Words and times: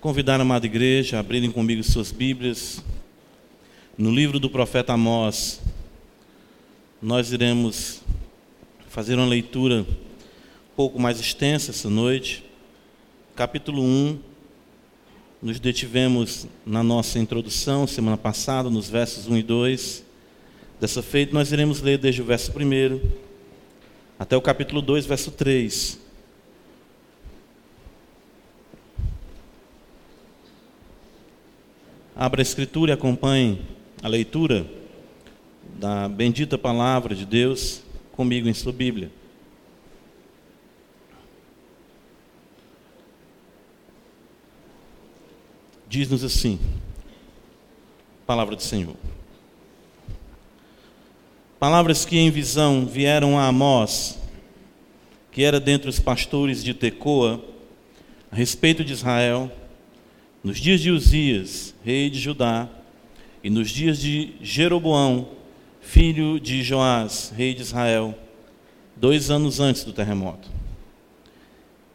Convidar 0.00 0.40
a 0.40 0.42
amada 0.44 0.64
igreja 0.64 1.18
a 1.18 1.20
abrirem 1.20 1.50
comigo 1.50 1.84
suas 1.84 2.10
Bíblias. 2.10 2.82
No 3.98 4.10
livro 4.10 4.40
do 4.40 4.48
profeta 4.48 4.94
Amós, 4.94 5.60
nós 7.02 7.32
iremos 7.32 8.00
fazer 8.88 9.16
uma 9.16 9.26
leitura 9.26 9.82
um 9.82 10.74
pouco 10.74 10.98
mais 10.98 11.20
extensa 11.20 11.70
essa 11.70 11.90
noite. 11.90 12.42
Capítulo 13.36 13.82
1, 13.82 14.18
nos 15.42 15.60
detivemos 15.60 16.46
na 16.64 16.82
nossa 16.82 17.18
introdução 17.18 17.86
semana 17.86 18.16
passada, 18.16 18.70
nos 18.70 18.88
versos 18.88 19.26
1 19.26 19.36
e 19.36 19.42
2. 19.42 20.04
Dessa 20.80 21.02
feita, 21.02 21.34
nós 21.34 21.52
iremos 21.52 21.82
ler 21.82 21.98
desde 21.98 22.22
o 22.22 22.24
verso 22.24 22.50
1 22.52 23.00
até 24.18 24.34
o 24.34 24.40
capítulo 24.40 24.80
2, 24.80 25.04
verso 25.04 25.30
3. 25.30 26.00
Abra 32.20 32.42
a 32.42 32.44
Escritura 32.44 32.90
e 32.90 32.92
acompanhe 32.92 33.62
a 34.02 34.06
leitura 34.06 34.66
da 35.78 36.06
bendita 36.06 36.58
palavra 36.58 37.14
de 37.14 37.24
Deus 37.24 37.80
comigo 38.12 38.46
em 38.46 38.52
sua 38.52 38.74
Bíblia. 38.74 39.10
Diz-nos 45.88 46.22
assim, 46.22 46.60
palavra 48.26 48.54
do 48.54 48.62
Senhor. 48.62 48.96
Palavras 51.58 52.04
que 52.04 52.18
em 52.18 52.30
visão 52.30 52.84
vieram 52.84 53.38
a 53.38 53.46
Amós, 53.46 54.18
que 55.32 55.42
era 55.42 55.58
dentre 55.58 55.88
os 55.88 55.98
pastores 55.98 56.62
de 56.62 56.74
Tecoa, 56.74 57.42
a 58.30 58.36
respeito 58.36 58.84
de 58.84 58.92
Israel, 58.92 59.50
nos 60.42 60.58
dias 60.58 60.80
de 60.80 60.90
Uzias, 60.90 61.74
rei 61.84 62.08
de 62.08 62.18
Judá, 62.18 62.68
e 63.44 63.50
nos 63.50 63.70
dias 63.70 63.98
de 63.98 64.34
Jeroboão, 64.40 65.28
filho 65.80 66.40
de 66.40 66.62
Joás, 66.62 67.32
rei 67.36 67.54
de 67.54 67.62
Israel, 67.62 68.18
dois 68.96 69.30
anos 69.30 69.60
antes 69.60 69.84
do 69.84 69.92
terremoto. 69.92 70.48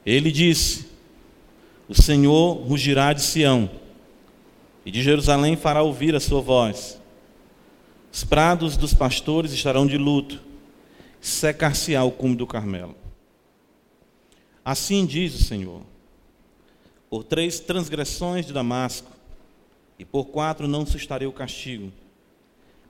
Ele 0.05 0.31
disse: 0.31 0.87
O 1.87 1.95
Senhor 1.95 2.53
rugirá 2.67 3.13
de 3.13 3.21
Sião, 3.21 3.69
e 4.85 4.91
de 4.91 5.01
Jerusalém 5.01 5.55
fará 5.55 5.81
ouvir 5.81 6.15
a 6.15 6.19
sua 6.19 6.41
voz. 6.41 7.01
Os 8.11 8.23
prados 8.23 8.77
dos 8.77 8.93
pastores 8.93 9.51
estarão 9.51 9.87
de 9.87 9.97
luto, 9.97 10.39
secar-se-á 11.19 12.03
o 12.03 12.11
cume 12.11 12.35
do 12.35 12.47
Carmelo. 12.47 12.95
Assim 14.63 15.05
diz 15.05 15.35
o 15.35 15.43
Senhor 15.43 15.94
por 17.09 17.23
três 17.23 17.59
transgressões 17.59 18.45
de 18.45 18.53
Damasco, 18.53 19.11
e 19.97 20.03
por 20.03 20.25
quatro 20.25 20.67
não 20.67 20.85
sustarei 20.85 21.27
o 21.27 21.31
castigo, 21.31 21.91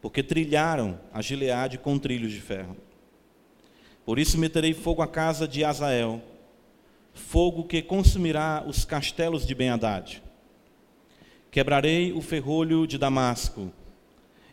porque 0.02 0.24
trilharam 0.24 1.00
a 1.14 1.22
Gileade 1.22 1.78
com 1.78 2.00
trilhos 2.00 2.32
de 2.32 2.42
ferro. 2.42 2.76
Por 4.06 4.20
isso 4.20 4.38
meterei 4.38 4.74
fogo 4.74 5.02
à 5.02 5.08
casa 5.08 5.48
de 5.48 5.64
Azael, 5.64 6.22
fogo 7.14 7.64
que 7.64 7.82
consumirá 7.82 8.64
os 8.68 8.86
castelos 8.86 9.46
de 9.46 9.56
Ben-Hadad. 9.56 10.22
Quebrarei 11.52 12.12
o 12.12 12.22
ferrolho 12.22 12.86
de 12.86 12.98
Damasco 12.98 13.72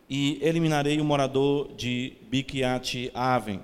e 0.09 0.39
eliminarei 0.41 1.01
o 1.01 1.05
morador 1.05 1.73
de 1.75 2.13
Biquiate 2.29 3.11
Aven 3.13 3.59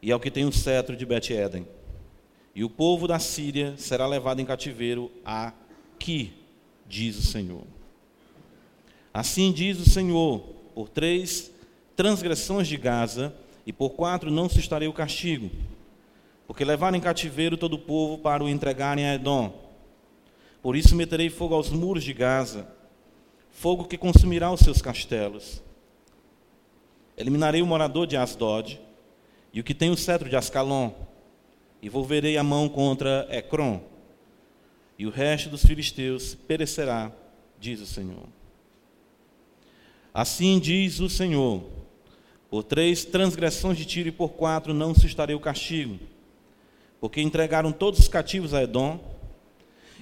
e 0.00 0.12
ao 0.12 0.20
que 0.20 0.30
tem 0.30 0.44
o 0.44 0.52
cetro 0.52 0.96
de 0.96 1.04
Bet-Eden 1.04 1.66
e 2.58 2.64
o 2.64 2.68
povo 2.68 3.06
da 3.06 3.20
Síria 3.20 3.76
será 3.76 4.04
levado 4.04 4.40
em 4.40 4.44
cativeiro 4.44 5.12
aqui, 5.24 6.32
diz 6.88 7.16
o 7.16 7.22
Senhor. 7.22 7.62
Assim 9.14 9.52
diz 9.52 9.78
o 9.78 9.88
Senhor: 9.88 10.40
por 10.74 10.88
três 10.88 11.52
transgressões 11.94 12.66
de 12.66 12.76
Gaza 12.76 13.32
e 13.64 13.72
por 13.72 13.90
quatro 13.90 14.28
não 14.28 14.48
sustarei 14.48 14.88
o 14.88 14.92
castigo, 14.92 15.48
porque 16.48 16.64
levaram 16.64 16.98
em 16.98 17.00
cativeiro 17.00 17.56
todo 17.56 17.74
o 17.74 17.78
povo 17.78 18.18
para 18.18 18.42
o 18.42 18.48
entregarem 18.48 19.06
a 19.06 19.14
Edom. 19.14 19.54
Por 20.60 20.74
isso 20.74 20.96
meterei 20.96 21.30
fogo 21.30 21.54
aos 21.54 21.70
muros 21.70 22.02
de 22.02 22.12
Gaza, 22.12 22.66
fogo 23.52 23.84
que 23.84 23.96
consumirá 23.96 24.50
os 24.50 24.58
seus 24.58 24.82
castelos. 24.82 25.62
Eliminarei 27.16 27.62
o 27.62 27.66
morador 27.66 28.04
de 28.04 28.16
Asdod 28.16 28.80
e 29.52 29.60
o 29.60 29.64
que 29.64 29.74
tem 29.74 29.90
o 29.90 29.96
cetro 29.96 30.28
de 30.28 30.34
Ascalon 30.34 31.06
e 31.80 31.88
volverei 31.88 32.36
a 32.36 32.42
mão 32.42 32.68
contra 32.68 33.26
Ecrom, 33.30 33.80
e 34.98 35.06
o 35.06 35.10
resto 35.10 35.48
dos 35.48 35.64
filisteus 35.64 36.34
perecerá, 36.34 37.12
diz 37.60 37.80
o 37.80 37.86
Senhor. 37.86 38.26
Assim 40.12 40.58
diz 40.58 40.98
o 40.98 41.08
Senhor: 41.08 41.62
por 42.50 42.64
três 42.64 43.04
transgressões 43.04 43.78
de 43.78 43.84
Tiro 43.84 44.08
e 44.08 44.12
por 44.12 44.30
quatro 44.30 44.74
não 44.74 44.94
sustarei 44.94 45.36
o 45.36 45.40
castigo, 45.40 45.98
porque 47.00 47.20
entregaram 47.20 47.70
todos 47.70 48.00
os 48.00 48.08
cativos 48.08 48.52
a 48.52 48.62
Edom 48.62 48.98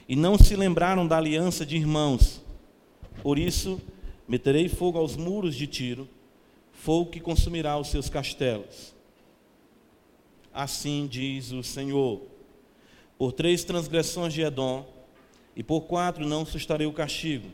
e 0.09 0.17
não 0.17 0.39
se 0.39 0.57
lembraram 0.57 1.07
da 1.07 1.19
aliança 1.19 1.67
de 1.67 1.77
irmãos. 1.77 2.41
Por 3.23 3.39
isso, 3.39 3.81
meterei 4.27 4.69
fogo 4.69 4.99
aos 4.99 5.17
muros 5.17 5.55
de 5.55 5.67
Tiro, 5.67 6.09
fogo 6.73 7.11
que 7.11 7.21
consumirá 7.21 7.77
os 7.77 7.89
seus 7.89 8.09
castelos 8.09 8.96
assim 10.57 11.07
diz 11.07 11.53
o 11.53 11.63
Senhor. 11.63 12.23
Por 13.19 13.33
três 13.33 13.63
transgressões 13.63 14.33
de 14.33 14.41
Edom, 14.41 14.87
e 15.55 15.63
por 15.63 15.83
quatro 15.83 16.27
não 16.27 16.45
sustarei 16.45 16.87
o 16.87 16.93
castigo, 16.93 17.49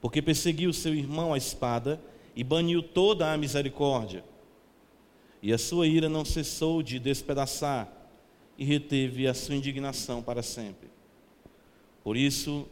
porque 0.00 0.22
perseguiu 0.22 0.72
seu 0.72 0.94
irmão 0.94 1.34
à 1.34 1.38
espada 1.38 2.00
e 2.36 2.44
baniu 2.44 2.82
toda 2.82 3.32
a 3.32 3.36
misericórdia. 3.36 4.24
E 5.42 5.52
a 5.52 5.58
sua 5.58 5.86
ira 5.86 6.08
não 6.08 6.24
cessou 6.24 6.82
de 6.82 6.98
despedaçar, 6.98 7.92
e 8.56 8.64
reteve 8.64 9.26
a 9.26 9.34
sua 9.34 9.56
indignação 9.56 10.22
para 10.22 10.42
sempre. 10.42 10.88
Por 12.02 12.16
isso, 12.16 12.66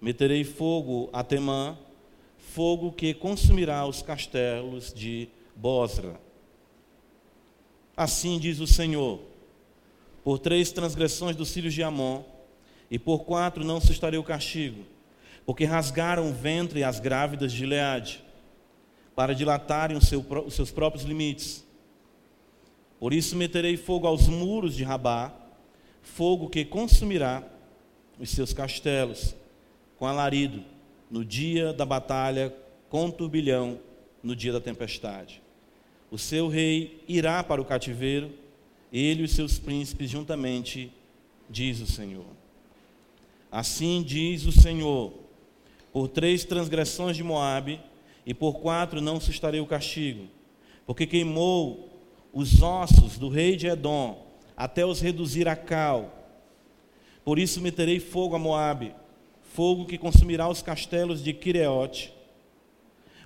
meterei 0.00 0.44
fogo 0.44 1.10
a 1.12 1.24
Temã, 1.24 1.76
fogo 2.38 2.92
que 2.92 3.12
consumirá 3.12 3.84
os 3.86 4.00
castelos 4.00 4.92
de 4.94 5.28
Bosra. 5.56 6.20
Assim 7.96 8.38
diz 8.38 8.60
o 8.60 8.66
Senhor: 8.66 9.20
por 10.24 10.38
três 10.38 10.72
transgressões 10.72 11.36
dos 11.36 11.52
filhos 11.52 11.74
de 11.74 11.82
Amon, 11.82 12.22
e 12.90 12.98
por 12.98 13.24
quatro 13.24 13.64
não 13.64 13.80
sustarei 13.80 14.18
o 14.18 14.24
castigo, 14.24 14.84
porque 15.44 15.64
rasgaram 15.64 16.30
o 16.30 16.32
ventre 16.32 16.82
as 16.82 16.98
grávidas 16.98 17.52
de 17.52 17.66
Leade, 17.66 18.24
para 19.14 19.34
dilatarem 19.34 20.00
seu, 20.00 20.24
os 20.46 20.54
seus 20.54 20.70
próprios 20.70 21.04
limites. 21.04 21.64
Por 22.98 23.12
isso 23.12 23.36
meterei 23.36 23.76
fogo 23.76 24.06
aos 24.06 24.28
muros 24.28 24.74
de 24.74 24.82
Rabá, 24.82 25.32
fogo 26.02 26.48
que 26.48 26.64
consumirá 26.64 27.42
os 28.18 28.30
seus 28.30 28.52
castelos, 28.52 29.34
com 29.98 30.06
alarido, 30.06 30.64
no 31.10 31.24
dia 31.24 31.72
da 31.72 31.84
batalha, 31.84 32.54
com 32.88 33.10
turbilhão, 33.10 33.78
no 34.22 34.34
dia 34.34 34.52
da 34.52 34.60
tempestade. 34.60 35.43
O 36.14 36.18
seu 36.18 36.46
rei 36.46 37.02
irá 37.08 37.42
para 37.42 37.60
o 37.60 37.64
cativeiro, 37.64 38.30
ele 38.92 39.22
e 39.22 39.24
os 39.24 39.32
seus 39.32 39.58
príncipes 39.58 40.08
juntamente, 40.08 40.92
diz 41.50 41.80
o 41.80 41.88
Senhor. 41.88 42.28
Assim 43.50 44.00
diz 44.00 44.46
o 44.46 44.52
Senhor: 44.52 45.12
por 45.92 46.06
três 46.06 46.44
transgressões 46.44 47.16
de 47.16 47.24
Moabe 47.24 47.80
e 48.24 48.32
por 48.32 48.60
quatro 48.60 49.00
não 49.00 49.18
sustarei 49.18 49.60
o 49.60 49.66
castigo, 49.66 50.28
porque 50.86 51.04
queimou 51.04 51.90
os 52.32 52.62
ossos 52.62 53.18
do 53.18 53.28
rei 53.28 53.56
de 53.56 53.66
Edom 53.66 54.24
até 54.56 54.86
os 54.86 55.00
reduzir 55.00 55.48
a 55.48 55.56
cal. 55.56 56.30
Por 57.24 57.40
isso 57.40 57.60
meterei 57.60 57.98
fogo 57.98 58.36
a 58.36 58.38
Moabe, 58.38 58.94
fogo 59.52 59.84
que 59.84 59.98
consumirá 59.98 60.48
os 60.48 60.62
castelos 60.62 61.24
de 61.24 61.32
Quireote. 61.32 62.14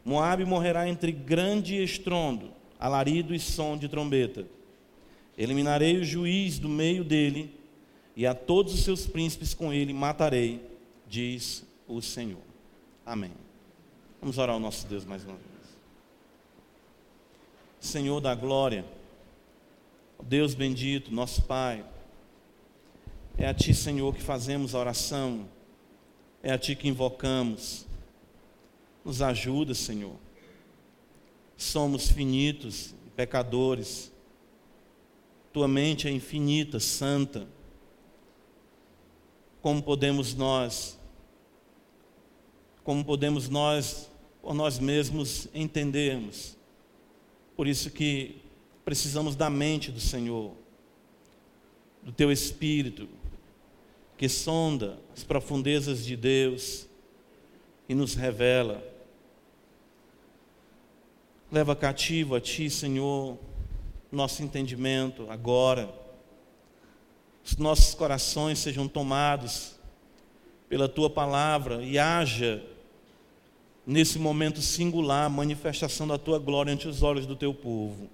Moabe 0.02 0.46
morrerá 0.46 0.88
entre 0.88 1.12
grande 1.12 1.76
estrondo, 1.82 2.56
alarido 2.79 3.35
e 3.35 3.41
som 3.41 3.77
de 3.77 3.89
trombeta. 3.89 4.47
Eliminarei 5.37 5.99
o 5.99 6.05
juiz 6.05 6.59
do 6.59 6.69
meio 6.69 7.05
dele, 7.05 7.55
e 8.15 8.27
a 8.27 8.35
todos 8.35 8.75
os 8.75 8.81
seus 8.83 9.07
príncipes 9.07 9.55
com 9.55 9.73
ele 9.73 9.93
matarei, 9.93 10.61
diz 11.07 11.65
o 11.87 12.01
Senhor. 12.01 12.43
Amém. 13.07 13.33
Vamos 14.21 14.39
orar 14.39 14.55
ao 14.55 14.61
nosso 14.61 14.87
Deus 14.87 15.05
mais 15.05 15.25
uma 15.25 15.35
vez. 15.35 15.49
Senhor 17.81 18.21
da 18.21 18.35
glória, 18.35 18.85
Deus 20.21 20.55
bendito, 20.55 21.15
nosso 21.15 21.43
Pai, 21.43 21.85
é 23.37 23.47
a 23.47 23.55
Ti, 23.55 23.73
Senhor, 23.73 24.13
que 24.13 24.21
fazemos 24.21 24.75
a 24.75 24.81
oração, 24.81 25.49
é 26.43 26.51
a 26.51 26.59
Ti 26.59 26.75
que 26.75 26.89
invocamos. 26.89 27.87
Nos 29.05 29.23
ajuda, 29.23 29.75
Senhor 29.75 30.17
somos 31.58 32.08
finitos, 32.08 32.94
pecadores. 33.16 34.12
Tua 35.52 35.66
mente 35.66 36.06
é 36.06 36.10
infinita, 36.10 36.78
santa. 36.78 37.49
como 39.60 39.82
podemos 39.82 40.34
nós, 40.34 40.99
como 42.84 43.05
podemos 43.05 43.49
nós, 43.49 44.08
por 44.40 44.55
nós 44.55 44.78
mesmos, 44.78 45.49
entendermos. 45.52 46.56
Por 47.56 47.66
isso 47.66 47.90
que 47.90 48.37
precisamos 48.84 49.34
da 49.34 49.50
mente 49.50 49.90
do 49.90 50.00
Senhor, 50.00 50.55
do 52.02 52.12
teu 52.12 52.31
Espírito, 52.31 53.08
que 54.16 54.28
sonda 54.28 54.99
as 55.12 55.25
profundezas 55.25 56.05
de 56.05 56.16
Deus 56.16 56.87
e 57.88 57.94
nos 57.94 58.14
revela. 58.14 58.82
Leva 61.50 61.75
cativo 61.75 62.35
a 62.35 62.41
Ti, 62.41 62.69
Senhor, 62.69 63.39
nosso 64.12 64.43
entendimento 64.43 65.31
agora. 65.31 65.89
Os 67.43 67.56
nossos 67.56 67.95
corações 67.95 68.59
sejam 68.59 68.87
tomados 68.87 69.77
pela 70.69 70.87
Tua 70.87 71.09
palavra 71.09 71.83
e 71.83 71.99
haja 71.99 72.62
nesse 73.87 74.19
momento 74.19 74.61
singular 74.61 75.31
manifestação 75.31 76.06
da 76.06 76.19
Tua 76.19 76.39
glória 76.39 76.71
ante 76.71 76.87
os 76.87 77.03
olhos 77.03 77.25
do 77.25 77.35
Teu 77.35 77.55
povo. 77.55 78.11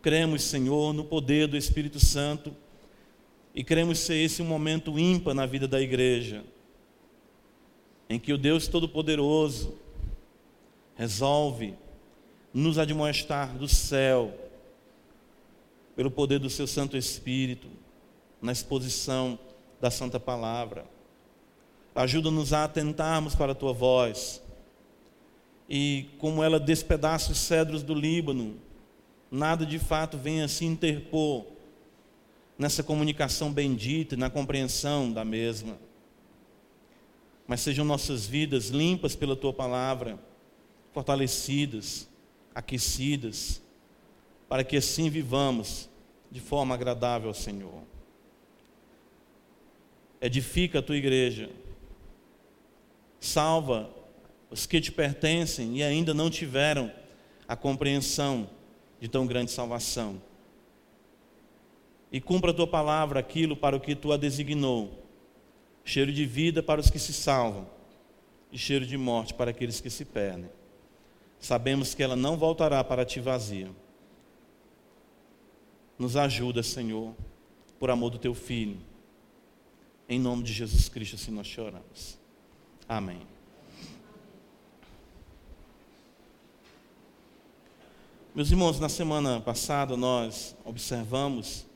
Cremos, 0.00 0.44
Senhor, 0.44 0.94
no 0.94 1.04
poder 1.04 1.46
do 1.46 1.58
Espírito 1.58 2.00
Santo 2.00 2.56
e 3.54 3.62
queremos 3.62 3.98
ser 3.98 4.16
esse 4.16 4.40
um 4.40 4.46
momento 4.46 4.98
ímpar 4.98 5.34
na 5.34 5.44
vida 5.44 5.68
da 5.68 5.78
igreja, 5.78 6.42
em 8.08 8.18
que 8.18 8.32
o 8.32 8.38
Deus 8.38 8.66
Todo-Poderoso 8.66 9.76
resolve 10.98 11.74
nos 12.52 12.76
admoestar 12.76 13.56
do 13.56 13.68
céu, 13.68 14.36
pelo 15.94 16.10
poder 16.10 16.40
do 16.40 16.50
seu 16.50 16.66
Santo 16.66 16.96
Espírito, 16.96 17.68
na 18.42 18.50
exposição 18.50 19.38
da 19.80 19.92
Santa 19.92 20.18
Palavra. 20.18 20.84
Ajuda-nos 21.94 22.52
a 22.52 22.64
atentarmos 22.64 23.36
para 23.36 23.52
a 23.52 23.54
tua 23.54 23.72
voz 23.72 24.42
e, 25.68 26.06
como 26.18 26.42
ela 26.42 26.58
despedaça 26.58 27.30
os 27.30 27.38
cedros 27.38 27.84
do 27.84 27.94
Líbano, 27.94 28.56
nada 29.30 29.64
de 29.64 29.78
fato 29.78 30.18
venha 30.18 30.48
se 30.48 30.64
interpor 30.64 31.46
nessa 32.58 32.82
comunicação 32.82 33.52
bendita 33.52 34.14
e 34.16 34.18
na 34.18 34.30
compreensão 34.30 35.12
da 35.12 35.24
mesma. 35.24 35.78
Mas 37.46 37.60
sejam 37.60 37.84
nossas 37.84 38.26
vidas 38.26 38.68
limpas 38.68 39.14
pela 39.14 39.36
tua 39.36 39.52
palavra, 39.52 40.18
fortalecidas, 40.92 42.08
aquecidas, 42.54 43.62
para 44.48 44.64
que 44.64 44.76
assim 44.76 45.10
vivamos 45.10 45.88
de 46.30 46.40
forma 46.40 46.74
agradável 46.74 47.28
ao 47.28 47.34
Senhor. 47.34 47.82
Edifica 50.20 50.80
a 50.80 50.82
tua 50.82 50.96
igreja, 50.96 51.50
salva 53.20 53.90
os 54.50 54.66
que 54.66 54.80
te 54.80 54.90
pertencem 54.90 55.76
e 55.76 55.82
ainda 55.82 56.12
não 56.12 56.30
tiveram 56.30 56.90
a 57.46 57.54
compreensão 57.54 58.48
de 59.00 59.08
tão 59.08 59.26
grande 59.26 59.50
salvação 59.50 60.20
e 62.10 62.20
cumpra 62.20 62.50
a 62.50 62.54
tua 62.54 62.66
palavra 62.66 63.20
aquilo 63.20 63.56
para 63.56 63.76
o 63.76 63.80
que 63.80 63.94
tu 63.94 64.12
a 64.12 64.16
designou. 64.16 65.06
Cheiro 65.84 66.12
de 66.12 66.24
vida 66.24 66.62
para 66.62 66.80
os 66.80 66.90
que 66.90 66.98
se 66.98 67.12
salvam 67.12 67.68
e 68.50 68.58
cheiro 68.58 68.86
de 68.86 68.96
morte 68.96 69.34
para 69.34 69.50
aqueles 69.50 69.80
que 69.80 69.90
se 69.90 70.04
perdem. 70.04 70.50
Sabemos 71.40 71.94
que 71.94 72.02
ela 72.02 72.16
não 72.16 72.36
voltará 72.36 72.82
para 72.82 73.04
ti 73.04 73.20
vazia. 73.20 73.70
Nos 75.98 76.16
ajuda, 76.16 76.62
Senhor, 76.62 77.14
por 77.78 77.90
amor 77.90 78.10
do 78.10 78.18
teu 78.18 78.34
filho. 78.34 78.78
Em 80.08 80.18
nome 80.18 80.42
de 80.42 80.52
Jesus 80.52 80.88
Cristo, 80.88 81.16
assim 81.16 81.30
nós 81.30 81.46
choramos. 81.46 82.18
Amém. 82.88 83.20
Meus 88.34 88.50
irmãos, 88.50 88.78
na 88.78 88.88
semana 88.88 89.40
passada 89.40 89.96
nós 89.96 90.56
observamos 90.64 91.66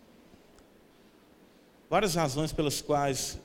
várias 1.90 2.14
razões 2.14 2.52
pelas 2.52 2.80
quais 2.80 3.38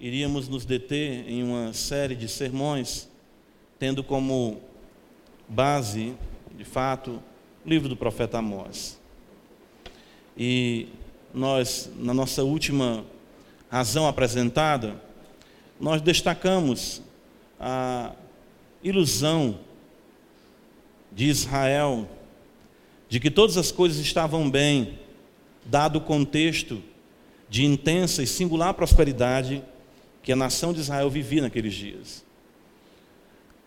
iríamos 0.00 0.48
nos 0.48 0.64
deter 0.64 1.28
em 1.28 1.42
uma 1.42 1.72
série 1.72 2.14
de 2.14 2.28
sermões, 2.28 3.08
tendo 3.78 4.02
como 4.02 4.60
base, 5.48 6.14
de 6.56 6.64
fato, 6.64 7.22
o 7.64 7.68
livro 7.68 7.88
do 7.88 7.96
profeta 7.96 8.38
Amós. 8.38 8.98
E 10.36 10.88
nós, 11.32 11.90
na 11.96 12.12
nossa 12.12 12.42
última 12.44 13.04
razão 13.70 14.06
apresentada, 14.06 15.00
nós 15.80 16.00
destacamos 16.00 17.02
a 17.58 18.12
ilusão 18.82 19.58
de 21.12 21.26
Israel 21.26 22.08
de 23.08 23.20
que 23.20 23.30
todas 23.30 23.56
as 23.56 23.70
coisas 23.70 23.98
estavam 23.98 24.50
bem, 24.50 24.98
dado 25.64 25.96
o 25.96 26.00
contexto 26.00 26.82
de 27.48 27.64
intensa 27.64 28.22
e 28.22 28.26
singular 28.26 28.74
prosperidade 28.74 29.62
que 30.22 30.32
a 30.32 30.36
nação 30.36 30.72
de 30.72 30.80
Israel 30.80 31.08
vivia 31.08 31.42
naqueles 31.42 31.74
dias. 31.74 32.24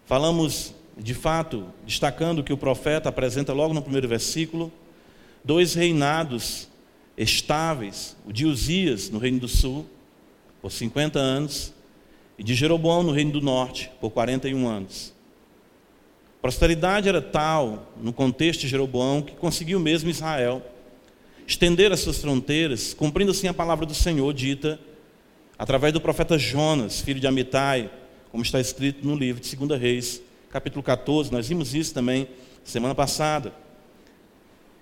Falamos, 0.05 0.73
de 0.99 1.13
fato, 1.13 1.65
destacando 1.85 2.43
que 2.43 2.51
o 2.51 2.57
profeta 2.57 3.09
apresenta 3.09 3.53
logo 3.53 3.73
no 3.73 3.81
primeiro 3.81 4.07
versículo, 4.07 4.71
dois 5.43 5.73
reinados 5.73 6.67
estáveis, 7.17 8.15
o 8.25 8.33
de 8.33 8.45
Uzias 8.45 9.09
no 9.09 9.17
reino 9.17 9.39
do 9.39 9.47
sul, 9.47 9.85
por 10.61 10.71
50 10.71 11.17
anos, 11.17 11.73
e 12.37 12.43
de 12.43 12.53
Jeroboão 12.53 13.03
no 13.03 13.11
reino 13.11 13.31
do 13.31 13.41
norte, 13.41 13.89
por 13.99 14.11
41 14.11 14.67
anos. 14.67 15.13
A 16.37 16.41
prosperidade 16.41 17.09
era 17.09 17.21
tal, 17.21 17.93
no 18.01 18.13
contexto 18.13 18.61
de 18.61 18.67
Jeroboão, 18.67 19.21
que 19.21 19.33
conseguiu 19.33 19.79
mesmo 19.79 20.09
Israel 20.09 20.61
estender 21.45 21.91
as 21.91 22.01
suas 22.01 22.17
fronteiras, 22.17 22.93
cumprindo 22.93 23.31
assim 23.31 23.47
a 23.47 23.53
palavra 23.53 23.85
do 23.85 23.93
Senhor 23.93 24.31
dita 24.33 24.79
através 25.57 25.91
do 25.91 25.99
profeta 25.99 26.37
Jonas, 26.37 27.01
filho 27.01 27.19
de 27.19 27.27
Amitai, 27.27 27.89
como 28.31 28.43
está 28.43 28.59
escrito 28.59 29.05
no 29.05 29.15
livro 29.15 29.41
de 29.41 29.55
2 29.55 29.81
Reis, 29.81 30.21
capítulo 30.49 30.81
14. 30.83 31.31
Nós 31.31 31.47
vimos 31.47 31.73
isso 31.73 31.93
também 31.93 32.27
semana 32.63 32.95
passada. 32.95 33.53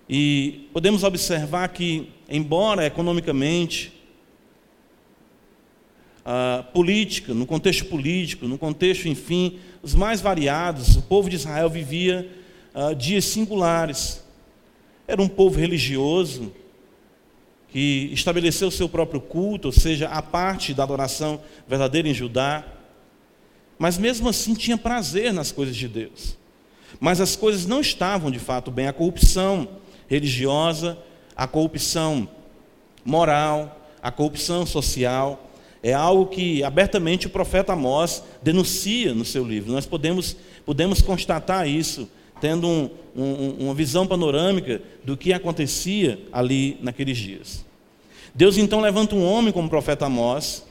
E 0.08 0.68
podemos 0.72 1.04
observar 1.04 1.68
que, 1.68 2.10
embora 2.28 2.86
economicamente, 2.86 3.92
política, 6.72 7.32
no 7.32 7.46
contexto 7.46 7.86
político, 7.86 8.46
no 8.46 8.58
contexto, 8.58 9.08
enfim, 9.08 9.58
os 9.82 9.94
mais 9.94 10.20
variados, 10.20 10.96
o 10.96 11.02
povo 11.02 11.30
de 11.30 11.36
Israel 11.36 11.70
vivia 11.70 12.28
uh, 12.74 12.94
dias 12.94 13.24
singulares. 13.24 14.22
Era 15.06 15.22
um 15.22 15.28
povo 15.28 15.58
religioso 15.58 16.52
que 17.68 18.10
estabeleceu 18.12 18.70
seu 18.70 18.88
próprio 18.88 19.20
culto, 19.20 19.68
ou 19.68 19.72
seja, 19.72 20.08
a 20.08 20.20
parte 20.20 20.74
da 20.74 20.82
adoração 20.82 21.40
verdadeira 21.66 22.08
em 22.08 22.14
Judá. 22.14 22.64
Mas 23.78 23.96
mesmo 23.96 24.28
assim 24.28 24.54
tinha 24.54 24.76
prazer 24.76 25.32
nas 25.32 25.52
coisas 25.52 25.76
de 25.76 25.86
Deus. 25.86 26.36
Mas 26.98 27.20
as 27.20 27.36
coisas 27.36 27.66
não 27.66 27.80
estavam 27.80 28.30
de 28.30 28.38
fato 28.38 28.70
bem. 28.70 28.88
A 28.88 28.92
corrupção 28.92 29.68
religiosa, 30.08 30.98
a 31.36 31.46
corrupção 31.46 32.28
moral, 33.04 33.80
a 34.02 34.10
corrupção 34.10 34.66
social, 34.66 35.48
é 35.82 35.92
algo 35.92 36.26
que 36.26 36.64
abertamente 36.64 37.26
o 37.26 37.30
profeta 37.30 37.72
Amós 37.72 38.22
denuncia 38.42 39.14
no 39.14 39.24
seu 39.24 39.44
livro. 39.44 39.72
Nós 39.72 39.86
podemos, 39.86 40.36
podemos 40.64 41.00
constatar 41.00 41.68
isso 41.68 42.08
tendo 42.40 42.66
um, 42.66 42.90
um, 43.16 43.56
uma 43.60 43.74
visão 43.74 44.06
panorâmica 44.06 44.80
do 45.04 45.16
que 45.16 45.32
acontecia 45.32 46.20
ali 46.32 46.78
naqueles 46.80 47.16
dias. 47.16 47.64
Deus 48.34 48.56
então 48.56 48.80
levanta 48.80 49.14
um 49.14 49.24
homem 49.24 49.52
como 49.52 49.68
profeta 49.68 50.06
Amós, 50.06 50.64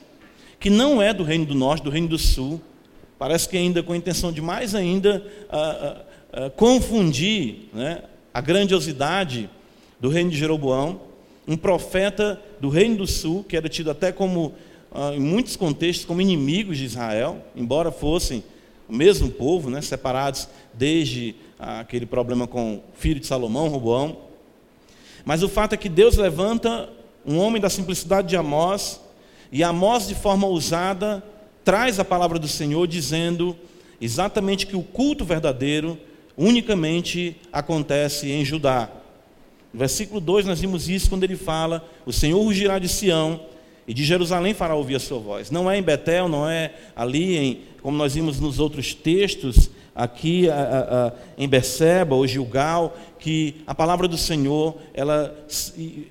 que 0.59 0.69
não 0.69 1.01
é 1.01 1.13
do 1.13 1.23
reino 1.23 1.45
do 1.45 1.55
norte, 1.55 1.83
do 1.83 1.89
reino 1.89 2.07
do 2.07 2.17
sul, 2.17 2.61
parece 3.17 3.49
que 3.49 3.57
ainda 3.57 3.81
com 3.81 3.93
a 3.93 3.97
intenção 3.97 4.31
de 4.31 4.41
mais 4.41 4.75
ainda 4.75 5.25
uh, 5.51 6.41
uh, 6.41 6.45
uh, 6.45 6.51
confundir 6.51 7.69
né, 7.73 8.03
a 8.33 8.41
grandiosidade 8.41 9.49
do 9.99 10.09
reino 10.09 10.29
de 10.29 10.37
Jeroboão, 10.37 11.01
um 11.47 11.57
profeta 11.57 12.39
do 12.59 12.69
reino 12.69 12.97
do 12.97 13.07
sul, 13.07 13.43
que 13.43 13.57
era 13.57 13.67
tido 13.67 13.89
até 13.89 14.11
como, 14.11 14.53
em 15.13 15.19
muitos 15.19 15.55
contextos, 15.55 16.05
como 16.05 16.21
inimigos 16.21 16.77
de 16.77 16.85
Israel, 16.85 17.41
embora 17.55 17.89
fossem 17.89 18.43
o 18.87 18.93
mesmo 18.93 19.31
povo, 19.31 19.69
né, 19.69 19.81
separados 19.81 20.47
desde 20.73 21.35
aquele 21.57 22.05
problema 22.05 22.45
com 22.45 22.75
o 22.75 22.81
filho 22.95 23.19
de 23.19 23.25
Salomão, 23.25 23.69
Roboão. 23.69 24.17
Mas 25.25 25.41
o 25.41 25.49
fato 25.49 25.73
é 25.73 25.77
que 25.77 25.89
Deus 25.89 26.17
levanta 26.17 26.89
um 27.25 27.39
homem 27.39 27.61
da 27.61 27.69
simplicidade 27.69 28.27
de 28.27 28.35
Amós, 28.35 29.01
e 29.51 29.63
Amós, 29.63 30.07
de 30.07 30.15
forma 30.15 30.45
ousada, 30.45 31.23
traz 31.67 31.99
a 31.99 32.05
palavra 32.05 32.39
do 32.39 32.47
Senhor 32.47 32.87
dizendo 32.87 33.53
exatamente 33.99 34.65
que 34.65 34.77
o 34.77 34.81
culto 34.81 35.25
verdadeiro 35.25 35.97
unicamente 36.37 37.35
acontece 37.51 38.31
em 38.31 38.45
Judá. 38.45 38.89
No 39.73 39.79
versículo 39.79 40.21
2 40.21 40.45
nós 40.45 40.61
vimos 40.61 40.87
isso 40.87 41.09
quando 41.09 41.25
ele 41.25 41.35
fala: 41.35 41.85
O 42.05 42.13
Senhor 42.13 42.41
rugirá 42.41 42.79
de 42.79 42.87
Sião 42.87 43.41
e 43.85 43.93
de 43.93 44.05
Jerusalém 44.05 44.53
fará 44.53 44.75
ouvir 44.75 44.95
a 44.95 44.99
sua 45.01 45.19
voz. 45.19 45.51
Não 45.51 45.69
é 45.69 45.77
em 45.77 45.83
Betel, 45.83 46.29
não 46.29 46.47
é 46.47 46.73
ali, 46.95 47.35
em, 47.35 47.61
como 47.81 47.97
nós 47.97 48.15
vimos 48.15 48.39
nos 48.39 48.59
outros 48.59 48.93
textos, 48.93 49.69
aqui 49.93 50.49
a, 50.49 50.55
a, 50.55 51.07
a, 51.07 51.13
em 51.37 51.49
Beceba 51.49 52.15
ou 52.15 52.25
Gilgal, 52.25 52.95
que 53.19 53.55
a 53.67 53.75
palavra 53.75 54.07
do 54.07 54.17
Senhor 54.17 54.77
ela 54.93 55.37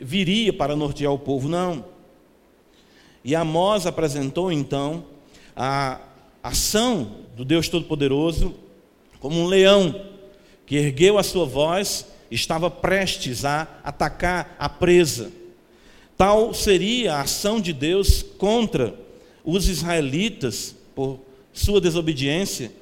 viria 0.03 0.53
para 0.53 0.77
nortear 0.77 1.15
o 1.15 1.19
povo. 1.19 1.49
Não. 1.49 1.83
E 3.25 3.35
Amós 3.35 3.87
apresentou 3.87 4.53
então 4.53 5.16
a 5.57 5.99
ação 6.43 7.23
do 7.35 7.45
Deus 7.45 7.69
Todo-Poderoso 7.69 8.55
como 9.19 9.41
um 9.41 9.47
leão 9.47 9.99
que 10.67 10.77
ergueu 10.77 11.19
a 11.19 11.23
sua 11.23 11.47
voz 11.47 12.07
estava 12.31 12.71
prestes 12.71 13.45
a 13.45 13.67
atacar 13.83 14.55
a 14.59 14.69
presa. 14.69 15.33
Tal 16.17 16.53
seria 16.53 17.15
a 17.15 17.21
ação 17.23 17.61
de 17.61 17.73
Deus 17.73 18.23
contra 18.23 18.95
os 19.45 19.69
israelitas 19.69 20.75
por 20.95 21.21
sua 21.53 21.81
desobediência, 21.81 22.73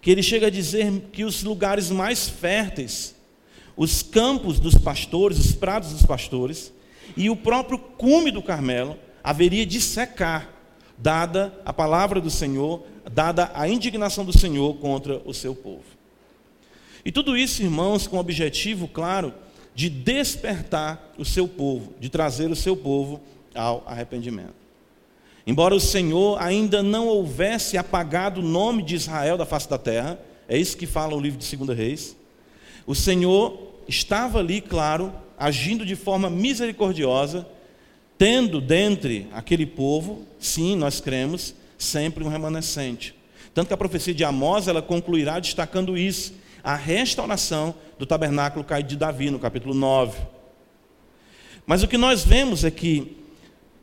que 0.00 0.10
ele 0.10 0.22
chega 0.22 0.46
a 0.46 0.50
dizer 0.50 0.90
que 1.12 1.24
os 1.24 1.42
lugares 1.42 1.90
mais 1.90 2.28
férteis, 2.28 3.14
os 3.76 4.02
campos 4.02 4.58
dos 4.58 4.74
pastores, 4.74 5.38
os 5.38 5.52
prados 5.52 5.90
dos 5.90 6.06
pastores, 6.06 6.72
e 7.16 7.28
o 7.28 7.36
próprio 7.36 7.78
cume 7.78 8.30
do 8.30 8.42
Carmelo 8.42 8.96
haveria 9.22 9.66
de 9.66 9.80
secar, 9.80 10.53
dada 10.96 11.52
a 11.64 11.72
palavra 11.72 12.20
do 12.20 12.30
Senhor, 12.30 12.82
dada 13.12 13.50
a 13.54 13.68
indignação 13.68 14.24
do 14.24 14.36
Senhor 14.36 14.74
contra 14.76 15.20
o 15.24 15.34
seu 15.34 15.54
povo. 15.54 15.84
E 17.04 17.12
tudo 17.12 17.36
isso, 17.36 17.62
irmãos, 17.62 18.06
com 18.06 18.16
o 18.16 18.20
objetivo 18.20 18.88
claro 18.88 19.34
de 19.74 19.90
despertar 19.90 21.12
o 21.18 21.24
seu 21.24 21.46
povo, 21.46 21.92
de 22.00 22.08
trazer 22.08 22.50
o 22.50 22.56
seu 22.56 22.76
povo 22.76 23.20
ao 23.54 23.82
arrependimento. 23.86 24.54
Embora 25.46 25.74
o 25.74 25.80
Senhor 25.80 26.40
ainda 26.40 26.82
não 26.82 27.06
houvesse 27.06 27.76
apagado 27.76 28.40
o 28.40 28.44
nome 28.44 28.82
de 28.82 28.94
Israel 28.94 29.36
da 29.36 29.44
face 29.44 29.68
da 29.68 29.76
terra, 29.76 30.18
é 30.48 30.56
isso 30.56 30.76
que 30.76 30.86
fala 30.86 31.14
o 31.14 31.20
livro 31.20 31.38
de 31.38 31.56
2 31.56 31.76
Reis, 31.76 32.16
o 32.86 32.94
Senhor 32.94 33.74
estava 33.86 34.38
ali, 34.38 34.60
claro, 34.60 35.12
agindo 35.38 35.84
de 35.84 35.96
forma 35.96 36.30
misericordiosa, 36.30 37.46
tendo 38.24 38.58
dentre 38.58 39.26
aquele 39.34 39.66
povo, 39.66 40.26
sim, 40.40 40.76
nós 40.76 40.98
cremos, 40.98 41.54
sempre 41.76 42.24
um 42.24 42.28
remanescente. 42.28 43.14
Tanto 43.52 43.68
que 43.68 43.74
a 43.74 43.76
profecia 43.76 44.14
de 44.14 44.24
Amós, 44.24 44.66
ela 44.66 44.80
concluirá 44.80 45.38
destacando 45.38 45.94
isso, 45.94 46.32
a 46.62 46.74
restauração 46.74 47.74
do 47.98 48.06
tabernáculo 48.06 48.64
caído 48.64 48.88
de 48.88 48.96
Davi, 48.96 49.28
no 49.28 49.38
capítulo 49.38 49.74
9. 49.74 50.22
Mas 51.66 51.82
o 51.82 51.86
que 51.86 51.98
nós 51.98 52.24
vemos 52.24 52.64
é 52.64 52.70
que 52.70 53.14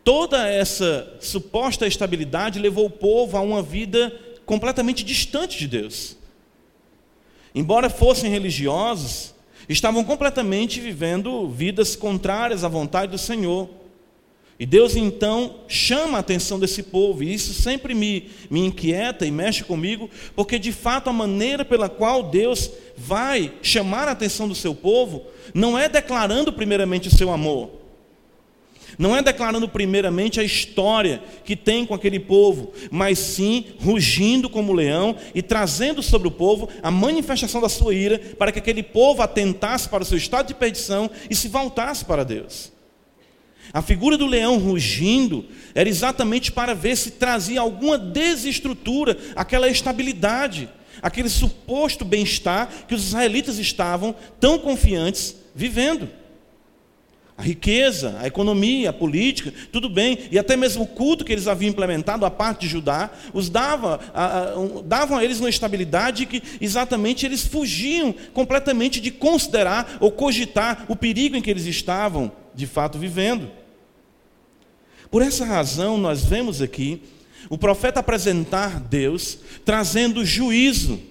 toda 0.03 0.47
essa 0.47 1.19
suposta 1.19 1.85
estabilidade 1.85 2.57
levou 2.57 2.87
o 2.87 2.89
povo 2.89 3.37
a 3.37 3.41
uma 3.41 3.61
vida 3.61 4.11
completamente 4.43 5.03
distante 5.03 5.59
de 5.59 5.67
Deus. 5.67 6.17
Embora 7.53 7.91
fossem 7.91 8.31
religiosos, 8.31 9.35
estavam 9.69 10.03
completamente 10.03 10.79
vivendo 10.79 11.47
vidas 11.47 11.95
contrárias 11.95 12.63
à 12.63 12.67
vontade 12.67 13.11
do 13.11 13.19
Senhor. 13.19 13.80
E 14.61 14.65
Deus 14.67 14.95
então 14.95 15.55
chama 15.67 16.17
a 16.17 16.21
atenção 16.21 16.59
desse 16.59 16.83
povo, 16.83 17.23
e 17.23 17.33
isso 17.33 17.51
sempre 17.51 17.95
me, 17.95 18.29
me 18.47 18.59
inquieta 18.59 19.25
e 19.25 19.31
mexe 19.31 19.63
comigo, 19.63 20.07
porque 20.35 20.59
de 20.59 20.71
fato 20.71 21.09
a 21.09 21.13
maneira 21.13 21.65
pela 21.65 21.89
qual 21.89 22.21
Deus 22.21 22.69
vai 22.95 23.53
chamar 23.63 24.07
a 24.07 24.11
atenção 24.11 24.47
do 24.47 24.53
seu 24.53 24.75
povo 24.75 25.25
não 25.51 25.75
é 25.75 25.89
declarando 25.89 26.53
primeiramente 26.53 27.07
o 27.07 27.17
seu 27.17 27.31
amor, 27.31 27.71
não 28.99 29.17
é 29.17 29.23
declarando 29.23 29.67
primeiramente 29.67 30.39
a 30.39 30.43
história 30.43 31.23
que 31.43 31.55
tem 31.55 31.83
com 31.83 31.95
aquele 31.95 32.19
povo, 32.19 32.71
mas 32.91 33.17
sim 33.17 33.65
rugindo 33.83 34.47
como 34.47 34.73
leão 34.73 35.15
e 35.33 35.41
trazendo 35.41 36.03
sobre 36.03 36.27
o 36.27 36.31
povo 36.31 36.69
a 36.83 36.91
manifestação 36.91 37.61
da 37.61 37.69
sua 37.69 37.95
ira, 37.95 38.19
para 38.37 38.51
que 38.51 38.59
aquele 38.59 38.83
povo 38.83 39.23
atentasse 39.23 39.89
para 39.89 40.03
o 40.03 40.05
seu 40.05 40.19
estado 40.19 40.49
de 40.49 40.53
perdição 40.53 41.09
e 41.31 41.35
se 41.35 41.47
voltasse 41.47 42.05
para 42.05 42.23
Deus. 42.23 42.71
A 43.73 43.81
figura 43.81 44.17
do 44.17 44.25
leão 44.25 44.57
rugindo 44.57 45.45
era 45.73 45.87
exatamente 45.87 46.51
para 46.51 46.75
ver 46.75 46.97
se 46.97 47.11
trazia 47.11 47.61
alguma 47.61 47.97
desestrutura, 47.97 49.17
aquela 49.35 49.69
estabilidade, 49.69 50.67
aquele 51.01 51.29
suposto 51.29 52.03
bem-estar 52.03 52.69
que 52.87 52.93
os 52.93 53.07
israelitas 53.07 53.57
estavam 53.57 54.13
tão 54.39 54.59
confiantes 54.59 55.35
vivendo. 55.55 56.09
A 57.37 57.43
riqueza, 57.43 58.17
a 58.19 58.27
economia, 58.27 58.89
a 58.91 58.93
política, 58.93 59.53
tudo 59.71 59.89
bem, 59.89 60.19
e 60.29 60.37
até 60.37 60.55
mesmo 60.55 60.83
o 60.83 60.87
culto 60.87 61.25
que 61.25 61.31
eles 61.31 61.47
haviam 61.47 61.71
implementado, 61.71 62.25
a 62.25 62.29
parte 62.29 62.61
de 62.61 62.67
Judá, 62.67 63.09
os 63.33 63.49
dava, 63.49 63.99
a, 64.13 64.49
a, 64.51 64.59
um, 64.59 64.83
davam 64.83 65.17
a 65.17 65.23
eles 65.23 65.39
uma 65.39 65.49
estabilidade 65.49 66.25
que 66.25 66.43
exatamente 66.59 67.25
eles 67.25 67.47
fugiam 67.47 68.13
completamente 68.33 68.99
de 68.99 69.09
considerar 69.09 69.97
ou 69.99 70.11
cogitar 70.11 70.85
o 70.87 70.95
perigo 70.95 71.35
em 71.35 71.41
que 71.41 71.49
eles 71.49 71.65
estavam 71.65 72.31
de 72.53 72.67
fato 72.67 72.99
vivendo. 72.99 73.60
Por 75.11 75.21
essa 75.21 75.43
razão, 75.43 75.97
nós 75.97 76.23
vemos 76.23 76.61
aqui 76.61 77.01
o 77.49 77.57
profeta 77.57 77.99
apresentar 77.99 78.79
Deus 78.79 79.39
trazendo 79.65 80.23
juízo. 80.23 81.01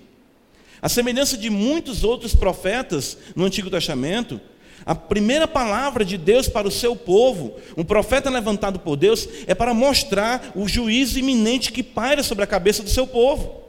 A 0.81 0.89
semelhança 0.89 1.37
de 1.37 1.51
muitos 1.51 2.03
outros 2.03 2.35
profetas 2.35 3.19
no 3.37 3.45
Antigo 3.45 3.69
Testamento, 3.69 4.41
a 4.87 4.95
primeira 4.95 5.47
palavra 5.47 6.03
de 6.03 6.17
Deus 6.17 6.49
para 6.49 6.67
o 6.67 6.71
seu 6.71 6.97
povo, 6.97 7.57
um 7.77 7.85
profeta 7.85 8.31
levantado 8.31 8.79
por 8.79 8.97
Deus, 8.97 9.29
é 9.47 9.55
para 9.55 9.75
mostrar 9.75 10.51
o 10.57 10.67
juízo 10.67 11.19
iminente 11.19 11.71
que 11.71 11.83
paira 11.83 12.23
sobre 12.23 12.43
a 12.43 12.47
cabeça 12.47 12.83
do 12.83 12.89
seu 12.89 13.07
povo. 13.07 13.61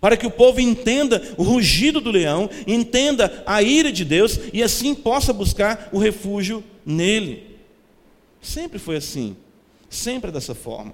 Para 0.00 0.16
que 0.16 0.26
o 0.26 0.30
povo 0.32 0.60
entenda 0.60 1.22
o 1.36 1.44
rugido 1.44 2.00
do 2.00 2.10
leão, 2.10 2.50
entenda 2.66 3.44
a 3.46 3.62
ira 3.62 3.92
de 3.92 4.04
Deus 4.04 4.40
e 4.52 4.64
assim 4.64 4.96
possa 4.96 5.32
buscar 5.32 5.90
o 5.92 5.98
refúgio 5.98 6.64
nele. 6.84 7.54
Sempre 8.42 8.80
foi 8.80 8.96
assim. 8.96 9.36
Sempre 9.94 10.32
dessa 10.32 10.56
forma. 10.56 10.92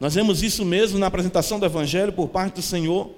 Nós 0.00 0.12
vemos 0.12 0.42
isso 0.42 0.64
mesmo 0.64 0.98
na 0.98 1.06
apresentação 1.06 1.60
do 1.60 1.64
Evangelho 1.64 2.12
por 2.12 2.28
parte 2.28 2.54
do 2.54 2.62
Senhor. 2.62 3.10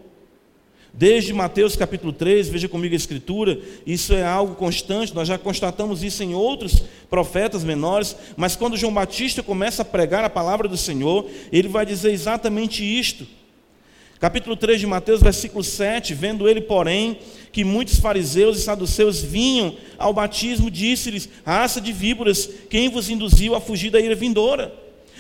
Desde 0.93 1.33
Mateus 1.33 1.75
capítulo 1.75 2.13
3, 2.13 2.49
veja 2.49 2.69
comigo 2.69 2.95
a 2.95 2.97
escritura, 2.97 3.59
isso 3.87 4.13
é 4.13 4.25
algo 4.25 4.55
constante, 4.55 5.15
nós 5.15 5.27
já 5.29 5.37
constatamos 5.37 6.03
isso 6.03 6.23
em 6.23 6.35
outros 6.35 6.83
profetas 7.09 7.65
menores, 7.65 8.17
mas 8.37 8.57
quando 8.57 8.77
João 8.77 8.93
Batista 8.93 9.43
começa 9.43 9.83
a 9.83 9.85
pregar 9.85 10.25
a 10.25 10.31
palavra 10.31 10.69
do 10.69 10.77
Senhor, 10.77 11.29
ele 11.51 11.69
vai 11.69 11.85
dizer 11.85 12.13
exatamente 12.13 12.83
isto. 12.85 13.27
Capítulo 14.19 14.57
3 14.57 14.81
de 14.81 14.87
Mateus, 14.87 15.21
versículo 15.21 15.63
7, 15.63 16.15
vendo 16.15 16.49
ele, 16.49 16.63
porém, 16.63 17.19
que 17.53 17.63
muitos 17.63 17.99
fariseus 17.99 18.59
e 18.59 18.63
saduceus 18.63 19.21
vinham 19.21 19.77
ao 19.99 20.15
batismo, 20.15 20.71
disse-lhes: 20.71 21.29
Raça 21.45 21.83
de 21.83 21.93
víboras, 21.93 22.49
quem 22.71 22.89
vos 22.89 23.11
induziu 23.11 23.55
a 23.55 23.61
fugir 23.61 23.91
da 23.91 24.01
ira 24.01 24.15
vindoura? 24.15 24.73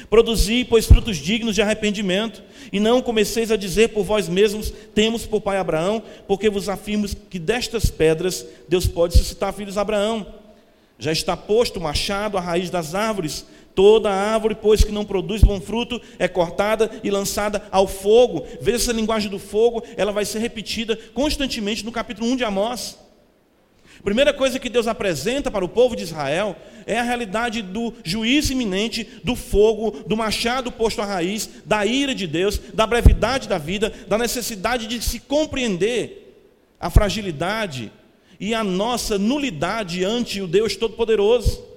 Produzi, 0.09 0.65
pois, 0.65 0.87
frutos 0.87 1.19
dignos 1.19 1.55
de 1.55 1.61
arrependimento, 1.61 2.43
e 2.73 2.81
não 2.81 3.03
comeceis 3.03 3.51
a 3.51 3.57
dizer 3.57 3.89
por 3.89 4.03
vós 4.03 4.31
mesmos: 4.31 4.73
Temos 4.95 5.27
por 5.27 5.43
pai 5.43 5.59
Abraão, 5.59 6.03
porque 6.27 6.49
vos 6.49 6.67
afirmo 6.67 7.07
que 7.29 7.39
destas 7.39 7.91
pedras 7.91 8.47
Deus 8.67 8.87
pode 8.87 9.19
suscitar 9.19 9.53
filhos 9.53 9.75
de 9.75 9.81
Abraão. 9.81 10.27
Já 10.99 11.13
está 11.13 11.37
posto 11.37 11.79
o 11.79 11.83
machado 11.83 12.39
à 12.39 12.41
raiz 12.41 12.71
das 12.71 12.95
árvores, 12.95 13.45
Toda 13.77 14.11
árvore, 14.11 14.55
pois, 14.55 14.83
que 14.83 14.91
não 14.91 15.05
produz 15.05 15.43
bom 15.45 15.61
fruto, 15.61 16.01
é 16.19 16.27
cortada 16.27 16.91
e 17.05 17.11
lançada 17.11 17.63
ao 17.71 17.87
fogo. 17.87 18.47
Veja 18.59 18.79
essa 18.79 18.93
linguagem 18.93 19.31
do 19.31 19.39
fogo, 19.39 19.85
ela 19.99 20.13
vai 20.13 20.25
ser 20.25 20.39
repetida 20.39 20.99
constantemente 21.13 21.85
no 21.85 21.93
capítulo 21.93 22.27
1 22.31 22.37
de 22.37 22.45
Amós. 22.45 22.99
Primeira 24.03 24.33
coisa 24.33 24.59
que 24.59 24.71
Deus 24.71 24.87
apresenta 24.87 25.51
para 25.51 25.63
o 25.63 25.69
povo 25.69 25.95
de 25.95 26.05
Israel 26.05 26.57
é 26.87 26.99
a 26.99 27.03
realidade 27.03 27.61
do 27.61 27.93
juízo 28.03 28.53
iminente, 28.53 29.07
do 29.23 29.37
fogo, 29.37 29.91
do 30.07 30.17
machado 30.17 30.73
posto 30.73 31.03
à 31.03 31.05
raiz, 31.05 31.51
da 31.67 31.85
ira 31.85 32.15
de 32.15 32.27
Deus, 32.27 32.59
da 32.73 32.87
brevidade 32.87 33.47
da 33.47 33.59
vida, 33.59 33.93
da 34.09 34.17
necessidade 34.17 34.87
de 34.87 35.05
se 35.05 35.21
compreender 35.21 36.35
a 36.81 36.89
fragilidade 36.89 37.93
e 38.41 38.55
a 38.55 38.65
nossa 38.65 39.19
nulidade 39.19 40.03
ante 40.03 40.41
o 40.41 40.47
Deus 40.47 40.77
Todo-Poderoso. 40.77 41.76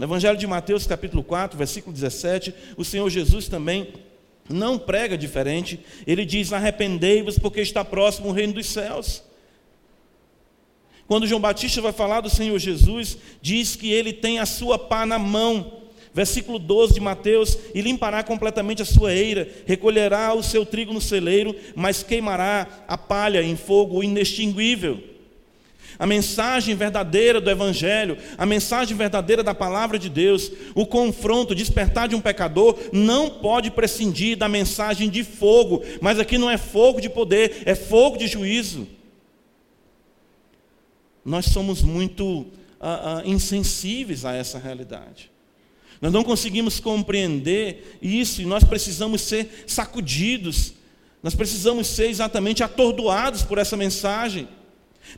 No 0.00 0.06
Evangelho 0.06 0.38
de 0.38 0.46
Mateus, 0.46 0.86
capítulo 0.86 1.22
4, 1.22 1.58
versículo 1.58 1.92
17, 1.92 2.54
o 2.74 2.82
Senhor 2.82 3.10
Jesus 3.10 3.48
também 3.48 3.92
não 4.48 4.78
prega 4.78 5.14
diferente. 5.14 5.78
Ele 6.06 6.24
diz: 6.24 6.54
Arrependei-vos, 6.54 7.38
porque 7.38 7.60
está 7.60 7.84
próximo 7.84 8.30
o 8.30 8.32
reino 8.32 8.54
dos 8.54 8.64
céus. 8.64 9.22
Quando 11.06 11.26
João 11.26 11.38
Batista 11.38 11.82
vai 11.82 11.92
falar 11.92 12.22
do 12.22 12.30
Senhor 12.30 12.58
Jesus, 12.58 13.18
diz 13.42 13.76
que 13.76 13.92
ele 13.92 14.14
tem 14.14 14.38
a 14.38 14.46
sua 14.46 14.78
pá 14.78 15.04
na 15.04 15.18
mão. 15.18 15.82
Versículo 16.14 16.58
12 16.58 16.94
de 16.94 17.00
Mateus: 17.00 17.58
E 17.74 17.82
limpará 17.82 18.22
completamente 18.22 18.80
a 18.80 18.86
sua 18.86 19.12
eira, 19.12 19.46
recolherá 19.66 20.32
o 20.32 20.42
seu 20.42 20.64
trigo 20.64 20.94
no 20.94 21.00
celeiro, 21.02 21.54
mas 21.76 22.02
queimará 22.02 22.86
a 22.88 22.96
palha 22.96 23.42
em 23.42 23.54
fogo 23.54 24.02
inextinguível. 24.02 25.19
A 26.00 26.06
mensagem 26.06 26.74
verdadeira 26.74 27.42
do 27.42 27.50
Evangelho, 27.50 28.16
a 28.38 28.46
mensagem 28.46 28.96
verdadeira 28.96 29.42
da 29.42 29.54
palavra 29.54 29.98
de 29.98 30.08
Deus, 30.08 30.50
o 30.74 30.86
confronto, 30.86 31.52
o 31.52 31.54
despertar 31.54 32.08
de 32.08 32.14
um 32.14 32.22
pecador, 32.22 32.78
não 32.90 33.28
pode 33.28 33.70
prescindir 33.70 34.34
da 34.34 34.48
mensagem 34.48 35.10
de 35.10 35.22
fogo, 35.22 35.84
mas 36.00 36.18
aqui 36.18 36.38
não 36.38 36.50
é 36.50 36.56
fogo 36.56 37.02
de 37.02 37.10
poder, 37.10 37.64
é 37.66 37.74
fogo 37.74 38.16
de 38.16 38.26
juízo. 38.26 38.88
Nós 41.22 41.44
somos 41.44 41.82
muito 41.82 42.46
ah, 42.80 43.18
ah, 43.18 43.22
insensíveis 43.26 44.24
a 44.24 44.34
essa 44.34 44.58
realidade. 44.58 45.30
Nós 46.00 46.10
não 46.10 46.24
conseguimos 46.24 46.80
compreender 46.80 47.98
isso 48.00 48.40
e 48.40 48.46
nós 48.46 48.64
precisamos 48.64 49.20
ser 49.20 49.64
sacudidos, 49.66 50.72
nós 51.22 51.34
precisamos 51.34 51.88
ser 51.88 52.08
exatamente 52.08 52.62
atordoados 52.62 53.42
por 53.42 53.58
essa 53.58 53.76
mensagem, 53.76 54.48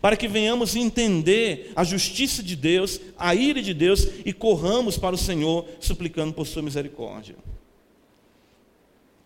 para 0.01 0.17
que 0.17 0.29
venhamos 0.29 0.77
entender 0.77 1.73
a 1.77 1.85
justiça 1.85 2.43
de 2.43 2.57
Deus, 2.57 3.01
a 3.19 3.35
ira 3.35 3.63
de 3.63 3.75
Deus 3.75 4.07
e 4.25 4.33
corramos 4.33 4.97
para 4.97 5.15
o 5.15 5.19
Senhor 5.19 5.67
suplicando 5.81 6.33
por 6.33 6.47
sua 6.47 6.63
misericórdia. 6.63 7.37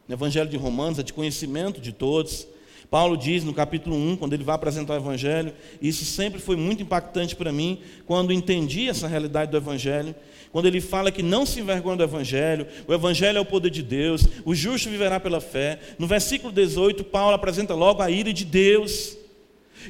No 0.08 0.14
Evangelho 0.14 0.48
de 0.48 0.56
Romanos 0.56 0.98
é 0.98 1.02
de 1.02 1.12
conhecimento 1.12 1.80
de 1.80 1.92
todos, 1.92 2.46
Paulo 2.90 3.16
diz 3.16 3.42
no 3.42 3.52
capítulo 3.52 3.96
1, 3.96 4.16
quando 4.16 4.32
ele 4.32 4.44
vai 4.44 4.54
apresentar 4.54 4.94
o 4.94 4.96
Evangelho, 4.96 5.52
e 5.80 5.88
isso 5.88 6.04
sempre 6.04 6.40
foi 6.40 6.56
muito 6.56 6.82
impactante 6.82 7.34
para 7.34 7.50
mim, 7.50 7.80
quando 8.04 8.32
entendi 8.32 8.88
essa 8.88 9.08
realidade 9.08 9.50
do 9.50 9.56
Evangelho, 9.56 10.14
quando 10.52 10.66
ele 10.66 10.80
fala 10.80 11.10
que 11.10 11.22
não 11.22 11.44
se 11.44 11.60
envergonha 11.60 11.96
do 11.96 12.04
Evangelho, 12.04 12.66
o 12.86 12.94
Evangelho 12.94 13.38
é 13.38 13.40
o 13.40 13.44
poder 13.44 13.70
de 13.70 13.82
Deus, 13.82 14.26
o 14.44 14.54
justo 14.54 14.88
viverá 14.88 15.18
pela 15.18 15.40
fé. 15.40 15.80
No 15.98 16.06
versículo 16.06 16.52
18, 16.52 17.04
Paulo 17.04 17.34
apresenta 17.34 17.74
logo 17.74 18.00
a 18.00 18.10
ira 18.10 18.32
de 18.32 18.44
Deus. 18.44 19.15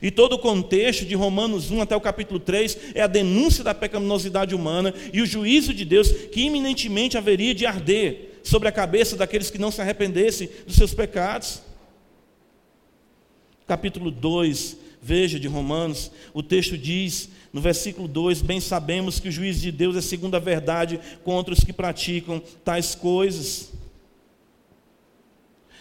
E 0.03 0.11
todo 0.11 0.35
o 0.35 0.39
contexto 0.39 1.05
de 1.05 1.15
Romanos 1.15 1.71
1 1.71 1.83
até 1.83 1.97
o 1.97 2.01
capítulo 2.01 2.41
3 2.41 2.79
é 2.95 3.03
a 3.03 3.07
denúncia 3.07 3.63
da 3.63 3.75
pecaminosidade 3.75 4.55
humana 4.55 4.93
e 5.13 5.21
o 5.21 5.27
juízo 5.27 5.73
de 5.73 5.85
Deus 5.85 6.11
que 6.11 6.43
iminentemente 6.43 7.19
haveria 7.19 7.55
de 7.55 7.67
arder 7.67 8.41
sobre 8.43 8.69
a 8.69 8.73
cabeça 8.73 9.17
daqueles 9.17 9.51
que 9.51 9.59
não 9.59 9.71
se 9.71 9.81
arrependessem 9.81 10.49
dos 10.67 10.77
seus 10.77 10.95
pecados 10.95 11.63
capítulo 13.67 14.11
2, 14.11 14.77
veja 15.03 15.41
de 15.41 15.49
Romanos, 15.49 16.13
o 16.33 16.43
texto 16.43 16.79
diz, 16.79 17.29
no 17.53 17.61
versículo 17.61 18.07
2: 18.07 18.43
Bem 18.43 18.61
sabemos 18.61 19.19
que 19.19 19.29
o 19.29 19.33
juízo 19.33 19.61
de 19.61 19.73
Deus 19.73 19.97
é 19.97 20.01
segundo 20.01 20.37
a 20.37 20.41
verdade 20.41 21.01
contra 21.25 21.53
os 21.53 21.65
que 21.65 21.73
praticam 21.73 22.41
tais 22.65 22.95
coisas. 22.95 23.73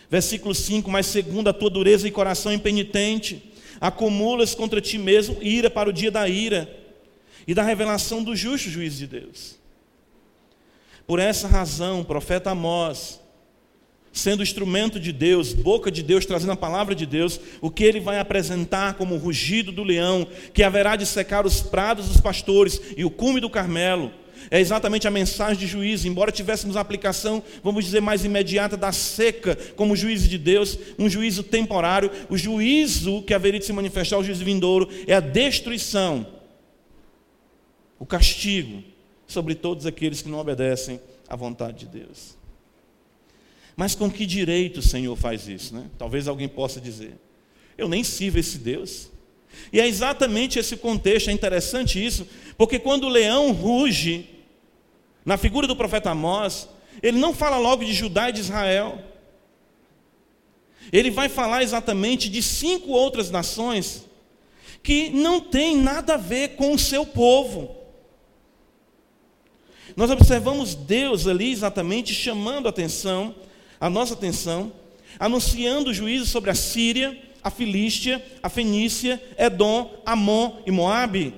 Versículo 0.10 0.56
5: 0.56 0.90
Mas 0.90 1.06
segundo 1.06 1.48
a 1.48 1.54
tua 1.54 1.70
dureza 1.70 2.08
e 2.08 2.12
coração 2.12 2.52
impenitente, 2.52 3.52
acumulas 3.86 4.56
contra 4.56 4.82
ti 4.82 4.98
mesmo 4.98 5.38
ira 5.42 5.70
para 5.70 5.90
o 5.90 5.94
dia 5.94 6.10
da 6.10 6.28
ira 6.28 6.70
e 7.48 7.54
da 7.54 7.62
revelação 7.62 8.24
do 8.24 8.36
justo 8.36 8.70
juízo 8.70 8.98
de 8.98 9.08
Deus. 9.08 9.60
Por 11.06 11.20
essa 11.20 11.48
razão, 11.48 12.04
profeta 12.04 12.50
Amós, 12.50 13.20
sendo 14.12 14.42
instrumento 14.42 15.00
de 15.00 15.12
Deus, 15.12 15.54
boca 15.54 15.92
de 15.92 16.02
Deus, 16.02 16.26
trazendo 16.26 16.54
a 16.54 16.58
palavra 16.58 16.96
de 16.96 17.06
Deus, 17.06 17.40
o 17.62 17.70
que 17.70 17.84
ele 17.84 18.00
vai 18.00 18.18
apresentar 18.18 18.96
como 18.96 19.14
o 19.14 19.20
rugido 19.20 19.72
do 19.72 19.84
leão, 19.84 20.28
que 20.52 20.64
haverá 20.64 20.96
de 20.96 21.06
secar 21.06 21.46
os 21.46 21.62
prados 21.62 22.08
dos 22.08 22.20
pastores 22.20 22.82
e 22.98 23.06
o 23.06 23.12
cume 23.12 23.40
do 23.40 23.50
Carmelo. 23.50 24.12
É 24.52 24.60
exatamente 24.60 25.08
a 25.08 25.12
mensagem 25.12 25.58
de 25.58 25.68
juízo, 25.68 26.08
embora 26.08 26.32
tivéssemos 26.32 26.78
a 26.78 26.82
aplicação, 26.82 27.42
vamos 27.64 27.86
dizer, 27.86 28.02
mais 28.02 28.24
imediata 28.24 28.78
da 28.78 28.92
seca, 28.92 29.56
como 29.76 29.96
juízo 29.96 30.28
de 30.28 30.38
Deus, 30.38 30.78
um 31.00 31.10
juízo 31.10 31.44
temporário, 31.44 32.12
o 32.30 32.38
juízo 32.38 33.22
que 33.24 33.34
haveria 33.34 33.60
de 33.60 33.66
se 33.66 33.74
manifestar, 33.74 34.18
o 34.18 34.24
juízo 34.24 34.46
vindouro, 34.46 34.90
é 35.08 35.14
a 35.14 35.20
destruição, 35.20 36.28
o 38.00 38.06
castigo 38.06 38.84
sobre 39.28 39.56
todos 39.56 39.86
aqueles 39.86 40.22
que 40.22 40.30
não 40.30 40.40
obedecem 40.40 41.00
à 41.28 41.36
vontade 41.36 41.80
de 41.80 42.00
Deus. 42.00 42.38
Mas 43.76 43.96
com 43.96 44.10
que 44.10 44.26
direito 44.26 44.78
o 44.78 44.84
Senhor 44.84 45.16
faz 45.16 45.48
isso? 45.48 45.76
Né? 45.76 45.86
Talvez 45.98 46.28
alguém 46.28 46.48
possa 46.48 46.80
dizer. 46.80 47.16
Eu 47.78 47.90
nem 47.90 48.04
sirvo 48.04 48.40
esse 48.40 48.58
Deus. 48.58 49.10
E 49.72 49.80
é 49.80 49.88
exatamente 49.88 50.60
esse 50.60 50.78
contexto, 50.78 51.30
é 51.30 51.34
interessante 51.34 52.04
isso, 52.04 52.28
porque 52.58 52.80
quando 52.80 53.06
o 53.06 53.10
leão 53.10 53.52
ruge, 53.52 54.30
na 55.26 55.38
figura 55.38 55.68
do 55.68 55.76
profeta 55.76 56.12
Amós, 56.12 56.70
ele 57.02 57.18
não 57.18 57.34
fala 57.34 57.58
logo 57.58 57.84
de 57.84 57.94
Judá 57.94 58.30
e 58.30 58.34
de 58.34 58.42
Israel. 58.42 59.04
Ele 60.94 61.10
vai 61.10 61.28
falar 61.28 61.64
exatamente 61.64 62.30
de 62.30 62.44
cinco 62.44 62.92
outras 62.92 63.32
nações 63.32 64.06
que 64.84 65.10
não 65.10 65.42
têm 65.42 65.76
nada 65.76 66.14
a 66.14 66.18
ver 66.18 66.50
com 66.50 66.74
o 66.74 66.80
seu 66.80 67.06
povo. 67.06 67.76
Nós 69.96 70.12
observamos 70.12 70.76
Deus 70.76 71.26
ali 71.26 71.52
exatamente 71.52 72.14
chamando 72.14 72.68
a 72.68 72.70
atenção 72.70 73.34
a 73.80 73.90
nossa 73.90 74.14
atenção, 74.14 74.72
anunciando 75.20 75.90
o 75.90 75.94
juízo 75.94 76.26
sobre 76.26 76.50
a 76.50 76.56
Síria, 76.56 77.18
a 77.44 77.50
Filístia, 77.50 78.24
a 78.42 78.50
Fenícia, 78.50 79.22
Edom, 79.38 80.02
Amon 80.06 80.62
e 80.66 80.72
Moabe, 80.72 81.34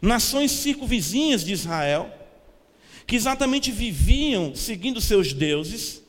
nações 0.00 0.50
circunvizinhas 0.52 1.44
de 1.44 1.52
Israel, 1.52 2.10
que 3.10 3.16
exatamente 3.16 3.72
viviam 3.72 4.54
seguindo 4.54 5.00
seus 5.00 5.32
deuses, 5.32 6.00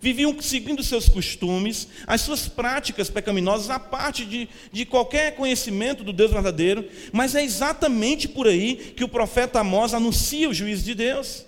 viviam 0.00 0.34
seguindo 0.42 0.82
seus 0.82 1.08
costumes, 1.08 1.86
as 2.08 2.22
suas 2.22 2.48
práticas 2.48 3.08
pecaminosas, 3.08 3.70
a 3.70 3.78
parte 3.78 4.24
de, 4.24 4.48
de 4.72 4.84
qualquer 4.84 5.36
conhecimento 5.36 6.02
do 6.02 6.12
Deus 6.12 6.32
verdadeiro, 6.32 6.84
mas 7.12 7.36
é 7.36 7.44
exatamente 7.44 8.26
por 8.26 8.48
aí 8.48 8.94
que 8.96 9.04
o 9.04 9.08
profeta 9.08 9.60
Amós 9.60 9.94
anuncia 9.94 10.50
o 10.50 10.52
juízo 10.52 10.82
de 10.82 10.92
Deus 10.92 11.46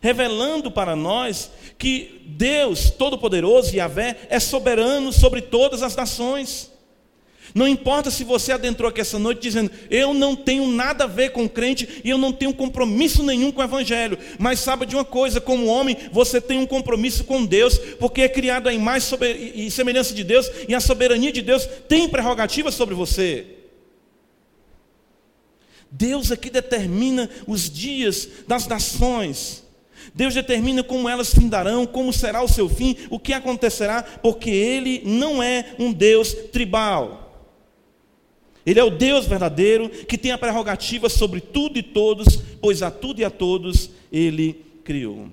revelando 0.00 0.72
para 0.72 0.96
nós 0.96 1.52
que 1.78 2.20
Deus 2.26 2.90
Todo-Poderoso, 2.90 3.76
Yahvé, 3.76 4.26
é 4.28 4.40
soberano 4.40 5.12
sobre 5.12 5.40
todas 5.40 5.84
as 5.84 5.94
nações. 5.94 6.73
Não 7.52 7.68
importa 7.68 8.10
se 8.10 8.24
você 8.24 8.52
adentrou 8.52 8.88
aqui 8.88 9.00
essa 9.00 9.18
noite 9.18 9.42
dizendo, 9.42 9.70
eu 9.90 10.14
não 10.14 10.34
tenho 10.34 10.66
nada 10.66 11.04
a 11.04 11.08
ver 11.08 11.30
com 11.30 11.48
crente 11.48 12.00
e 12.02 12.10
eu 12.10 12.16
não 12.16 12.32
tenho 12.32 12.54
compromisso 12.54 13.22
nenhum 13.22 13.52
com 13.52 13.60
o 13.60 13.64
Evangelho. 13.64 14.18
Mas 14.38 14.60
sabe 14.60 14.86
de 14.86 14.94
uma 14.94 15.04
coisa, 15.04 15.40
como 15.40 15.66
homem, 15.66 15.96
você 16.10 16.40
tem 16.40 16.58
um 16.58 16.66
compromisso 16.66 17.24
com 17.24 17.44
Deus, 17.44 17.78
porque 17.98 18.22
é 18.22 18.28
criado 18.28 18.68
a 18.68 18.72
imagem 18.72 19.18
e 19.54 19.70
semelhança 19.70 20.14
de 20.14 20.24
Deus, 20.24 20.50
e 20.68 20.74
a 20.74 20.80
soberania 20.80 21.30
de 21.30 21.42
Deus 21.42 21.68
tem 21.88 22.08
prerrogativa 22.08 22.70
sobre 22.70 22.94
você. 22.94 23.46
Deus 25.90 26.32
aqui 26.32 26.50
determina 26.50 27.30
os 27.46 27.70
dias 27.70 28.28
das 28.48 28.66
nações. 28.66 29.62
Deus 30.12 30.34
determina 30.34 30.82
como 30.82 31.08
elas 31.08 31.32
findarão, 31.32 31.86
como 31.86 32.12
será 32.12 32.42
o 32.42 32.48
seu 32.48 32.68
fim, 32.68 32.96
o 33.10 33.18
que 33.18 33.32
acontecerá, 33.32 34.02
porque 34.02 34.50
Ele 34.50 35.02
não 35.04 35.42
é 35.42 35.74
um 35.78 35.92
Deus 35.92 36.34
tribal. 36.52 37.23
Ele 38.66 38.80
é 38.80 38.84
o 38.84 38.90
Deus 38.90 39.26
verdadeiro 39.26 39.88
que 39.88 40.16
tem 40.16 40.32
a 40.32 40.38
prerrogativa 40.38 41.08
sobre 41.08 41.40
tudo 41.40 41.78
e 41.78 41.82
todos, 41.82 42.36
pois 42.60 42.82
a 42.82 42.90
tudo 42.90 43.20
e 43.20 43.24
a 43.24 43.30
todos 43.30 43.90
Ele 44.10 44.64
criou. 44.82 45.28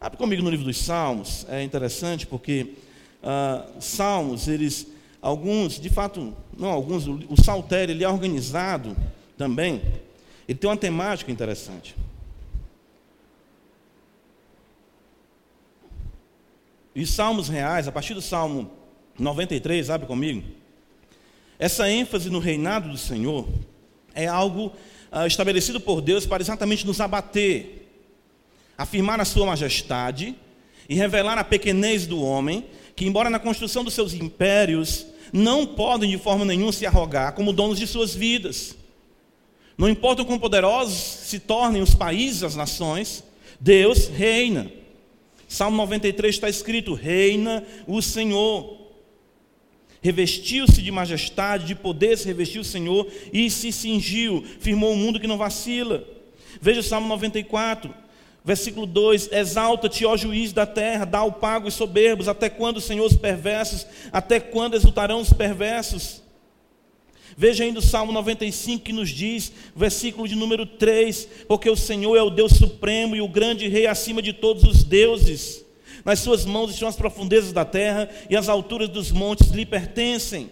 Abre 0.00 0.18
comigo 0.18 0.42
no 0.42 0.50
livro 0.50 0.64
dos 0.64 0.78
Salmos, 0.78 1.46
é 1.48 1.62
interessante 1.62 2.26
porque 2.26 2.74
uh, 3.22 3.80
Salmos, 3.80 4.48
eles, 4.48 4.86
alguns, 5.20 5.80
de 5.80 5.88
fato, 5.88 6.34
não 6.56 6.68
alguns, 6.68 7.06
o 7.06 7.40
saltério 7.42 7.92
ele 7.92 8.04
é 8.04 8.08
organizado 8.08 8.96
também, 9.38 9.80
ele 10.48 10.58
tem 10.58 10.68
uma 10.68 10.76
temática 10.76 11.30
interessante. 11.30 11.94
E 16.94 17.06
salmos 17.06 17.48
reais, 17.48 17.88
a 17.88 17.92
partir 17.92 18.12
do 18.12 18.20
Salmo 18.20 18.70
93, 19.18 19.88
abre 19.88 20.06
comigo. 20.06 20.42
Essa 21.62 21.88
ênfase 21.88 22.28
no 22.28 22.40
reinado 22.40 22.88
do 22.88 22.98
Senhor 22.98 23.46
é 24.16 24.26
algo 24.26 24.72
ah, 25.12 25.28
estabelecido 25.28 25.80
por 25.80 26.00
Deus 26.00 26.26
para 26.26 26.42
exatamente 26.42 26.84
nos 26.84 27.00
abater, 27.00 27.88
afirmar 28.76 29.20
a 29.20 29.24
sua 29.24 29.46
majestade 29.46 30.34
e 30.88 30.96
revelar 30.96 31.38
a 31.38 31.44
pequenez 31.44 32.04
do 32.04 32.20
homem, 32.20 32.66
que, 32.96 33.04
embora 33.04 33.30
na 33.30 33.38
construção 33.38 33.84
dos 33.84 33.94
seus 33.94 34.12
impérios, 34.12 35.06
não 35.32 35.64
podem 35.64 36.10
de 36.10 36.18
forma 36.18 36.44
nenhuma 36.44 36.72
se 36.72 36.84
arrogar 36.84 37.32
como 37.34 37.52
donos 37.52 37.78
de 37.78 37.86
suas 37.86 38.12
vidas. 38.12 38.76
Não 39.78 39.88
importa 39.88 40.22
o 40.22 40.26
quão 40.26 40.40
poderosos 40.40 40.98
se 40.98 41.38
tornem 41.38 41.80
os 41.80 41.94
países, 41.94 42.42
as 42.42 42.56
nações, 42.56 43.22
Deus 43.60 44.08
reina. 44.08 44.68
Salmo 45.46 45.76
93 45.76 46.34
está 46.34 46.48
escrito: 46.48 46.92
Reina 46.92 47.62
o 47.86 48.02
Senhor. 48.02 48.81
Revestiu-se 50.02 50.82
de 50.82 50.90
majestade, 50.90 51.64
de 51.64 51.76
poder 51.76 52.18
se 52.18 52.26
revestiu 52.26 52.62
o 52.62 52.64
Senhor 52.64 53.06
e 53.32 53.48
se 53.48 53.70
cingiu, 53.70 54.44
firmou 54.58 54.92
um 54.92 54.96
mundo 54.96 55.20
que 55.20 55.28
não 55.28 55.38
vacila. 55.38 56.04
Veja 56.60 56.80
o 56.80 56.82
Salmo 56.82 57.06
94, 57.06 57.94
versículo 58.44 58.84
2: 58.84 59.30
Exalta-te, 59.30 60.04
ó 60.04 60.16
juiz 60.16 60.52
da 60.52 60.66
terra, 60.66 61.04
dá 61.04 61.22
o 61.22 61.30
pago 61.30 61.68
os 61.68 61.74
soberbos, 61.74 62.26
até 62.26 62.50
quando, 62.50 62.80
Senhor, 62.80 63.06
os 63.06 63.16
perversos, 63.16 63.86
até 64.10 64.40
quando 64.40 64.74
exultarão 64.74 65.20
os 65.20 65.32
perversos? 65.32 66.20
Veja 67.36 67.62
ainda 67.64 67.78
o 67.78 67.82
Salmo 67.82 68.12
95 68.12 68.84
que 68.84 68.92
nos 68.92 69.08
diz, 69.08 69.52
versículo 69.74 70.26
de 70.26 70.34
número 70.34 70.66
3: 70.66 71.28
Porque 71.46 71.70
o 71.70 71.76
Senhor 71.76 72.16
é 72.16 72.22
o 72.22 72.28
Deus 72.28 72.54
supremo 72.54 73.14
e 73.14 73.20
o 73.20 73.28
grande 73.28 73.68
Rei 73.68 73.86
acima 73.86 74.20
de 74.20 74.32
todos 74.32 74.64
os 74.64 74.82
deuses. 74.82 75.64
Nas 76.04 76.18
suas 76.18 76.44
mãos 76.44 76.70
estão 76.70 76.88
as 76.88 76.96
profundezas 76.96 77.52
da 77.52 77.64
terra 77.64 78.08
e 78.28 78.36
as 78.36 78.48
alturas 78.48 78.88
dos 78.88 79.12
montes 79.12 79.50
lhe 79.50 79.64
pertencem. 79.64 80.50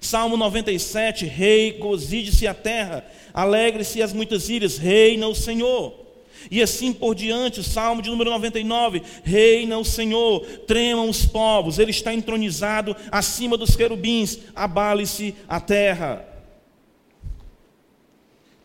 Salmo 0.00 0.36
97: 0.36 1.24
Rei, 1.24 1.72
gozide-se 1.72 2.46
a 2.46 2.52
terra, 2.52 3.06
alegre-se 3.32 4.02
as 4.02 4.12
muitas 4.12 4.50
ilhas, 4.50 4.76
reina 4.76 5.26
o 5.26 5.34
Senhor. 5.34 6.04
E 6.50 6.60
assim 6.62 6.92
por 6.92 7.14
diante, 7.14 7.60
o 7.60 7.64
Salmo 7.64 8.02
de 8.02 8.10
número 8.10 8.30
99, 8.30 9.02
reina 9.22 9.78
o 9.78 9.84
Senhor, 9.84 10.44
tremam 10.66 11.08
os 11.08 11.24
povos, 11.24 11.78
ele 11.78 11.90
está 11.90 12.12
entronizado 12.12 12.94
acima 13.10 13.56
dos 13.56 13.74
querubins, 13.74 14.38
abale-se 14.54 15.34
a 15.48 15.58
terra. 15.58 16.28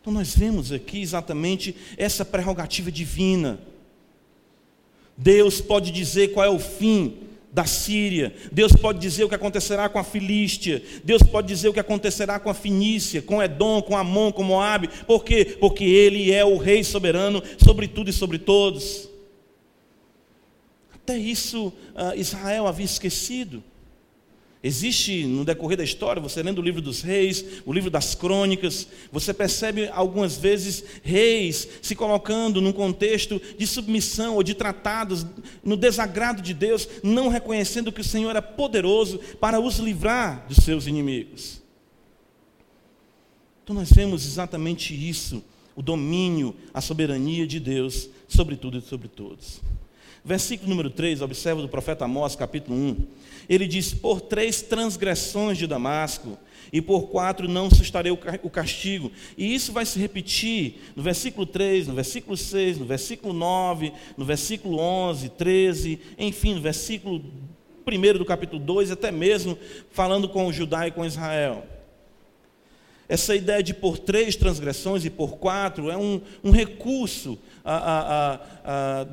Então 0.01 0.11
nós 0.11 0.35
vemos 0.35 0.71
aqui 0.71 1.01
exatamente 1.01 1.75
essa 1.97 2.25
prerrogativa 2.25 2.91
divina. 2.91 3.59
Deus 5.19 5.59
pode 5.59 5.91
dizer 5.91 6.29
qual 6.29 6.45
é 6.45 6.49
o 6.49 6.57
fim 6.57 7.17
da 7.51 7.65
Síria, 7.65 8.33
Deus 8.51 8.71
pode 8.71 8.99
dizer 8.99 9.25
o 9.25 9.29
que 9.29 9.35
acontecerá 9.35 9.89
com 9.89 9.99
a 9.99 10.03
Filístia, 10.03 10.81
Deus 11.03 11.21
pode 11.21 11.47
dizer 11.47 11.67
o 11.67 11.73
que 11.73 11.79
acontecerá 11.79 12.39
com 12.39 12.49
a 12.49 12.53
Finícia, 12.53 13.21
com 13.21 13.43
Edom, 13.43 13.81
com 13.81 13.97
Amon, 13.97 14.31
com 14.31 14.43
Moabe, 14.43 14.89
por 15.05 15.25
quê? 15.25 15.57
Porque 15.59 15.83
Ele 15.83 16.31
é 16.31 16.45
o 16.45 16.57
Rei 16.57 16.83
soberano 16.83 17.43
sobre 17.57 17.87
tudo 17.87 18.09
e 18.09 18.13
sobre 18.13 18.37
todos. 18.37 19.09
Até 20.93 21.17
isso 21.17 21.67
uh, 21.67 22.15
Israel 22.15 22.65
havia 22.67 22.85
esquecido. 22.85 23.61
Existe 24.61 25.23
no 25.23 25.45
decorrer 25.45 25.77
da 25.77 25.85
história, 25.85 26.21
você 26.21 26.43
lendo 26.43 26.59
o 26.59 26.61
livro 26.61 26.81
dos 26.81 27.01
reis, 27.01 27.61
o 27.65 27.71
livro 27.71 27.89
das 27.89 28.13
crônicas, 28.13 28.87
você 29.09 29.33
percebe 29.33 29.87
algumas 29.87 30.35
vezes 30.35 30.83
reis 31.01 31.65
se 31.81 31.95
colocando 31.95 32.59
num 32.59 32.73
contexto 32.73 33.41
de 33.57 33.65
submissão 33.65 34.35
ou 34.35 34.43
de 34.43 34.53
tratados 34.53 35.25
no 35.63 35.77
desagrado 35.77 36.41
de 36.41 36.53
Deus, 36.53 36.89
não 37.01 37.29
reconhecendo 37.29 37.91
que 37.91 38.01
o 38.01 38.03
Senhor 38.03 38.35
é 38.35 38.41
poderoso 38.41 39.19
para 39.39 39.61
os 39.61 39.77
livrar 39.77 40.45
dos 40.49 40.57
seus 40.57 40.87
inimigos. 40.87 41.61
Então 43.63 43.73
nós 43.73 43.89
vemos 43.93 44.25
exatamente 44.25 44.93
isso, 44.93 45.41
o 45.73 45.81
domínio, 45.81 46.53
a 46.73 46.81
soberania 46.81 47.47
de 47.47 47.61
Deus 47.61 48.09
sobre 48.27 48.57
tudo 48.57 48.79
e 48.79 48.81
sobre 48.81 49.07
todos. 49.07 49.61
Versículo 50.29 50.69
número 50.69 50.91
3, 50.91 51.23
observa 51.23 51.59
do 51.59 51.67
profeta 51.67 52.05
Amós, 52.05 52.35
capítulo 52.35 52.77
1. 52.77 53.07
Ele 53.49 53.65
diz: 53.65 53.95
Por 53.95 54.21
três 54.21 54.61
transgressões 54.61 55.57
de 55.57 55.65
Damasco, 55.65 56.37
e 56.71 56.83
por 56.83 57.07
quatro 57.07 57.47
não 57.47 57.67
sustarei 57.67 58.11
o 58.11 58.49
castigo. 58.51 59.11
E 59.35 59.55
isso 59.55 59.73
vai 59.73 59.87
se 59.87 59.97
repetir 59.97 60.75
no 60.95 61.01
versículo 61.01 61.47
3, 61.47 61.87
no 61.87 61.95
versículo 61.95 62.37
6, 62.37 62.77
no 62.77 62.85
versículo 62.85 63.33
9, 63.33 63.91
no 64.15 64.23
versículo 64.23 64.77
11, 64.77 65.29
13, 65.29 65.99
enfim, 66.19 66.53
no 66.53 66.61
versículo 66.61 67.25
1 67.87 68.19
do 68.19 68.23
capítulo 68.23 68.61
2, 68.61 68.91
até 68.91 69.11
mesmo 69.11 69.57
falando 69.89 70.29
com 70.29 70.45
o 70.45 70.53
Judá 70.53 70.87
e 70.87 70.91
com 70.91 71.03
Israel. 71.03 71.65
Essa 73.07 73.35
ideia 73.35 73.63
de 73.63 73.73
por 73.73 73.97
três 73.97 74.35
transgressões 74.35 75.03
e 75.03 75.09
por 75.09 75.37
quatro 75.37 75.89
é 75.89 75.97
um, 75.97 76.21
um 76.43 76.51
recurso 76.51 77.39
a, 77.65 77.75
a, 77.75 78.35
a, 78.63 79.07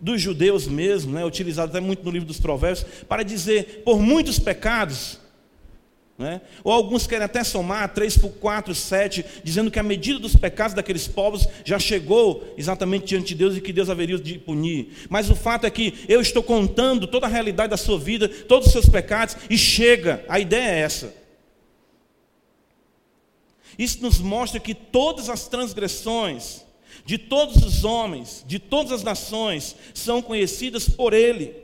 dos 0.00 0.20
judeus 0.20 0.66
mesmo, 0.66 1.12
né, 1.12 1.24
utilizado 1.24 1.70
até 1.70 1.80
muito 1.80 2.04
no 2.04 2.10
livro 2.10 2.26
dos 2.26 2.40
Provérbios, 2.40 2.84
para 3.08 3.22
dizer 3.22 3.82
por 3.84 3.98
muitos 4.00 4.38
pecados. 4.38 5.18
Né? 6.20 6.42
Ou 6.62 6.70
alguns 6.70 7.06
querem 7.06 7.24
até 7.24 7.42
somar 7.42 7.94
3 7.94 8.18
por 8.18 8.28
4, 8.32 8.74
7, 8.74 9.24
dizendo 9.42 9.70
que 9.70 9.78
a 9.78 9.82
medida 9.82 10.18
dos 10.18 10.36
pecados 10.36 10.74
daqueles 10.74 11.08
povos 11.08 11.48
já 11.64 11.78
chegou 11.78 12.52
exatamente 12.58 13.06
diante 13.06 13.28
de 13.28 13.36
Deus 13.36 13.56
e 13.56 13.60
que 13.60 13.72
Deus 13.72 13.88
haveria 13.88 14.18
de 14.18 14.38
punir. 14.38 15.06
Mas 15.08 15.30
o 15.30 15.34
fato 15.34 15.66
é 15.66 15.70
que 15.70 15.94
eu 16.06 16.20
estou 16.20 16.42
contando 16.42 17.06
toda 17.06 17.26
a 17.26 17.30
realidade 17.30 17.70
da 17.70 17.78
sua 17.78 17.98
vida, 17.98 18.28
todos 18.28 18.66
os 18.66 18.72
seus 18.72 18.86
pecados, 18.86 19.34
e 19.48 19.56
chega, 19.56 20.22
a 20.28 20.38
ideia 20.38 20.68
é 20.68 20.80
essa. 20.80 21.14
Isso 23.78 24.02
nos 24.02 24.18
mostra 24.18 24.60
que 24.60 24.74
todas 24.74 25.30
as 25.30 25.48
transgressões, 25.48 26.66
de 27.04 27.18
todos 27.18 27.64
os 27.64 27.84
homens, 27.84 28.44
de 28.46 28.58
todas 28.58 28.92
as 28.92 29.02
nações, 29.02 29.76
são 29.94 30.20
conhecidas 30.22 30.88
por 30.88 31.12
Ele. 31.12 31.54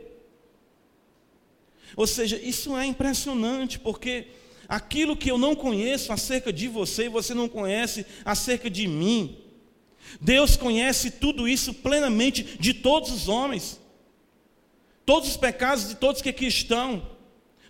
Ou 1.97 2.07
seja, 2.07 2.37
isso 2.37 2.77
é 2.77 2.85
impressionante, 2.85 3.79
porque 3.79 4.29
aquilo 4.69 5.17
que 5.17 5.31
eu 5.31 5.39
não 5.39 5.55
conheço 5.55 6.13
acerca 6.13 6.53
de 6.53 6.69
você 6.69 7.05
e 7.05 7.09
você 7.09 7.33
não 7.33 7.49
conhece 7.49 8.05
acerca 8.25 8.69
de 8.69 8.87
mim, 8.87 9.39
Deus 10.21 10.57
conhece 10.57 11.11
tudo 11.11 11.49
isso 11.49 11.73
plenamente 11.75 12.57
de 12.61 12.75
todos 12.75 13.11
os 13.11 13.29
homens, 13.29 13.81
todos 15.05 15.31
os 15.31 15.37
pecados 15.37 15.89
de 15.89 15.95
todos 15.97 16.23
que 16.23 16.29
aqui 16.29 16.47
estão. 16.47 17.17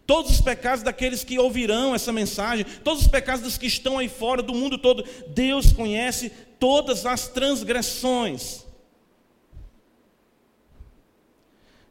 Todos 0.07 0.31
os 0.31 0.41
pecados 0.41 0.85
daqueles 0.85 1.25
que 1.25 1.37
ouvirão 1.37 1.93
essa 1.93 2.13
mensagem, 2.13 2.65
todos 2.85 3.03
os 3.03 3.09
pecados 3.09 3.43
dos 3.43 3.59
que 3.59 3.67
estão 3.67 3.99
aí 3.99 4.09
fora 4.09 4.41
do 4.41 4.55
mundo 4.55 4.79
todo, 4.79 5.05
Deus 5.31 5.73
conhece 5.73 6.31
todas 6.59 7.07
as 7.07 7.29
transgressões. 7.29 8.65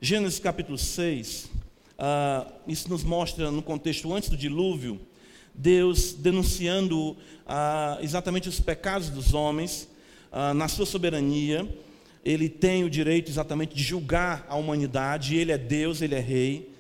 Gênesis 0.01 0.39
capítulo 0.39 0.77
6, 0.77 1.49
ah, 1.97 2.45
isso 2.67 2.89
nos 2.89 3.03
mostra 3.03 3.49
no 3.49 3.61
contexto 3.61 4.13
antes 4.13 4.29
do 4.29 4.37
dilúvio, 4.37 4.99
Deus 5.53 6.13
denunciando 6.13 7.15
ah, 7.47 7.97
exatamente 8.01 8.49
os 8.49 8.59
pecados 8.59 9.09
dos 9.09 9.33
homens, 9.33 9.89
ah, 10.31 10.53
na 10.53 10.67
sua 10.67 10.85
soberania, 10.85 11.67
Ele 12.23 12.49
tem 12.49 12.83
o 12.83 12.89
direito 12.89 13.31
exatamente 13.31 13.73
de 13.73 13.81
julgar 13.81 14.45
a 14.49 14.55
humanidade, 14.55 15.35
Ele 15.35 15.51
é 15.51 15.57
Deus, 15.57 16.01
Ele 16.01 16.15
é 16.15 16.19
Rei. 16.19 16.71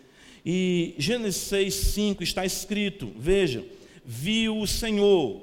E 0.45 0.93
Gênesis 0.97 1.41
6, 1.43 1.73
5 1.73 2.21
está 2.23 2.45
escrito: 2.45 3.11
Veja, 3.17 3.65
viu 4.05 4.59
o 4.59 4.67
Senhor 4.67 5.41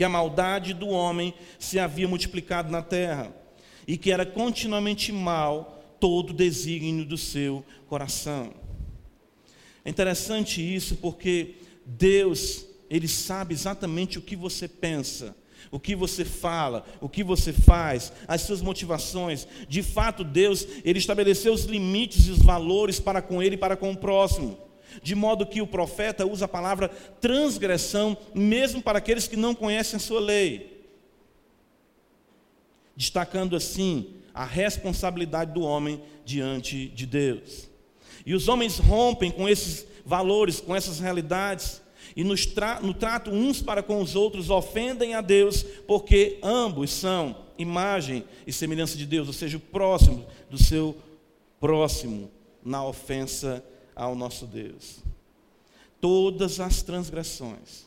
que 0.00 0.04
a 0.04 0.08
maldade 0.08 0.72
do 0.72 0.88
homem 0.88 1.34
se 1.58 1.78
havia 1.78 2.08
multiplicado 2.08 2.72
na 2.72 2.80
terra 2.80 3.36
e 3.86 3.98
que 3.98 4.10
era 4.10 4.24
continuamente 4.24 5.12
mal 5.12 5.84
todo 6.00 6.30
o 6.30 6.32
desígnio 6.32 7.04
do 7.04 7.18
seu 7.18 7.62
coração. 7.86 8.50
É 9.84 9.90
interessante 9.90 10.62
isso 10.62 10.96
porque 10.96 11.56
Deus, 11.84 12.64
Ele 12.88 13.06
sabe 13.06 13.52
exatamente 13.52 14.18
o 14.18 14.22
que 14.22 14.34
você 14.34 14.66
pensa 14.66 15.36
o 15.70 15.78
que 15.78 15.94
você 15.94 16.24
fala, 16.24 16.86
o 17.00 17.08
que 17.08 17.22
você 17.22 17.52
faz, 17.52 18.10
as 18.26 18.40
suas 18.40 18.62
motivações. 18.62 19.46
De 19.68 19.82
fato, 19.82 20.24
Deus, 20.24 20.66
ele 20.82 20.98
estabeleceu 20.98 21.52
os 21.52 21.64
limites 21.64 22.26
e 22.26 22.30
os 22.30 22.38
valores 22.38 22.98
para 22.98 23.20
com 23.20 23.42
ele 23.42 23.54
e 23.54 23.58
para 23.58 23.76
com 23.76 23.92
o 23.92 23.96
próximo. 23.96 24.58
De 25.02 25.14
modo 25.14 25.46
que 25.46 25.62
o 25.62 25.66
profeta 25.66 26.26
usa 26.26 26.44
a 26.44 26.48
palavra 26.48 26.88
transgressão, 26.88 28.16
mesmo 28.34 28.82
para 28.82 28.98
aqueles 28.98 29.28
que 29.28 29.36
não 29.36 29.54
conhecem 29.54 29.96
a 29.96 30.00
sua 30.00 30.20
lei. 30.20 30.84
Destacando 32.96 33.56
assim 33.56 34.14
a 34.34 34.44
responsabilidade 34.44 35.52
do 35.52 35.62
homem 35.62 36.02
diante 36.24 36.88
de 36.88 37.06
Deus. 37.06 37.68
E 38.24 38.34
os 38.34 38.48
homens 38.48 38.78
rompem 38.78 39.30
com 39.30 39.48
esses 39.48 39.86
valores, 40.04 40.60
com 40.60 40.74
essas 40.74 41.00
realidades, 41.00 41.80
e 42.16 42.24
tra 42.46 42.80
no 42.80 42.92
trato 42.92 43.30
uns 43.30 43.62
para 43.62 43.82
com 43.82 44.00
os 44.00 44.16
outros 44.16 44.50
ofendem 44.50 45.14
a 45.14 45.20
Deus, 45.20 45.62
porque 45.86 46.38
ambos 46.42 46.90
são 46.90 47.36
imagem 47.56 48.24
e 48.46 48.52
semelhança 48.52 48.96
de 48.96 49.06
Deus, 49.06 49.28
ou 49.28 49.34
seja, 49.34 49.56
o 49.56 49.60
próximo 49.60 50.26
do 50.50 50.58
seu 50.58 50.96
próximo 51.60 52.30
na 52.64 52.84
ofensa 52.84 53.64
ao 54.00 54.14
nosso 54.14 54.46
Deus. 54.46 55.00
Todas 56.00 56.58
as 56.58 56.82
transgressões, 56.82 57.84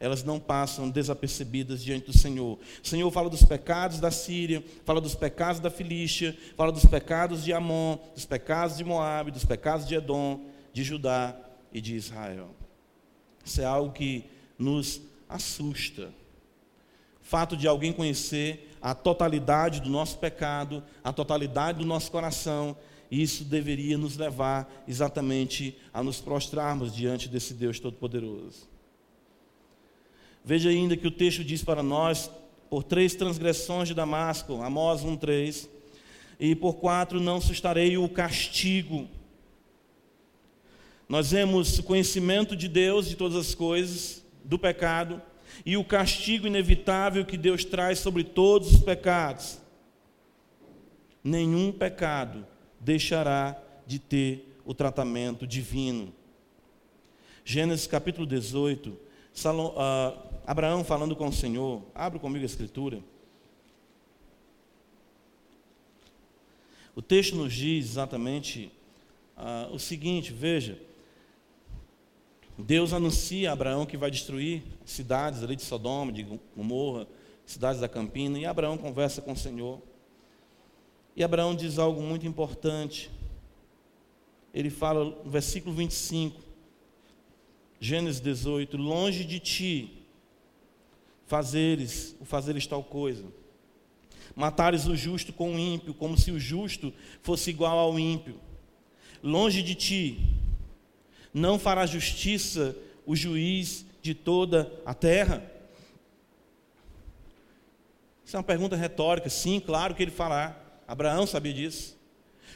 elas 0.00 0.24
não 0.24 0.40
passam 0.40 0.90
desapercebidas 0.90 1.82
diante 1.82 2.06
do 2.06 2.18
Senhor. 2.18 2.58
O 2.82 2.86
Senhor 2.86 3.08
fala 3.12 3.30
dos 3.30 3.44
pecados 3.44 4.00
da 4.00 4.10
Síria, 4.10 4.64
fala 4.84 5.00
dos 5.00 5.14
pecados 5.14 5.60
da 5.60 5.70
Filístia, 5.70 6.36
fala 6.56 6.72
dos 6.72 6.84
pecados 6.84 7.44
de 7.44 7.52
Amon, 7.52 7.98
dos 8.14 8.26
pecados 8.26 8.76
de 8.76 8.84
Moabe, 8.84 9.30
dos 9.30 9.44
pecados 9.44 9.86
de 9.86 9.94
Edom, 9.94 10.44
de 10.72 10.82
Judá 10.82 11.36
e 11.72 11.80
de 11.80 11.94
Israel. 11.94 12.50
Isso 13.44 13.60
é 13.60 13.64
algo 13.64 13.92
que 13.92 14.24
nos 14.58 15.00
assusta. 15.28 16.10
Fato 17.22 17.56
de 17.56 17.68
alguém 17.68 17.92
conhecer 17.92 18.76
a 18.82 18.92
totalidade 18.92 19.80
do 19.80 19.88
nosso 19.88 20.18
pecado, 20.18 20.82
a 21.02 21.12
totalidade 21.12 21.78
do 21.78 21.84
nosso 21.84 22.10
coração, 22.10 22.76
isso 23.10 23.44
deveria 23.44 23.96
nos 23.96 24.16
levar 24.16 24.84
exatamente 24.86 25.76
a 25.92 26.02
nos 26.02 26.20
prostrarmos 26.20 26.94
diante 26.94 27.28
desse 27.28 27.54
Deus 27.54 27.78
Todo-Poderoso. 27.78 28.68
Veja 30.44 30.70
ainda 30.70 30.96
que 30.96 31.06
o 31.06 31.10
texto 31.10 31.44
diz 31.44 31.62
para 31.62 31.82
nós: 31.82 32.30
por 32.68 32.82
três 32.82 33.14
transgressões 33.14 33.88
de 33.88 33.94
Damasco, 33.94 34.62
Amós 34.62 35.02
1,3, 35.02 35.68
e 36.38 36.54
por 36.54 36.74
quatro 36.74 37.20
não 37.20 37.40
sustarei 37.40 37.96
o 37.96 38.08
castigo. 38.08 39.08
Nós 41.08 41.30
vemos 41.30 41.78
o 41.78 41.82
conhecimento 41.84 42.56
de 42.56 42.68
Deus 42.68 43.08
de 43.08 43.16
todas 43.16 43.36
as 43.36 43.54
coisas, 43.54 44.24
do 44.44 44.58
pecado 44.58 45.22
e 45.64 45.76
o 45.76 45.84
castigo 45.84 46.46
inevitável 46.46 47.24
que 47.24 47.36
Deus 47.36 47.64
traz 47.64 48.00
sobre 48.00 48.24
todos 48.24 48.72
os 48.74 48.80
pecados. 48.80 49.58
Nenhum 51.22 51.72
pecado 51.72 52.46
deixará 52.86 53.60
de 53.84 53.98
ter 53.98 54.60
o 54.64 54.72
tratamento 54.72 55.44
divino. 55.44 56.14
Gênesis 57.44 57.84
capítulo 57.84 58.24
18, 58.24 58.96
Salom, 59.32 59.70
uh, 59.70 60.16
Abraão 60.46 60.84
falando 60.84 61.16
com 61.16 61.26
o 61.26 61.32
Senhor, 61.32 61.82
abre 61.92 62.20
comigo 62.20 62.44
a 62.44 62.46
escritura. 62.46 63.00
O 66.94 67.02
texto 67.02 67.34
nos 67.34 67.52
diz 67.52 67.86
exatamente 67.86 68.70
uh, 69.36 69.74
o 69.74 69.80
seguinte: 69.80 70.32
veja, 70.32 70.78
Deus 72.56 72.92
anuncia 72.92 73.50
a 73.50 73.52
Abraão 73.52 73.84
que 73.84 73.96
vai 73.96 74.12
destruir 74.12 74.62
cidades 74.84 75.42
ali 75.42 75.56
de 75.56 75.62
Sodoma, 75.62 76.12
de 76.12 76.24
Gomorra, 76.56 77.08
cidades 77.44 77.80
da 77.80 77.88
Campina, 77.88 78.38
e 78.38 78.46
Abraão 78.46 78.78
conversa 78.78 79.20
com 79.20 79.32
o 79.32 79.36
Senhor. 79.36 79.82
E 81.16 81.24
Abraão 81.24 81.54
diz 81.54 81.78
algo 81.78 82.02
muito 82.02 82.26
importante. 82.26 83.10
Ele 84.52 84.68
fala 84.68 85.04
no 85.24 85.30
versículo 85.30 85.74
25, 85.74 86.38
Gênesis 87.80 88.20
18: 88.20 88.76
Longe 88.76 89.24
de 89.24 89.40
ti 89.40 90.06
fazeres, 91.26 92.14
o 92.20 92.24
fazeres 92.26 92.66
tal 92.66 92.84
coisa. 92.84 93.24
Matares 94.34 94.86
o 94.86 94.94
justo 94.94 95.32
com 95.32 95.54
o 95.54 95.58
ímpio, 95.58 95.94
como 95.94 96.18
se 96.18 96.30
o 96.30 96.38
justo 96.38 96.92
fosse 97.22 97.48
igual 97.48 97.78
ao 97.78 97.98
ímpio. 97.98 98.38
Longe 99.22 99.62
de 99.62 99.74
ti 99.74 100.20
não 101.32 101.58
fará 101.58 101.86
justiça 101.86 102.76
o 103.06 103.16
juiz 103.16 103.86
de 104.02 104.14
toda 104.14 104.70
a 104.84 104.92
terra? 104.92 105.50
Isso 108.22 108.36
é 108.36 108.38
uma 108.38 108.44
pergunta 108.44 108.76
retórica. 108.76 109.30
Sim, 109.30 109.58
claro 109.60 109.94
que 109.94 110.02
ele 110.02 110.10
fará. 110.10 110.65
Abraão 110.86 111.26
sabia 111.26 111.52
disso. 111.52 111.96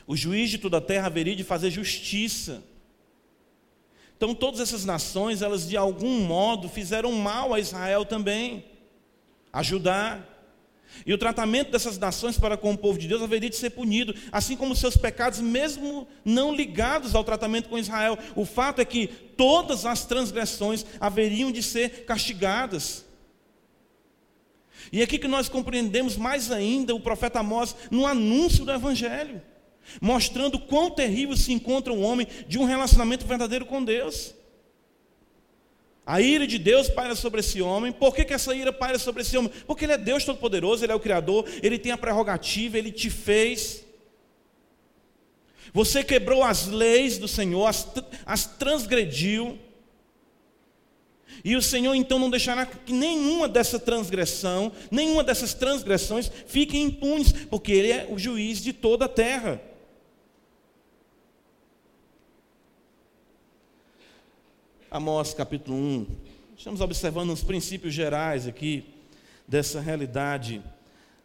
O 0.06 0.16
juiz 0.16 0.50
de 0.50 0.58
toda 0.58 0.78
a 0.78 0.80
terra 0.80 1.06
haveria 1.06 1.36
de 1.36 1.44
fazer 1.44 1.70
justiça. 1.70 2.62
Então, 4.16 4.34
todas 4.34 4.60
essas 4.60 4.84
nações, 4.84 5.40
elas 5.40 5.68
de 5.68 5.76
algum 5.76 6.20
modo 6.20 6.68
fizeram 6.68 7.12
mal 7.12 7.54
a 7.54 7.60
Israel 7.60 8.04
também, 8.04 8.64
ajudar. 9.52 10.28
E 11.06 11.14
o 11.14 11.18
tratamento 11.18 11.70
dessas 11.70 11.96
nações 11.96 12.38
para 12.38 12.56
com 12.56 12.72
o 12.72 12.78
povo 12.78 12.98
de 12.98 13.08
Deus 13.08 13.22
haveria 13.22 13.48
de 13.48 13.56
ser 13.56 13.70
punido, 13.70 14.14
assim 14.30 14.56
como 14.56 14.76
seus 14.76 14.96
pecados, 14.96 15.40
mesmo 15.40 16.06
não 16.24 16.54
ligados 16.54 17.14
ao 17.14 17.24
tratamento 17.24 17.68
com 17.68 17.78
Israel. 17.78 18.18
O 18.36 18.44
fato 18.44 18.80
é 18.80 18.84
que 18.84 19.06
todas 19.06 19.86
as 19.86 20.04
transgressões 20.04 20.84
haveriam 21.00 21.50
de 21.50 21.62
ser 21.62 22.04
castigadas. 22.04 23.06
E 24.92 25.00
é 25.00 25.04
aqui 25.04 25.18
que 25.18 25.28
nós 25.28 25.48
compreendemos 25.48 26.16
mais 26.16 26.50
ainda 26.50 26.94
o 26.94 27.00
profeta 27.00 27.40
Amós 27.40 27.74
no 27.90 28.06
anúncio 28.06 28.64
do 28.64 28.72
Evangelho, 28.72 29.40
mostrando 30.00 30.58
quão 30.58 30.90
terrível 30.90 31.36
se 31.36 31.52
encontra 31.52 31.92
um 31.92 32.02
homem 32.02 32.26
de 32.48 32.58
um 32.58 32.64
relacionamento 32.64 33.26
verdadeiro 33.26 33.66
com 33.66 33.84
Deus. 33.84 34.34
A 36.04 36.20
ira 36.20 36.46
de 36.46 36.58
Deus 36.58 36.88
paira 36.88 37.14
sobre 37.14 37.40
esse 37.40 37.62
homem. 37.62 37.92
Por 37.92 38.14
que, 38.14 38.24
que 38.24 38.34
essa 38.34 38.54
ira 38.54 38.72
paira 38.72 38.98
sobre 38.98 39.22
esse 39.22 39.36
homem? 39.36 39.52
Porque 39.66 39.84
ele 39.84 39.92
é 39.92 39.98
Deus 39.98 40.24
Todo-Poderoso, 40.24 40.84
ele 40.84 40.92
é 40.92 40.94
o 40.94 41.00
Criador, 41.00 41.48
ele 41.62 41.78
tem 41.78 41.92
a 41.92 41.98
prerrogativa, 41.98 42.76
ele 42.76 42.90
te 42.90 43.08
fez. 43.08 43.84
Você 45.72 46.02
quebrou 46.02 46.42
as 46.42 46.66
leis 46.66 47.16
do 47.16 47.28
Senhor, 47.28 47.64
as, 47.66 47.86
as 48.26 48.44
transgrediu. 48.44 49.56
E 51.44 51.56
o 51.56 51.62
Senhor 51.62 51.94
então 51.94 52.18
não 52.18 52.30
deixará 52.30 52.66
que 52.66 52.92
nenhuma 52.92 53.48
dessa 53.48 53.78
transgressão, 53.78 54.72
nenhuma 54.90 55.24
dessas 55.24 55.54
transgressões 55.54 56.30
fiquem 56.46 56.84
impunes, 56.84 57.32
porque 57.32 57.72
Ele 57.72 57.90
é 57.90 58.06
o 58.10 58.18
juiz 58.18 58.62
de 58.62 58.72
toda 58.72 59.06
a 59.06 59.08
terra. 59.08 59.60
Amós 64.90 65.32
capítulo 65.32 65.76
1. 65.76 66.06
Estamos 66.58 66.80
observando 66.80 67.30
os 67.30 67.42
princípios 67.42 67.94
gerais 67.94 68.46
aqui 68.46 68.84
dessa 69.46 69.80
realidade 69.80 70.62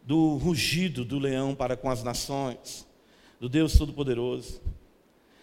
do 0.02 0.36
rugido 0.36 1.04
do 1.04 1.18
leão 1.18 1.54
para 1.54 1.76
com 1.76 1.90
as 1.90 2.02
nações, 2.02 2.86
do 3.40 3.48
Deus 3.48 3.76
Todo-Poderoso. 3.76 4.62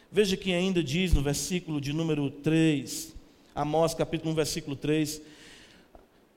Veja 0.09 0.37
que 0.37 0.53
ainda 0.53 0.81
diz 0.81 1.11
no 1.13 1.21
versículo 1.21 1.81
de 1.81 1.91
número 1.91 2.29
3, 2.31 3.12
Amós 3.55 3.93
capítulo 3.93 4.31
1, 4.31 4.35
versículo 4.35 4.75
3, 4.75 5.21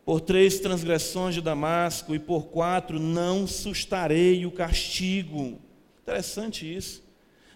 por 0.05 0.21
três 0.21 0.61
transgressões 0.61 1.35
de 1.35 1.41
Damasco 1.41 2.15
e 2.15 2.19
por 2.19 2.47
quatro 2.47 3.01
não 3.01 3.47
sustarei 3.47 4.45
o 4.45 4.51
castigo. 4.51 5.59
Interessante 6.03 6.77
isso. 6.77 7.03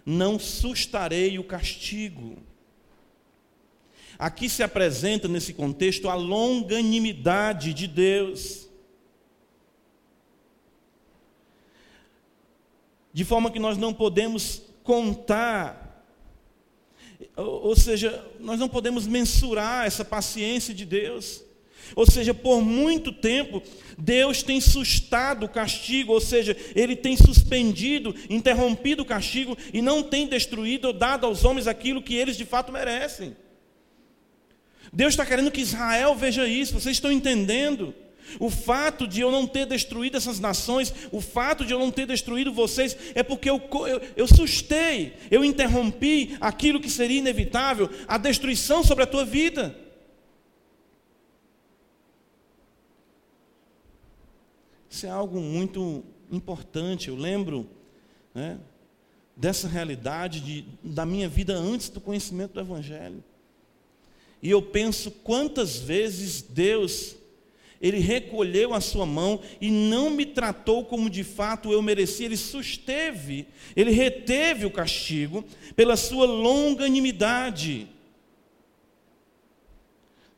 Não 0.05 0.39
sustarei 0.39 1.39
o 1.39 1.45
castigo. 1.45 2.39
Aqui 4.19 4.49
se 4.49 4.63
apresenta 4.63 5.29
nesse 5.29 5.55
contexto 5.55 6.09
a 6.09 6.15
longanimidade 6.15 7.73
de 7.73 7.87
Deus. 7.87 8.69
De 13.13 13.25
forma 13.25 13.51
que 13.51 13.59
nós 13.59 13.77
não 13.77 13.95
podemos 13.95 14.63
contar, 14.83 15.90
ou 17.41 17.77
seja, 17.77 18.25
nós 18.39 18.59
não 18.59 18.69
podemos 18.69 19.07
mensurar 19.07 19.87
essa 19.87 20.05
paciência 20.05 20.75
de 20.75 20.85
Deus. 20.85 21.43
Ou 21.97 22.07
seja, 22.09 22.33
por 22.33 22.63
muito 22.63 23.13
tempo, 23.13 23.63
Deus 23.99 24.43
tem 24.43 24.61
sustado 24.61 25.47
o 25.47 25.49
castigo, 25.49 26.13
ou 26.13 26.21
seja, 26.21 26.57
Ele 26.75 26.95
tem 26.95 27.17
suspendido, 27.17 28.15
interrompido 28.29 29.03
o 29.03 29.07
castigo 29.07 29.57
e 29.73 29.83
não 29.83 30.03
tem 30.03 30.27
destruído 30.27 30.87
ou 30.87 30.93
dado 30.93 31.27
aos 31.27 31.45
homens 31.45 31.67
aquilo 31.67 32.03
que 32.03 32.15
eles 32.15 32.37
de 32.37 32.45
fato 32.45 32.73
merecem. 32.73 33.37
Deus 34.93 35.13
está 35.13 35.25
querendo 35.25 35.51
que 35.51 35.61
Israel 35.61 36.15
veja 36.15 36.47
isso, 36.47 36.75
vocês 36.75 36.97
estão 36.97 37.13
entendendo? 37.13 37.95
O 38.39 38.51
fato 38.51 39.07
de 39.07 39.21
eu 39.21 39.31
não 39.31 39.47
ter 39.47 39.67
destruído 39.67 40.17
essas 40.17 40.39
nações, 40.39 40.93
o 41.11 41.21
fato 41.21 41.65
de 41.65 41.73
eu 41.73 41.79
não 41.79 41.91
ter 41.91 42.07
destruído 42.07 42.53
vocês, 42.53 42.97
é 43.15 43.23
porque 43.23 43.49
eu, 43.51 43.61
eu, 43.87 44.01
eu 44.17 44.27
sustei, 44.27 45.15
eu 45.31 45.45
interrompi 45.45 46.37
aquilo 46.41 46.81
que 46.81 46.91
seria 46.91 47.19
inevitável, 47.19 47.89
a 48.07 48.19
destruição 48.19 48.85
sobre 48.85 49.05
a 49.05 49.07
tua 49.07 49.25
vida. 49.25 49.77
Isso 54.91 55.07
é 55.07 55.11
algo 55.11 55.41
muito 55.41 56.05
importante. 56.31 57.09
Eu 57.09 57.17
lembro 57.17 57.69
né, 58.35 58.59
dessa 59.37 59.69
realidade 59.69 60.41
de, 60.41 60.65
da 60.83 61.07
minha 61.07 61.29
vida 61.29 61.55
antes 61.55 61.89
do 61.89 62.01
conhecimento 62.01 62.55
do 62.55 62.61
Evangelho. 62.61 63.23
E 64.43 64.51
eu 64.51 64.61
penso 64.61 65.11
quantas 65.11 65.77
vezes 65.77 66.43
Deus, 66.43 67.17
Ele 67.81 67.99
recolheu 67.99 68.75
a 68.75 68.81
sua 68.81 69.07
mão 69.07 69.41
e 69.61 69.71
não 69.71 70.11
me 70.11 70.27
tratou 70.27 70.85
como 70.85 71.09
de 71.09 71.25
fato 71.25 71.73
eu 71.73 71.81
merecia, 71.81 72.27
Ele 72.27 72.37
susteve, 72.37 73.47
Ele 73.75 73.91
reteve 73.91 74.67
o 74.67 74.71
castigo 74.71 75.45
pela 75.75 75.97
sua 75.97 76.27
longanimidade. 76.27 77.89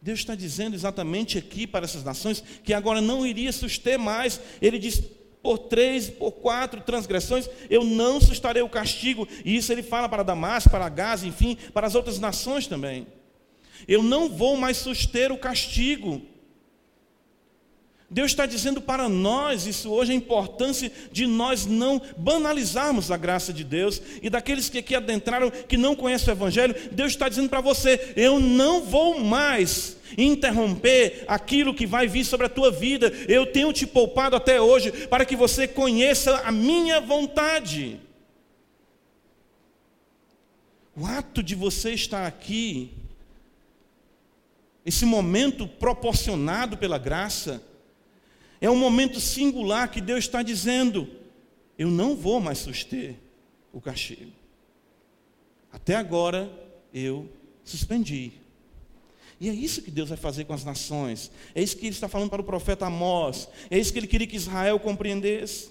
Deus 0.00 0.20
está 0.20 0.34
dizendo 0.34 0.74
exatamente 0.74 1.38
aqui 1.38 1.66
para 1.66 1.84
essas 1.84 2.02
nações 2.02 2.42
que 2.62 2.74
agora 2.74 3.00
não 3.00 3.26
iria 3.26 3.52
suster 3.52 3.98
mais. 3.98 4.40
Ele 4.60 4.78
diz: 4.78 5.02
por 5.42 5.58
três, 5.58 6.08
por 6.08 6.32
quatro 6.32 6.80
transgressões, 6.80 7.48
eu 7.68 7.84
não 7.84 8.20
sustarei 8.20 8.62
o 8.62 8.68
castigo. 8.68 9.28
E 9.44 9.56
isso 9.56 9.72
ele 9.72 9.82
fala 9.82 10.08
para 10.08 10.22
Damasco, 10.22 10.70
para 10.70 10.88
Gaza, 10.88 11.26
enfim, 11.26 11.56
para 11.74 11.86
as 11.86 11.94
outras 11.94 12.18
nações 12.18 12.66
também. 12.66 13.06
Eu 13.88 14.02
não 14.02 14.28
vou 14.28 14.56
mais 14.56 14.76
suster 14.76 15.32
o 15.32 15.38
castigo. 15.38 16.22
Deus 18.12 18.30
está 18.30 18.44
dizendo 18.44 18.78
para 18.78 19.08
nós, 19.08 19.66
isso 19.66 19.90
hoje, 19.90 20.12
a 20.12 20.14
importância 20.14 20.92
de 21.10 21.26
nós 21.26 21.64
não 21.64 22.00
banalizarmos 22.14 23.10
a 23.10 23.16
graça 23.16 23.54
de 23.54 23.64
Deus 23.64 24.02
e 24.20 24.28
daqueles 24.28 24.68
que 24.68 24.78
aqui 24.78 24.94
adentraram, 24.94 25.50
que 25.50 25.78
não 25.78 25.96
conhecem 25.96 26.28
o 26.28 26.36
Evangelho, 26.36 26.74
Deus 26.92 27.12
está 27.12 27.26
dizendo 27.26 27.48
para 27.48 27.62
você: 27.62 28.12
eu 28.14 28.38
não 28.38 28.82
vou 28.82 29.18
mais 29.18 29.96
interromper 30.18 31.24
aquilo 31.26 31.72
que 31.72 31.86
vai 31.86 32.06
vir 32.06 32.26
sobre 32.26 32.44
a 32.44 32.50
tua 32.50 32.70
vida, 32.70 33.10
eu 33.26 33.46
tenho 33.46 33.72
te 33.72 33.86
poupado 33.86 34.36
até 34.36 34.60
hoje 34.60 34.92
para 35.08 35.24
que 35.24 35.34
você 35.34 35.66
conheça 35.66 36.36
a 36.44 36.52
minha 36.52 37.00
vontade. 37.00 37.98
O 40.94 41.06
ato 41.06 41.42
de 41.42 41.54
você 41.54 41.94
estar 41.94 42.26
aqui 42.26 42.90
esse 44.84 45.06
momento 45.06 45.66
proporcionado 45.66 46.76
pela 46.76 46.98
graça, 46.98 47.62
é 48.62 48.70
um 48.70 48.76
momento 48.76 49.18
singular 49.18 49.90
que 49.90 50.00
Deus 50.00 50.20
está 50.20 50.40
dizendo: 50.40 51.08
eu 51.76 51.90
não 51.90 52.14
vou 52.14 52.40
mais 52.40 52.58
suster 52.58 53.16
o 53.72 53.80
castigo. 53.80 54.30
Até 55.72 55.96
agora 55.96 56.48
eu 56.94 57.28
suspendi. 57.64 58.32
E 59.40 59.48
é 59.48 59.52
isso 59.52 59.82
que 59.82 59.90
Deus 59.90 60.10
vai 60.10 60.18
fazer 60.18 60.44
com 60.44 60.52
as 60.52 60.62
nações. 60.64 61.32
É 61.52 61.60
isso 61.60 61.76
que 61.76 61.86
ele 61.86 61.94
está 61.94 62.08
falando 62.08 62.30
para 62.30 62.40
o 62.40 62.44
profeta 62.44 62.86
Amós. 62.86 63.48
É 63.68 63.76
isso 63.76 63.92
que 63.92 63.98
ele 63.98 64.06
queria 64.06 64.28
que 64.28 64.36
Israel 64.36 64.78
compreendesse. 64.78 65.70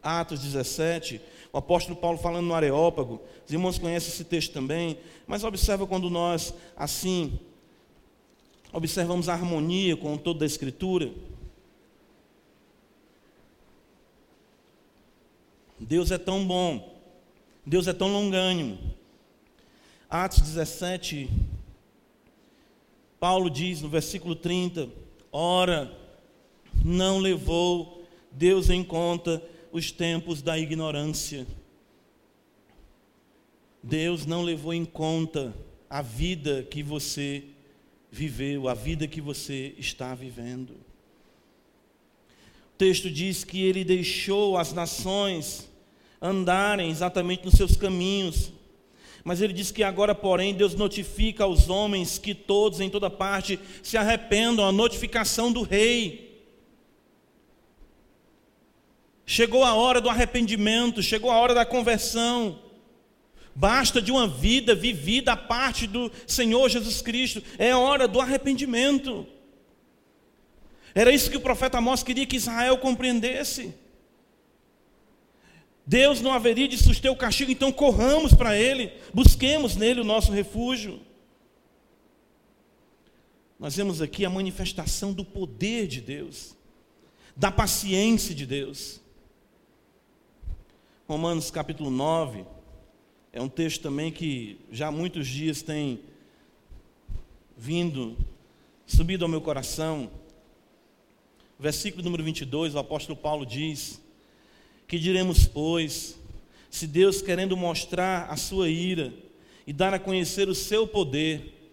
Atos 0.00 0.38
17, 0.40 1.20
o 1.52 1.58
apóstolo 1.58 1.96
Paulo 1.96 2.18
falando 2.18 2.46
no 2.46 2.54
Areópago. 2.54 3.20
Os 3.44 3.52
irmãos 3.52 3.78
conhecem 3.78 4.10
esse 4.10 4.22
texto 4.22 4.52
também. 4.52 4.96
Mas 5.26 5.42
observa 5.42 5.84
quando 5.88 6.08
nós, 6.08 6.54
assim, 6.76 7.40
observamos 8.72 9.28
a 9.28 9.32
harmonia 9.32 9.96
com 9.96 10.16
toda 10.16 10.44
a 10.44 10.46
Escritura. 10.46 11.12
Deus 15.82 16.12
é 16.12 16.18
tão 16.18 16.46
bom, 16.46 16.96
Deus 17.66 17.88
é 17.88 17.92
tão 17.92 18.12
longânimo. 18.12 18.78
Atos 20.08 20.40
17, 20.40 21.28
Paulo 23.18 23.50
diz 23.50 23.82
no 23.82 23.88
versículo 23.88 24.36
30: 24.36 24.88
Ora, 25.32 25.90
não 26.84 27.18
levou 27.18 28.04
Deus 28.30 28.70
em 28.70 28.84
conta 28.84 29.42
os 29.72 29.90
tempos 29.90 30.40
da 30.40 30.56
ignorância. 30.56 31.46
Deus 33.82 34.24
não 34.24 34.42
levou 34.42 34.72
em 34.72 34.84
conta 34.84 35.52
a 35.90 36.00
vida 36.00 36.62
que 36.62 36.82
você 36.82 37.42
viveu, 38.08 38.68
a 38.68 38.74
vida 38.74 39.08
que 39.08 39.20
você 39.20 39.74
está 39.76 40.14
vivendo. 40.14 40.74
O 42.74 42.78
texto 42.78 43.10
diz 43.10 43.42
que 43.42 43.62
ele 43.62 43.82
deixou 43.82 44.56
as 44.56 44.72
nações 44.72 45.71
andarem 46.22 46.88
exatamente 46.88 47.44
nos 47.44 47.54
seus 47.54 47.74
caminhos. 47.76 48.52
Mas 49.24 49.40
ele 49.40 49.52
diz 49.52 49.70
que 49.70 49.82
agora, 49.82 50.14
porém, 50.14 50.54
Deus 50.54 50.74
notifica 50.74 51.44
aos 51.44 51.68
homens 51.68 52.18
que 52.18 52.34
todos, 52.34 52.80
em 52.80 52.88
toda 52.88 53.10
parte, 53.10 53.58
se 53.82 53.96
arrependam, 53.96 54.64
a 54.64 54.72
notificação 54.72 55.52
do 55.52 55.62
rei. 55.62 56.40
Chegou 59.26 59.64
a 59.64 59.74
hora 59.74 60.00
do 60.00 60.08
arrependimento, 60.08 61.02
chegou 61.02 61.30
a 61.30 61.36
hora 61.36 61.54
da 61.54 61.64
conversão. 61.64 62.60
Basta 63.54 64.00
de 64.00 64.10
uma 64.10 64.26
vida 64.26 64.74
vivida 64.74 65.32
a 65.32 65.36
parte 65.36 65.86
do 65.86 66.10
Senhor 66.26 66.68
Jesus 66.68 67.02
Cristo. 67.02 67.42
É 67.58 67.74
hora 67.74 68.08
do 68.08 68.20
arrependimento. 68.20 69.26
Era 70.94 71.12
isso 71.12 71.30
que 71.30 71.36
o 71.36 71.40
profeta 71.40 71.78
Amós 71.78 72.02
queria 72.02 72.26
que 72.26 72.36
Israel 72.36 72.78
compreendesse. 72.78 73.74
Deus 75.84 76.20
não 76.20 76.32
haveria 76.32 76.68
de 76.68 76.78
suster 76.78 77.10
o 77.10 77.16
castigo, 77.16 77.50
então 77.50 77.72
corramos 77.72 78.32
para 78.32 78.56
Ele, 78.56 78.92
busquemos 79.12 79.76
nele 79.76 80.00
o 80.00 80.04
nosso 80.04 80.30
refúgio. 80.30 81.00
Nós 83.58 83.76
vemos 83.76 84.02
aqui 84.02 84.24
a 84.24 84.30
manifestação 84.30 85.12
do 85.12 85.24
poder 85.24 85.86
de 85.86 86.00
Deus, 86.00 86.56
da 87.36 87.50
paciência 87.50 88.34
de 88.34 88.44
Deus. 88.44 89.00
Romanos 91.08 91.50
capítulo 91.50 91.90
9, 91.90 92.44
é 93.32 93.40
um 93.40 93.48
texto 93.48 93.82
também 93.82 94.10
que 94.10 94.58
já 94.70 94.88
há 94.88 94.90
muitos 94.90 95.26
dias 95.28 95.62
tem 95.62 96.00
vindo, 97.56 98.16
subido 98.84 99.24
ao 99.24 99.30
meu 99.30 99.40
coração. 99.40 100.10
Versículo 101.58 102.02
número 102.02 102.24
22, 102.24 102.74
o 102.74 102.78
apóstolo 102.80 103.16
Paulo 103.16 103.46
diz: 103.46 104.01
Que 104.92 104.98
diremos, 104.98 105.46
pois, 105.46 106.18
se 106.68 106.86
Deus, 106.86 107.22
querendo 107.22 107.56
mostrar 107.56 108.30
a 108.30 108.36
sua 108.36 108.68
ira 108.68 109.10
e 109.66 109.72
dar 109.72 109.94
a 109.94 109.98
conhecer 109.98 110.50
o 110.50 110.54
seu 110.54 110.86
poder, 110.86 111.72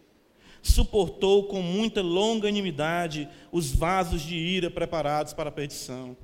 suportou 0.64 1.44
com 1.44 1.62
muita 1.62 2.02
longanimidade 2.02 3.28
os 3.52 3.74
vasos 3.74 4.22
de 4.22 4.38
ira 4.38 4.72
preparados 4.72 5.34
para 5.34 5.50
a 5.50 5.52
perdição 5.52 6.16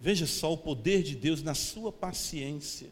Veja 0.00 0.26
só 0.26 0.54
o 0.54 0.56
poder 0.56 1.02
de 1.02 1.14
Deus 1.14 1.42
na 1.42 1.54
sua 1.54 1.92
paciência. 1.92 2.88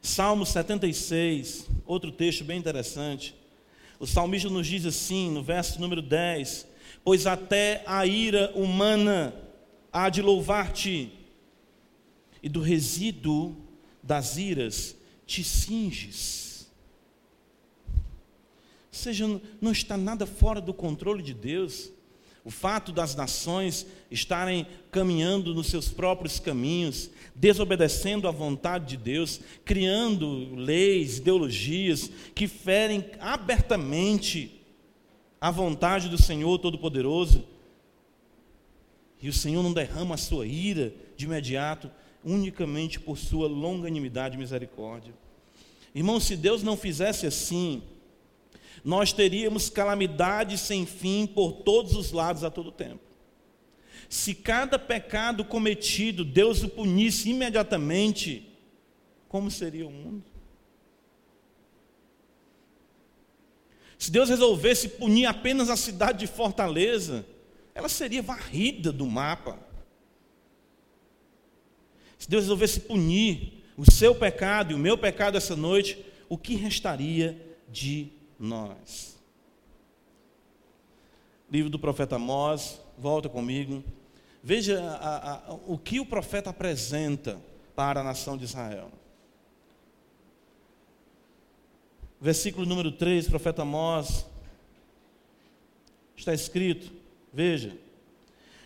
Salmo 0.00 0.46
76, 0.46 1.66
outro 1.84 2.12
texto 2.12 2.44
bem 2.44 2.60
interessante. 2.60 3.34
O 3.98 4.06
salmista 4.06 4.48
nos 4.48 4.68
diz 4.68 4.86
assim, 4.86 5.32
no 5.32 5.42
verso 5.42 5.80
número 5.80 6.00
10: 6.00 6.67
Pois 7.08 7.26
até 7.26 7.82
a 7.86 8.04
ira 8.04 8.52
humana 8.54 9.34
há 9.90 10.10
de 10.10 10.20
louvar-te, 10.20 11.10
e 12.42 12.50
do 12.50 12.60
resíduo 12.60 13.56
das 14.02 14.36
iras 14.36 14.94
te 15.26 15.42
cinges. 15.42 16.70
Ou 17.94 18.02
seja, 18.90 19.40
não 19.58 19.72
está 19.72 19.96
nada 19.96 20.26
fora 20.26 20.60
do 20.60 20.74
controle 20.74 21.22
de 21.22 21.32
Deus. 21.32 21.90
O 22.44 22.50
fato 22.50 22.92
das 22.92 23.14
nações 23.14 23.86
estarem 24.10 24.66
caminhando 24.90 25.54
nos 25.54 25.68
seus 25.68 25.88
próprios 25.88 26.38
caminhos, 26.38 27.08
desobedecendo 27.34 28.28
à 28.28 28.30
vontade 28.30 28.84
de 28.84 28.96
Deus, 28.98 29.40
criando 29.64 30.54
leis, 30.54 31.16
ideologias 31.16 32.10
que 32.34 32.46
ferem 32.46 33.02
abertamente 33.18 34.57
a 35.40 35.50
vontade 35.50 36.08
do 36.08 36.20
Senhor 36.20 36.58
Todo-Poderoso, 36.58 37.44
e 39.20 39.28
o 39.28 39.32
Senhor 39.32 39.62
não 39.62 39.72
derrama 39.72 40.14
a 40.14 40.18
sua 40.18 40.46
ira 40.46 40.92
de 41.16 41.24
imediato, 41.24 41.90
unicamente 42.24 43.00
por 43.00 43.16
sua 43.16 43.48
longanimidade 43.48 44.36
e 44.36 44.38
misericórdia. 44.38 45.12
Irmão, 45.94 46.20
se 46.20 46.36
Deus 46.36 46.62
não 46.62 46.76
fizesse 46.76 47.26
assim, 47.26 47.82
nós 48.84 49.12
teríamos 49.12 49.68
calamidade 49.68 50.56
sem 50.58 50.86
fim 50.86 51.26
por 51.26 51.52
todos 51.52 51.94
os 51.94 52.12
lados 52.12 52.44
a 52.44 52.50
todo 52.50 52.70
tempo. 52.70 53.00
Se 54.08 54.34
cada 54.34 54.78
pecado 54.78 55.44
cometido 55.44 56.24
Deus 56.24 56.62
o 56.62 56.68
punisse 56.68 57.30
imediatamente, 57.30 58.48
como 59.28 59.50
seria 59.50 59.86
o 59.86 59.90
mundo? 59.90 60.24
Se 63.98 64.12
Deus 64.12 64.28
resolvesse 64.28 64.88
punir 64.90 65.26
apenas 65.26 65.68
a 65.68 65.76
cidade 65.76 66.20
de 66.20 66.26
Fortaleza, 66.28 67.26
ela 67.74 67.88
seria 67.88 68.22
varrida 68.22 68.92
do 68.92 69.04
mapa. 69.04 69.58
Se 72.16 72.30
Deus 72.30 72.44
resolvesse 72.44 72.80
punir 72.80 73.64
o 73.76 73.90
seu 73.90 74.14
pecado 74.14 74.72
e 74.72 74.74
o 74.74 74.78
meu 74.78 74.96
pecado 74.96 75.36
essa 75.36 75.56
noite, 75.56 76.04
o 76.28 76.38
que 76.38 76.54
restaria 76.54 77.56
de 77.68 78.12
nós. 78.38 79.18
Livro 81.50 81.70
do 81.70 81.78
profeta 81.78 82.16
Amós, 82.16 82.80
volta 82.96 83.28
comigo. 83.28 83.82
Veja 84.42 84.80
a, 84.80 85.34
a, 85.34 85.54
o 85.66 85.76
que 85.76 85.98
o 85.98 86.06
profeta 86.06 86.50
apresenta 86.50 87.40
para 87.74 88.00
a 88.00 88.04
nação 88.04 88.36
de 88.36 88.44
Israel. 88.44 88.90
Versículo 92.20 92.66
número 92.66 92.90
3, 92.90 93.28
profeta 93.28 93.62
Amós, 93.62 94.26
está 96.16 96.34
escrito, 96.34 96.90
veja, 97.32 97.72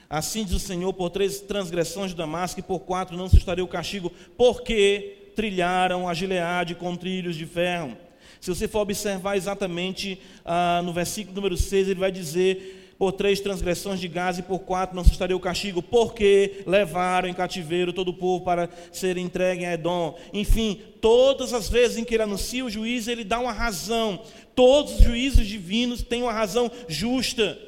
assim 0.09 0.45
diz 0.45 0.55
o 0.55 0.59
Senhor, 0.59 0.93
por 0.95 1.11
três 1.11 1.41
transgressões 1.41 2.13
de 2.13 2.17
Damasco 2.17 2.61
e 2.61 2.63
por 2.63 2.81
quatro 2.81 3.17
não 3.17 3.29
sustaria 3.29 3.63
o 3.63 3.69
castigo, 3.69 4.11
porque 4.39 5.31
trilharam 5.37 6.09
a 6.09 6.15
Gileade 6.15 6.75
com 6.75 6.97
trilhos 6.97 7.37
de 7.37 7.45
ferro. 7.45 7.97
Se 8.41 8.49
você 8.49 8.67
for 8.67 8.81
observar 8.81 9.37
exatamente 9.37 10.21
ah, 10.45 10.81
no 10.83 10.93
versículo 10.93 11.37
número 11.37 11.57
6, 11.57 11.89
ele 11.89 12.01
vai 12.01 12.11
dizer: 12.11 12.82
Por 13.03 13.11
três 13.11 13.41
transgressões 13.41 13.99
de 13.99 14.07
Gaza 14.07 14.39
e 14.39 14.43
por 14.45 14.61
quatro 14.61 14.95
não 14.95 15.03
sustaria 15.03 15.37
o 15.37 15.41
castigo, 15.41 15.83
porque 15.83 16.63
levaram 16.65 17.29
em 17.29 17.35
cativeiro 17.35 17.93
todo 17.93 18.11
o 18.11 18.15
povo 18.15 18.45
para 18.45 18.71
ser 18.93 19.17
entregue 19.17 19.65
a 19.65 19.75
Edom. 19.75 20.17
Enfim, 20.33 20.81
todas 21.01 21.53
as 21.53 21.69
vezes 21.69 21.99
em 21.99 22.05
que 22.05 22.15
ele 22.15 22.23
anuncia 22.23 22.65
o 22.65 22.71
juízo, 22.71 23.11
ele 23.11 23.25
dá 23.25 23.41
uma 23.41 23.51
razão. 23.51 24.23
Todos 24.55 25.01
os 25.01 25.01
juízos 25.05 25.49
divinos 25.49 26.01
têm 26.01 26.23
uma 26.23 26.33
razão 26.33 26.71
justa. 26.87 27.59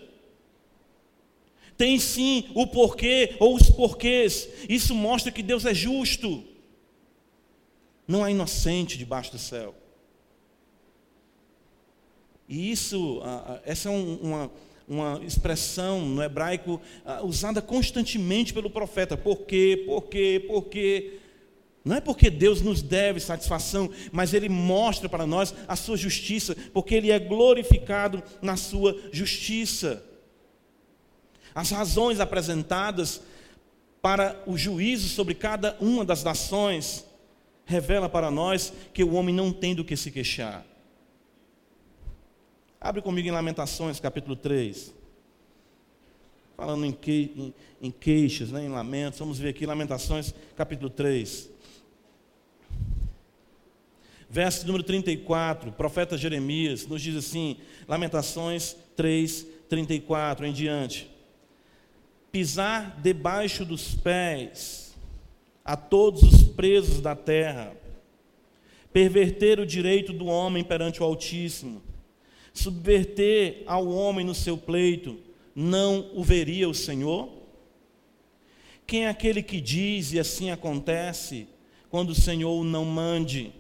Tem 1.77 1.99
sim 1.99 2.45
o 2.55 2.65
porquê 2.65 3.35
ou 3.41 3.57
os 3.57 3.69
porquês. 3.69 4.49
Isso 4.69 4.95
mostra 4.95 5.33
que 5.33 5.43
Deus 5.43 5.67
é 5.67 5.75
justo. 5.75 6.45
Não 8.07 8.23
há 8.23 8.31
inocente 8.31 8.97
debaixo 8.97 9.33
do 9.33 9.39
céu. 9.39 9.75
E 12.49 12.71
isso, 12.71 13.21
essa 13.65 13.89
é 13.89 13.91
uma, 13.91 14.49
uma 14.89 15.21
expressão 15.25 16.05
no 16.05 16.23
hebraico 16.23 16.81
usada 17.23 17.63
constantemente 17.63 18.53
pelo 18.53 18.69
profeta. 18.69 19.17
Por 19.17 19.43
quê? 19.47 19.83
Por 19.87 20.03
quê? 20.03 20.45
Por 20.47 20.65
quê? 20.65 21.19
Não 21.85 21.97
é 21.97 22.01
porque 22.01 22.31
Deus 22.31 22.63
nos 22.63 22.81
deve 22.81 23.21
satisfação, 23.21 23.91
mas 24.11 24.33
Ele 24.33 24.49
mostra 24.49 25.09
para 25.09 25.27
nós 25.27 25.55
a 25.69 25.77
sua 25.77 25.97
justiça, 25.97 26.57
porque 26.73 26.95
Ele 26.95 27.11
é 27.11 27.19
glorificado 27.19 28.23
na 28.41 28.57
sua 28.57 28.99
justiça. 29.13 30.03
As 31.55 31.71
razões 31.71 32.21
apresentadas 32.21 33.21
para 34.01 34.43
o 34.47 34.57
juízo 34.57 35.09
sobre 35.09 35.35
cada 35.35 35.77
uma 35.81 36.05
das 36.05 36.25
nações 36.25 37.05
revela 37.67 38.09
para 38.09 38.31
nós 38.31 38.73
que 38.93 39.05
o 39.05 39.15
homem 39.15 39.35
não 39.35 39.53
tem 39.53 39.75
do 39.75 39.85
que 39.85 39.97
se 39.97 40.11
queixar. 40.11 40.67
Abre 42.85 43.01
comigo 43.01 43.27
em 43.27 43.31
Lamentações, 43.31 43.99
capítulo 43.99 44.37
3. 44.37 44.95
Falando 46.55 46.85
em, 46.85 46.93
que, 46.93 47.33
em, 47.35 47.55
em 47.81 47.91
queixas, 47.91 48.53
né, 48.53 48.63
em 48.63 48.69
lamentos. 48.69 49.19
Vamos 49.19 49.39
ver 49.39 49.49
aqui 49.49 49.65
Lamentações, 49.65 50.35
capítulo 50.55 50.91
3. 50.91 51.49
Verso 54.29 54.67
número 54.67 54.85
34, 54.85 55.73
profeta 55.73 56.19
Jeremias 56.19 56.87
nos 56.87 57.01
diz 57.01 57.17
assim, 57.17 57.57
Lamentações 57.89 58.77
3, 58.95 59.47
34 59.67 60.45
em 60.45 60.53
diante. 60.53 61.11
Pisar 62.31 63.01
debaixo 63.01 63.65
dos 63.65 63.95
pés 63.95 64.95
a 65.65 65.75
todos 65.75 66.23
os 66.23 66.43
presos 66.43 67.01
da 67.01 67.17
terra, 67.17 67.75
perverter 68.93 69.59
o 69.59 69.65
direito 69.65 70.13
do 70.13 70.27
homem 70.27 70.63
perante 70.63 71.03
o 71.03 71.07
Altíssimo, 71.07 71.83
subverter 72.55 73.65
ao 73.67 73.89
homem 73.89 74.25
no 74.25 74.35
seu 74.35 74.57
pleito, 74.57 75.19
não 75.55 76.11
o 76.15 76.23
veria 76.23 76.69
o 76.69 76.75
Senhor? 76.75 77.31
Quem 78.87 79.07
é 79.07 79.09
aquele 79.09 79.43
que 79.43 79.61
diz 79.61 80.13
e 80.13 80.21
assim 80.21 80.51
acontece, 80.51 81.49
quando 81.91 82.11
o 82.11 82.15
Senhor 82.15 82.65
não 82.65 82.85
mande? 82.85 83.53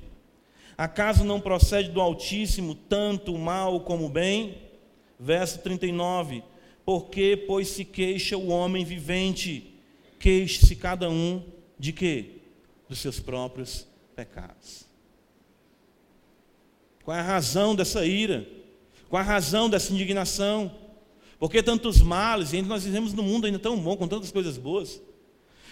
Acaso 0.78 1.24
não 1.24 1.40
procede 1.40 1.90
do 1.90 2.00
Altíssimo 2.00 2.74
tanto 2.74 3.34
o 3.34 3.38
mal 3.38 3.80
como 3.80 4.06
o 4.06 4.08
bem? 4.08 4.58
Verso 5.18 5.58
39: 5.60 6.42
Porque, 6.84 7.36
pois 7.46 7.68
se 7.68 7.84
queixa 7.84 8.36
o 8.36 8.48
homem 8.48 8.84
vivente, 8.84 9.74
queixe-se 10.18 10.76
cada 10.76 11.10
um 11.10 11.42
de 11.78 11.92
quê? 11.92 12.26
Dos 12.88 12.98
seus 12.98 13.18
próprios 13.18 13.86
pecados. 14.14 14.86
Qual 17.04 17.16
é 17.16 17.20
a 17.20 17.24
razão 17.24 17.74
dessa 17.74 18.04
ira? 18.06 18.46
É 19.12 19.16
a 19.16 19.22
razão 19.22 19.70
dessa 19.70 19.92
indignação? 19.92 20.72
Porque 21.38 21.62
tantos 21.62 22.00
males, 22.00 22.52
e 22.52 22.62
nós 22.62 22.84
vivemos 22.84 23.12
num 23.12 23.22
mundo 23.22 23.46
ainda 23.46 23.58
tão 23.58 23.78
bom, 23.78 23.96
com 23.96 24.08
tantas 24.08 24.32
coisas 24.32 24.56
boas. 24.56 25.00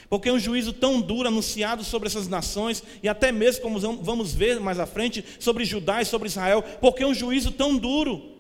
Porque 0.09 0.31
um 0.31 0.39
juízo 0.39 0.73
tão 0.73 1.01
duro 1.01 1.29
anunciado 1.29 1.83
sobre 1.83 2.07
essas 2.07 2.29
nações, 2.29 2.83
e 3.03 3.09
até 3.09 3.33
mesmo, 3.33 3.63
como 3.63 3.81
vamos 4.03 4.35
ver 4.35 4.61
mais 4.61 4.79
à 4.79 4.87
frente, 4.87 5.25
sobre 5.41 5.65
Judá 5.65 6.03
e 6.03 6.05
sobre 6.05 6.29
Israel, 6.29 6.63
porque 6.81 7.05
um 7.05 7.15
juízo 7.15 7.51
tão 7.51 7.77
duro, 7.77 8.33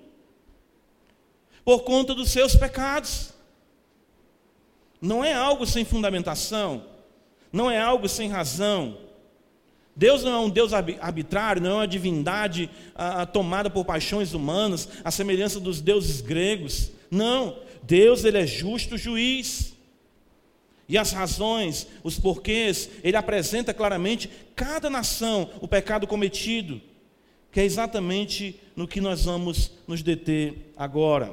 por 1.64 1.82
conta 1.84 2.14
dos 2.14 2.30
seus 2.30 2.54
pecados. 2.54 3.32
Não 5.00 5.24
é 5.24 5.32
algo 5.32 5.66
sem 5.66 5.84
fundamentação, 5.84 6.84
não 7.52 7.70
é 7.70 7.80
algo 7.80 8.08
sem 8.08 8.28
razão. 8.28 8.98
Deus 9.94 10.22
não 10.24 10.32
é 10.32 10.38
um 10.38 10.50
Deus 10.50 10.72
arbitrário, 10.72 11.60
não 11.60 11.70
é 11.70 11.74
uma 11.74 11.88
divindade 11.88 12.70
tomada 13.32 13.68
por 13.68 13.84
paixões 13.84 14.32
humanas, 14.32 14.88
a 15.04 15.10
semelhança 15.10 15.60
dos 15.60 15.80
deuses 15.80 16.20
gregos. 16.20 16.90
Não, 17.10 17.58
Deus 17.82 18.24
ele 18.24 18.38
é 18.38 18.46
justo 18.46 18.96
juiz. 18.96 19.72
E 20.88 20.98
as 20.98 21.12
razões, 21.12 21.86
os 22.02 22.18
porquês, 22.18 22.90
ele 23.04 23.16
apresenta 23.16 23.72
claramente 23.72 24.28
cada 24.54 24.90
nação 24.90 25.48
o 25.60 25.68
pecado 25.68 26.06
cometido, 26.06 26.80
que 27.50 27.60
é 27.60 27.64
exatamente 27.64 28.58
no 28.74 28.88
que 28.88 29.00
nós 29.00 29.24
vamos 29.24 29.72
nos 29.86 30.02
deter 30.02 30.72
agora. 30.76 31.32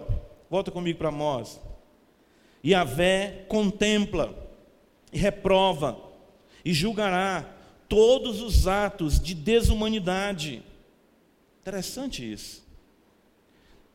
Volta 0.50 0.70
comigo 0.70 1.00
para 1.00 1.10
Amós. 1.10 1.60
E 2.64 2.76
a 2.76 2.84
Vé 2.84 3.46
contempla 3.48 4.34
e 5.12 5.18
reprova 5.18 5.98
e 6.64 6.74
julgará 6.74 7.46
todos 7.90 8.40
os 8.40 8.68
atos 8.68 9.20
de 9.20 9.34
desumanidade. 9.34 10.64
Interessante 11.62 12.32
isso. 12.32 12.64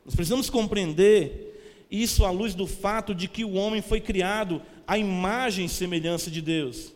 Nós 0.05 0.13
precisamos 0.13 0.49
compreender 0.49 1.87
isso 1.89 2.25
à 2.25 2.29
luz 2.29 2.53
do 2.53 2.67
fato 2.67 3.15
de 3.15 3.27
que 3.27 3.43
o 3.43 3.53
homem 3.53 3.81
foi 3.81 4.01
criado 4.01 4.61
a 4.85 4.97
imagem 4.97 5.65
e 5.65 5.69
semelhança 5.69 6.29
de 6.29 6.41
Deus. 6.41 6.91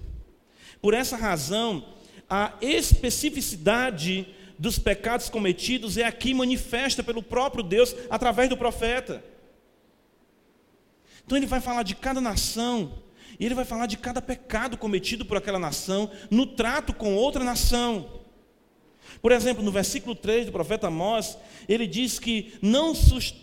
Por 0.81 0.93
essa 0.93 1.15
razão, 1.15 1.83
a 2.29 2.53
especificidade 2.61 4.27
dos 4.57 4.77
pecados 4.77 5.29
cometidos 5.29 5.97
é 5.97 6.03
aqui 6.03 6.33
manifesta 6.33 7.01
pelo 7.01 7.23
próprio 7.23 7.63
Deus 7.63 7.95
através 8.09 8.49
do 8.49 8.57
profeta. 8.57 9.23
Então 11.25 11.37
ele 11.37 11.47
vai 11.47 11.61
falar 11.61 11.83
de 11.83 11.95
cada 11.95 12.19
nação, 12.19 12.91
e 13.39 13.45
ele 13.45 13.55
vai 13.55 13.63
falar 13.63 13.85
de 13.85 13.97
cada 13.97 14.21
pecado 14.21 14.77
cometido 14.77 15.25
por 15.25 15.37
aquela 15.37 15.57
nação 15.57 16.11
no 16.29 16.45
trato 16.45 16.93
com 16.93 17.15
outra 17.15 17.43
nação. 17.43 18.19
Por 19.21 19.31
exemplo, 19.31 19.63
no 19.63 19.71
versículo 19.71 20.13
3 20.13 20.47
do 20.47 20.51
profeta 20.51 20.87
Amós, 20.87 21.37
ele 21.67 21.87
diz 21.87 22.19
que 22.19 22.53
não, 22.61 22.93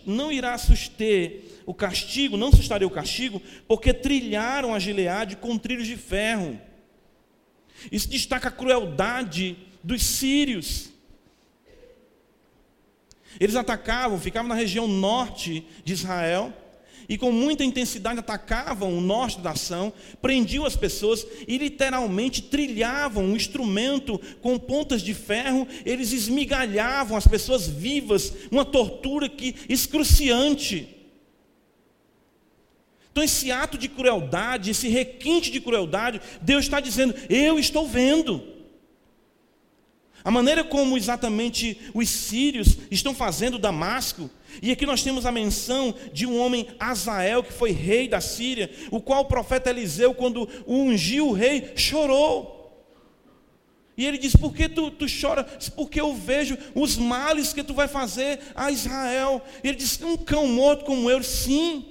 não 0.05 0.31
irá 0.31 0.57
suster 0.57 1.41
o 1.65 1.73
castigo, 1.73 2.37
não 2.37 2.51
sustaria 2.51 2.87
o 2.87 2.91
castigo, 2.91 3.41
porque 3.67 3.93
trilharam 3.93 4.73
a 4.73 4.79
Gileade 4.79 5.35
com 5.35 5.57
trilhos 5.57 5.87
de 5.87 5.97
ferro. 5.97 6.59
Isso 7.91 8.09
destaca 8.09 8.47
a 8.47 8.51
crueldade 8.51 9.57
dos 9.83 10.03
sírios. 10.03 10.91
Eles 13.39 13.55
atacavam, 13.55 14.19
ficavam 14.19 14.49
na 14.49 14.55
região 14.55 14.87
norte 14.87 15.65
de 15.83 15.93
Israel, 15.93 16.53
e 17.09 17.17
com 17.17 17.31
muita 17.31 17.63
intensidade 17.63 18.19
atacavam 18.19 18.97
o 18.97 19.01
norte 19.01 19.39
da 19.39 19.51
ação, 19.51 19.93
prendiam 20.21 20.65
as 20.65 20.75
pessoas 20.75 21.25
e 21.47 21.57
literalmente 21.57 22.41
trilhavam 22.41 23.23
um 23.23 23.35
instrumento 23.35 24.19
com 24.41 24.59
pontas 24.59 25.01
de 25.01 25.13
ferro, 25.13 25.67
eles 25.85 26.11
esmigalhavam 26.11 27.17
as 27.17 27.27
pessoas 27.27 27.67
vivas, 27.67 28.33
uma 28.51 28.65
tortura 28.65 29.29
que 29.29 29.55
excruciante. 29.69 30.95
Então, 33.11 33.23
esse 33.23 33.51
ato 33.51 33.77
de 33.77 33.87
crueldade, 33.87 34.69
esse 34.69 34.87
requinte 34.89 35.49
de 35.49 35.59
crueldade, 35.59 36.21
Deus 36.41 36.65
está 36.65 36.79
dizendo: 36.79 37.15
Eu 37.29 37.57
estou 37.57 37.87
vendo. 37.87 38.43
A 40.23 40.29
maneira 40.29 40.63
como 40.63 40.97
exatamente 40.97 41.79
os 41.93 42.09
sírios 42.09 42.77
estão 42.91 43.15
fazendo 43.15 43.57
Damasco, 43.57 44.29
e 44.61 44.71
aqui 44.71 44.85
nós 44.85 45.03
temos 45.03 45.25
a 45.25 45.31
menção 45.31 45.93
de 46.11 46.25
um 46.25 46.39
homem 46.39 46.67
Azael, 46.79 47.43
que 47.43 47.53
foi 47.53 47.71
rei 47.71 48.07
da 48.07 48.19
Síria, 48.19 48.71
o 48.91 48.99
qual 48.99 49.21
o 49.21 49.25
profeta 49.25 49.69
Eliseu, 49.69 50.13
quando 50.13 50.49
ungiu 50.67 51.29
o 51.29 51.33
rei, 51.33 51.73
chorou. 51.75 52.57
E 53.97 54.05
ele 54.05 54.17
diz: 54.17 54.35
Por 54.35 54.53
que 54.53 54.69
tu, 54.69 54.91
tu? 54.91 55.05
Porque 55.75 55.99
eu 55.99 56.13
vejo 56.13 56.57
os 56.75 56.97
males 56.97 57.51
que 57.51 57.63
tu 57.63 57.73
vai 57.73 57.87
fazer 57.87 58.39
a 58.55 58.71
Israel. 58.71 59.41
E 59.63 59.69
ele 59.69 59.77
diz: 59.77 59.99
Um 60.01 60.15
cão 60.15 60.47
morto 60.47 60.85
como 60.85 61.09
eu, 61.09 61.21
sim. 61.23 61.85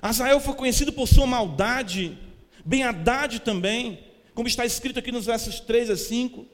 Azael 0.00 0.40
foi 0.40 0.54
conhecido 0.54 0.92
por 0.92 1.06
sua 1.06 1.26
maldade, 1.26 2.18
Ben 2.64 2.82
Haddad 2.82 3.40
também, 3.40 4.00
como 4.34 4.48
está 4.48 4.66
escrito 4.66 4.98
aqui 4.98 5.12
nos 5.12 5.26
versos 5.26 5.60
3 5.60 5.90
a 5.90 5.96
5. 5.96 6.44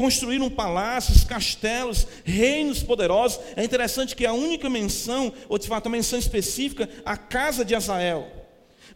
Construíram 0.00 0.48
palácios, 0.48 1.24
castelos, 1.24 2.06
reinos 2.24 2.82
poderosos. 2.82 3.38
É 3.54 3.62
interessante 3.62 4.16
que 4.16 4.24
a 4.24 4.32
única 4.32 4.70
menção, 4.70 5.30
ou 5.46 5.58
de 5.58 5.68
fato 5.68 5.88
a 5.88 5.90
menção 5.90 6.18
específica, 6.18 6.88
a 7.04 7.18
casa 7.18 7.66
de 7.66 7.74
Azael. 7.74 8.26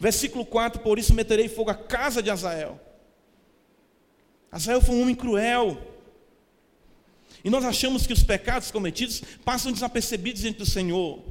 Versículo 0.00 0.46
4: 0.46 0.80
Por 0.80 0.98
isso 0.98 1.12
meterei 1.12 1.46
fogo 1.46 1.70
à 1.70 1.74
casa 1.74 2.22
de 2.22 2.30
Azael. 2.30 2.80
Azael 4.50 4.80
foi 4.80 4.94
um 4.94 5.02
homem 5.02 5.14
cruel. 5.14 5.76
E 7.44 7.50
nós 7.50 7.66
achamos 7.66 8.06
que 8.06 8.12
os 8.14 8.22
pecados 8.22 8.70
cometidos 8.70 9.22
passam 9.44 9.72
desapercebidos 9.72 10.40
diante 10.40 10.56
do 10.56 10.64
Senhor. 10.64 11.22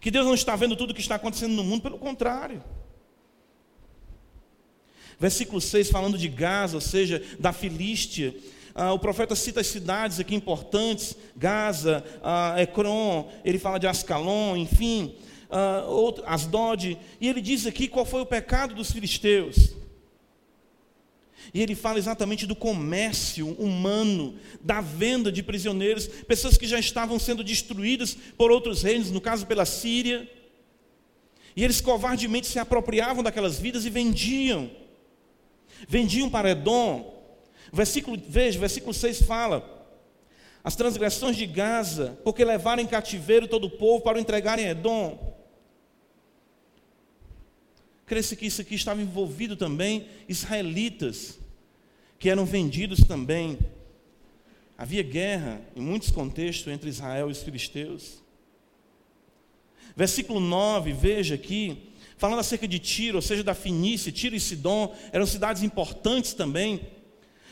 Que 0.00 0.12
Deus 0.12 0.24
não 0.24 0.34
está 0.34 0.54
vendo 0.54 0.76
tudo 0.76 0.90
o 0.90 0.94
que 0.94 1.00
está 1.00 1.16
acontecendo 1.16 1.54
no 1.54 1.64
mundo, 1.64 1.82
pelo 1.82 1.98
contrário. 1.98 2.62
Versículo 5.18 5.60
6, 5.60 5.90
falando 5.90 6.16
de 6.16 6.28
Gaza, 6.28 6.76
ou 6.76 6.80
seja, 6.80 7.20
da 7.36 7.52
Filístia. 7.52 8.32
Ah, 8.74 8.92
o 8.92 8.98
profeta 8.98 9.34
cita 9.34 9.60
as 9.60 9.66
cidades 9.66 10.20
aqui 10.20 10.34
importantes: 10.34 11.16
Gaza, 11.36 12.04
ah, 12.22 12.54
Ecrom, 12.60 13.28
ele 13.44 13.58
fala 13.58 13.78
de 13.78 13.86
Ascalon, 13.86 14.56
enfim, 14.56 15.14
ah, 15.50 15.84
Asdod. 16.26 16.98
E 17.20 17.28
ele 17.28 17.40
diz 17.40 17.66
aqui 17.66 17.88
qual 17.88 18.04
foi 18.04 18.20
o 18.20 18.26
pecado 18.26 18.74
dos 18.74 18.90
filisteus. 18.90 19.80
E 21.52 21.60
ele 21.60 21.74
fala 21.74 21.98
exatamente 21.98 22.46
do 22.46 22.54
comércio 22.54 23.48
humano, 23.58 24.36
da 24.60 24.80
venda 24.80 25.32
de 25.32 25.42
prisioneiros, 25.42 26.06
pessoas 26.06 26.56
que 26.56 26.66
já 26.66 26.78
estavam 26.78 27.18
sendo 27.18 27.42
destruídas 27.42 28.16
por 28.36 28.52
outros 28.52 28.82
reinos, 28.82 29.10
no 29.10 29.20
caso 29.20 29.46
pela 29.46 29.64
Síria. 29.64 30.30
E 31.56 31.64
eles 31.64 31.80
covardemente 31.80 32.46
se 32.46 32.58
apropriavam 32.58 33.22
daquelas 33.22 33.58
vidas 33.58 33.84
e 33.84 33.90
vendiam. 33.90 34.70
Vendiam 35.88 36.30
para 36.30 36.50
Edom. 36.50 37.19
Versículo, 37.72 38.20
veja, 38.28 38.58
versículo 38.58 38.92
6 38.92 39.22
fala: 39.22 39.80
as 40.62 40.76
transgressões 40.76 41.36
de 41.36 41.46
Gaza, 41.46 42.18
porque 42.22 42.44
levaram 42.44 42.82
em 42.82 42.86
cativeiro 42.86 43.48
todo 43.48 43.66
o 43.66 43.70
povo 43.70 44.02
para 44.02 44.18
o 44.18 44.20
entregarem 44.20 44.66
a 44.66 44.70
Edom. 44.70 45.38
Cresce 48.04 48.36
que 48.36 48.46
isso 48.46 48.60
aqui 48.60 48.74
estava 48.74 49.00
envolvido 49.00 49.56
também 49.56 50.08
israelitas, 50.28 51.38
que 52.18 52.28
eram 52.28 52.44
vendidos 52.44 53.04
também. 53.04 53.58
Havia 54.76 55.02
guerra, 55.02 55.60
em 55.76 55.80
muitos 55.80 56.10
contextos, 56.10 56.72
entre 56.72 56.90
Israel 56.90 57.28
e 57.28 57.32
os 57.32 57.42
filisteus. 57.42 58.22
Versículo 59.96 60.40
9, 60.40 60.92
veja 60.92 61.34
aqui, 61.34 61.92
falando 62.16 62.40
acerca 62.40 62.66
de 62.66 62.78
Tiro, 62.78 63.16
ou 63.18 63.22
seja, 63.22 63.42
da 63.42 63.54
Finícia, 63.54 64.12
Tiro 64.12 64.34
e 64.34 64.40
Sidom, 64.40 64.94
eram 65.12 65.26
cidades 65.26 65.62
importantes 65.62 66.34
também. 66.34 66.80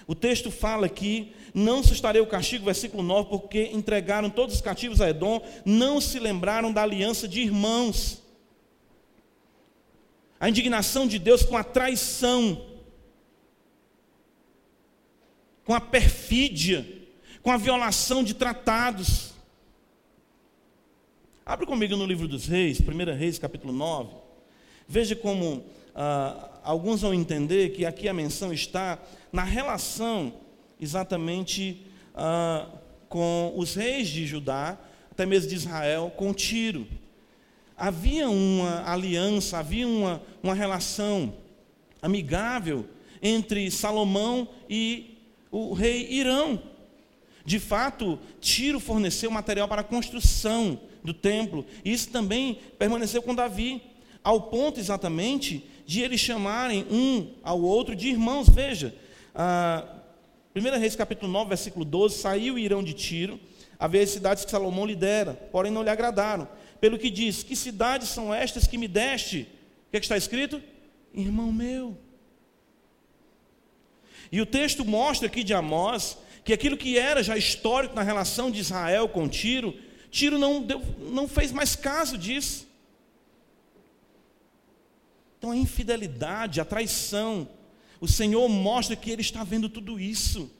O 0.08 0.14
texto 0.14 0.50
fala 0.50 0.86
aqui: 0.86 1.32
não 1.52 1.82
sustarei 1.82 2.20
o 2.22 2.26
castigo, 2.26 2.64
versículo 2.64 3.02
9, 3.02 3.28
porque 3.28 3.64
entregaram 3.74 4.30
todos 4.30 4.54
os 4.54 4.60
cativos 4.62 5.02
a 5.02 5.10
Edom, 5.10 5.46
não 5.66 6.00
se 6.00 6.18
lembraram 6.18 6.72
da 6.72 6.82
aliança 6.82 7.28
de 7.28 7.42
irmãos. 7.42 8.22
A 10.40 10.48
indignação 10.48 11.06
de 11.06 11.18
Deus 11.18 11.42
com 11.42 11.56
a 11.56 11.62
traição, 11.62 12.64
com 15.64 15.74
a 15.74 15.80
perfídia, 15.80 16.86
com 17.42 17.50
a 17.50 17.58
violação 17.58 18.24
de 18.24 18.32
tratados. 18.32 19.34
Abre 21.44 21.66
comigo 21.66 21.96
no 21.96 22.06
livro 22.06 22.26
dos 22.26 22.46
Reis, 22.46 22.80
1 22.80 23.16
Reis, 23.16 23.38
capítulo 23.38 23.72
9. 23.74 24.14
Veja 24.86 25.14
como 25.14 25.66
ah, 25.94 26.60
alguns 26.62 27.02
vão 27.02 27.12
entender 27.12 27.70
que 27.70 27.84
aqui 27.84 28.08
a 28.08 28.14
menção 28.14 28.52
está 28.52 28.98
na 29.32 29.44
relação 29.44 30.32
exatamente 30.80 31.84
ah, 32.14 32.66
com 33.08 33.52
os 33.56 33.74
reis 33.74 34.08
de 34.08 34.26
Judá, 34.26 34.78
até 35.10 35.26
mesmo 35.26 35.48
de 35.48 35.56
Israel, 35.56 36.12
com 36.16 36.32
Tiro. 36.32 36.86
Havia 37.76 38.28
uma 38.28 38.88
aliança, 38.90 39.58
havia 39.58 39.86
uma, 39.86 40.22
uma 40.42 40.54
relação 40.54 41.34
amigável 42.02 42.86
entre 43.22 43.70
Salomão 43.70 44.48
e 44.68 45.18
o 45.50 45.72
rei 45.72 46.08
Irão. 46.10 46.62
De 47.44 47.58
fato, 47.58 48.18
Tiro 48.40 48.78
forneceu 48.78 49.30
material 49.30 49.68
para 49.68 49.80
a 49.80 49.84
construção 49.84 50.80
do 51.02 51.14
templo. 51.14 51.64
E 51.84 51.92
isso 51.92 52.10
também 52.10 52.58
permaneceu 52.78 53.22
com 53.22 53.34
Davi, 53.34 53.80
ao 54.22 54.42
ponto 54.42 54.78
exatamente 54.78 55.64
de 55.86 56.02
eles 56.02 56.20
chamarem 56.20 56.84
um 56.90 57.32
ao 57.42 57.62
outro 57.62 57.96
de 57.96 58.08
irmãos. 58.08 58.48
Veja, 58.48 58.94
ah, 59.40 59.84
1 60.52 60.80
Reis 60.80 60.96
capítulo 60.96 61.30
9, 61.30 61.50
versículo 61.50 61.84
12, 61.84 62.18
saiu 62.18 62.58
Irão 62.58 62.82
de 62.82 62.92
Tiro, 62.92 63.38
havia 63.78 64.02
as 64.02 64.10
cidades 64.10 64.44
que 64.44 64.50
Salomão 64.50 64.84
lidera, 64.84 65.34
porém 65.52 65.70
não 65.70 65.84
lhe 65.84 65.90
agradaram. 65.90 66.48
Pelo 66.80 66.98
que 66.98 67.08
diz, 67.08 67.44
que 67.44 67.54
cidades 67.54 68.08
são 68.08 68.34
estas 68.34 68.66
que 68.66 68.76
me 68.76 68.88
deste? 68.88 69.42
O 69.86 69.90
que, 69.92 69.96
é 69.96 70.00
que 70.00 70.06
está 70.06 70.16
escrito? 70.16 70.60
Irmão 71.14 71.52
meu. 71.52 71.96
E 74.32 74.40
o 74.40 74.46
texto 74.46 74.84
mostra 74.84 75.28
aqui 75.28 75.44
de 75.44 75.54
Amós 75.54 76.18
que 76.44 76.52
aquilo 76.52 76.76
que 76.76 76.98
era 76.98 77.22
já 77.22 77.36
histórico 77.36 77.94
na 77.94 78.02
relação 78.02 78.50
de 78.50 78.58
Israel 78.58 79.08
com 79.08 79.28
Tiro, 79.28 79.74
Tiro 80.10 80.36
não, 80.36 80.62
deu, 80.62 80.82
não 80.98 81.28
fez 81.28 81.52
mais 81.52 81.76
caso 81.76 82.18
disso. 82.18 82.66
Então 85.38 85.52
a 85.52 85.56
infidelidade, 85.56 86.60
a 86.60 86.64
traição, 86.64 87.48
o 88.00 88.08
Senhor 88.08 88.48
mostra 88.48 88.96
que 88.96 89.10
Ele 89.10 89.22
está 89.22 89.44
vendo 89.44 89.68
tudo 89.68 89.98
isso. 89.98 90.50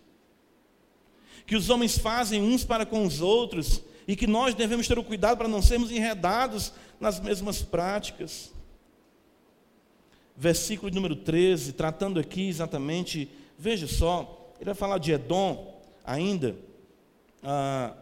Que 1.47 1.57
os 1.57 1.71
homens 1.71 1.97
fazem 1.97 2.43
uns 2.43 2.65
para 2.65 2.85
com 2.85 3.07
os 3.07 3.21
outros 3.21 3.83
e 4.07 4.17
que 4.17 4.27
nós 4.27 4.55
devemos 4.55 4.89
ter 4.89 4.99
o 4.99 5.05
cuidado 5.05 5.39
para 5.39 5.49
não 5.49 5.63
sermos 5.63 5.91
enredados 5.91 6.73
nas 7.01 7.21
mesmas 7.21 7.63
práticas. 7.63 8.53
Versículo 10.37 10.93
número 10.95 11.17
13, 11.17 11.73
tratando 11.73 12.21
aqui 12.21 12.49
exatamente, 12.49 13.29
veja 13.59 13.87
só, 13.87 14.53
ele 14.57 14.67
vai 14.67 14.75
falar 14.75 14.99
de 14.99 15.13
Edom 15.13 15.81
ainda. 16.05 16.57
Ah, 17.43 17.95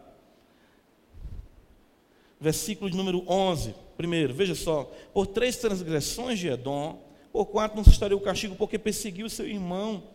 versículo 2.39 2.89
de 2.89 2.97
número 2.97 3.23
11. 3.27 3.73
Primeiro, 3.95 4.33
veja 4.33 4.55
só: 4.55 4.91
por 5.13 5.27
três 5.27 5.57
transgressões 5.57 6.39
de 6.39 6.47
Edom, 6.47 7.01
por 7.37 7.45
quatro 7.45 7.77
não 7.77 7.83
se 7.83 7.91
estaria 7.91 8.17
o 8.17 8.19
castigo, 8.19 8.55
porque 8.55 8.79
perseguiu 8.79 9.29
seu 9.29 9.47
irmão, 9.47 10.05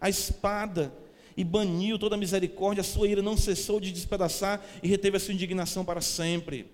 a 0.00 0.08
espada, 0.08 0.92
e 1.36 1.44
baniu 1.44 1.96
toda 2.00 2.16
a 2.16 2.18
misericórdia, 2.18 2.80
a 2.80 2.84
sua 2.84 3.06
ira 3.06 3.22
não 3.22 3.36
cessou 3.36 3.78
de 3.78 3.92
despedaçar 3.92 4.60
e 4.82 4.88
reteve 4.88 5.16
a 5.16 5.20
sua 5.20 5.32
indignação 5.32 5.84
para 5.84 6.00
sempre. 6.00 6.66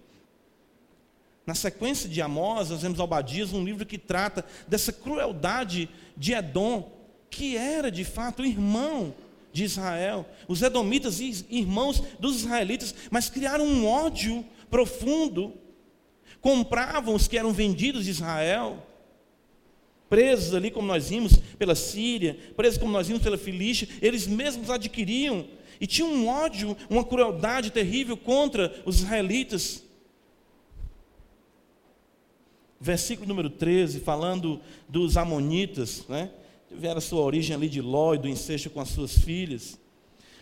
Na 1.47 1.55
sequência 1.55 2.09
de 2.09 2.23
Amós, 2.23 2.71
nós 2.71 2.81
vemos 2.81 2.99
Albadias, 2.99 3.53
um 3.53 3.63
livro 3.63 3.85
que 3.85 3.99
trata 3.99 4.43
dessa 4.67 4.91
crueldade 4.91 5.87
de 6.17 6.33
Edom, 6.33 6.91
que 7.29 7.59
era 7.59 7.91
de 7.91 8.05
fato 8.05 8.43
irmão 8.43 9.15
de 9.53 9.65
Israel. 9.65 10.27
Os 10.49 10.63
edomitas, 10.63 11.21
irmãos 11.21 12.03
dos 12.19 12.37
israelitas, 12.37 12.95
mas 13.11 13.29
criaram 13.29 13.67
um 13.67 13.87
ódio 13.87 14.47
profundo. 14.71 15.53
Compravam 16.41 17.15
os 17.15 17.29
que 17.29 17.37
eram 17.37 17.53
vendidos 17.53 18.07
de 18.07 18.13
Israel, 18.13 18.87
presos 20.11 20.55
ali, 20.55 20.71
como 20.71 20.89
nós 20.89 21.09
vimos, 21.09 21.37
pela 21.57 21.75
Síria, 21.75 22.37
presos 22.57 22.79
como 22.79 22.93
nós 22.93 23.07
vimos 23.07 23.23
pela 23.23 23.39
Filístia, 23.39 23.89
eles 24.03 24.27
mesmos 24.27 24.69
adquiriam 24.69 25.47
e 25.81 25.87
tinham 25.87 26.13
um 26.13 26.29
ódio, 26.29 26.77
uma 26.91 27.05
crueldade 27.05 27.71
terrível 27.71 28.17
contra 28.17 28.83
os 28.85 28.99
israelitas. 28.99 29.83
Versículo 32.79 33.29
número 33.29 33.49
13, 33.49 34.01
falando 34.01 34.61
dos 34.89 35.17
amonitas, 35.17 36.05
né? 36.09 36.31
tiveram 36.69 37.01
sua 37.01 37.23
origem 37.23 37.55
ali 37.55 37.69
de 37.69 37.81
Ló 37.81 38.15
e 38.15 38.19
do 38.19 38.29
incesto 38.29 38.69
com 38.71 38.81
as 38.81 38.89
suas 38.89 39.17
filhas. 39.17 39.79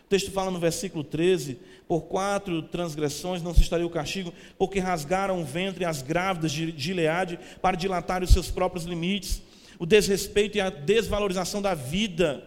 O 0.04 0.08
texto 0.08 0.30
fala 0.30 0.50
no 0.50 0.58
versículo 0.58 1.04
13: 1.04 1.58
Por 1.86 2.02
quatro 2.02 2.62
transgressões 2.62 3.42
não 3.42 3.52
se 3.52 3.60
estaria 3.60 3.86
o 3.86 3.90
castigo, 3.90 4.32
porque 4.56 4.78
rasgaram 4.78 5.40
o 5.40 5.44
ventre 5.44 5.84
as 5.84 6.00
grávidas 6.00 6.50
de 6.50 6.72
Gileade 6.76 7.38
para 7.60 7.76
dilatar 7.76 8.22
os 8.22 8.30
seus 8.30 8.50
próprios 8.50 8.84
limites, 8.84 9.42
o 9.78 9.86
desrespeito 9.86 10.58
e 10.58 10.60
a 10.60 10.70
desvalorização 10.70 11.62
da 11.62 11.74
vida. 11.74 12.44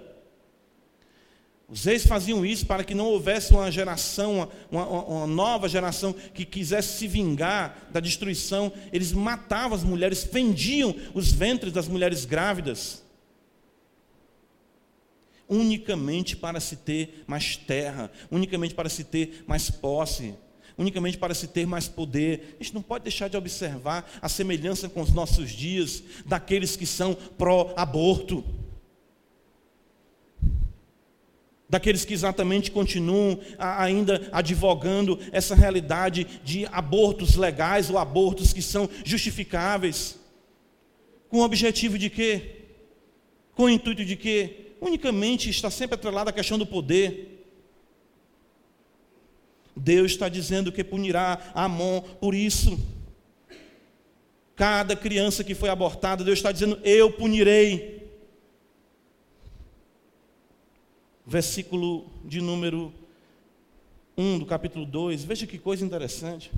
Os 1.68 1.86
reis 1.86 2.06
faziam 2.06 2.46
isso 2.46 2.66
para 2.66 2.84
que 2.84 2.94
não 2.94 3.06
houvesse 3.06 3.54
uma 3.54 3.72
geração, 3.72 4.50
uma, 4.70 4.86
uma, 4.86 5.04
uma, 5.06 5.28
nova 5.28 5.70
geração 5.70 6.14
que 6.34 6.44
quisesse 6.44 6.98
se 6.98 7.08
vingar 7.08 7.88
da 7.92 8.02
destruição. 8.02 8.74
Eles 8.92 9.14
matavam 9.14 9.78
as 9.78 9.84
mulheres, 9.84 10.24
fendiam 10.24 10.94
os 11.14 11.32
ventres 11.32 11.72
das 11.72 11.88
mulheres 11.88 12.26
grávidas 12.26 13.02
unicamente 15.52 16.38
para 16.38 16.62
se 16.62 16.78
ter 16.78 17.26
mais 17.28 17.58
terra, 17.58 18.10
unicamente 18.32 18.74
para 18.74 18.88
se 18.88 19.04
ter 19.04 19.44
mais 19.46 19.70
posse, 19.70 20.34
unicamente 20.78 21.18
para 21.18 21.34
se 21.34 21.48
ter 21.48 21.66
mais 21.66 21.88
poder. 21.88 22.58
A 22.60 22.64
gente 22.64 22.74
não 22.74 22.82
pode 22.82 23.04
deixar 23.04 23.28
de 23.28 23.38
observar 23.38 24.10
a 24.22 24.30
semelhança 24.30 24.90
com 24.90 25.02
os 25.02 25.12
nossos 25.12 25.52
dias 25.52 26.04
daqueles 26.26 26.76
que 26.76 26.86
são 26.86 27.14
pró-aborto. 27.14 28.44
Daqueles 31.70 32.04
que 32.04 32.14
exatamente 32.14 32.70
continuam 32.70 33.40
ainda 33.58 34.28
advogando 34.32 35.18
essa 35.32 35.56
realidade 35.56 36.28
de 36.44 36.66
abortos 36.66 37.36
legais 37.36 37.90
ou 37.90 37.98
abortos 37.98 38.52
que 38.52 38.62
são 38.62 38.90
justificáveis. 39.06 40.20
Com 41.30 41.38
o 41.38 41.44
objetivo 41.44 41.98
de 41.98 42.10
quê? 42.10 42.66
Com 43.56 43.64
o 43.64 43.70
intuito 43.70 44.04
de 44.04 44.18
quê? 44.18 44.62
unicamente 44.82 45.50
está 45.50 45.70
sempre 45.70 45.94
atrelada 45.96 46.32
à 46.32 46.34
questão 46.34 46.58
do 46.58 46.66
poder. 46.66 47.31
Deus 49.76 50.12
está 50.12 50.28
dizendo 50.30 50.72
que 50.72 50.84
punirá 50.84 51.52
Amon 51.54 52.02
por 52.20 52.36
isso. 52.36 52.80
Cada 54.56 54.96
criança 54.96 55.44
que 55.44 55.56
foi 55.56 55.70
abortada, 55.70 56.24
Deus 56.24 56.40
está 56.40 56.52
dizendo: 56.52 56.80
Eu 56.84 57.12
punirei. 57.12 58.02
Versículo 61.26 62.12
de 62.26 62.42
número 62.42 62.94
1 64.18 64.40
do 64.40 64.46
capítulo 64.46 64.86
2, 64.86 65.24
veja 65.24 65.48
que 65.48 65.58
coisa 65.58 65.86
interessante. 65.86 66.52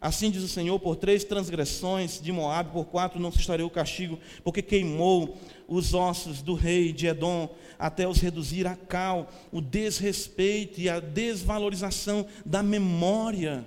Assim 0.00 0.30
diz 0.30 0.42
o 0.42 0.48
Senhor: 0.48 0.78
por 0.80 0.96
três 0.96 1.24
transgressões 1.24 2.20
de 2.20 2.32
Moabe, 2.32 2.72
por 2.72 2.86
quatro 2.86 3.20
não 3.20 3.30
se 3.30 3.38
estaria 3.38 3.66
o 3.66 3.70
castigo, 3.70 4.18
porque 4.42 4.62
queimou 4.62 5.36
os 5.68 5.92
ossos 5.92 6.40
do 6.40 6.54
rei 6.54 6.92
de 6.92 7.06
Edom, 7.06 7.54
até 7.78 8.08
os 8.08 8.18
reduzir 8.18 8.66
a 8.66 8.74
cal, 8.74 9.30
o 9.52 9.60
desrespeito 9.60 10.80
e 10.80 10.88
a 10.88 11.00
desvalorização 11.00 12.26
da 12.46 12.62
memória. 12.62 13.66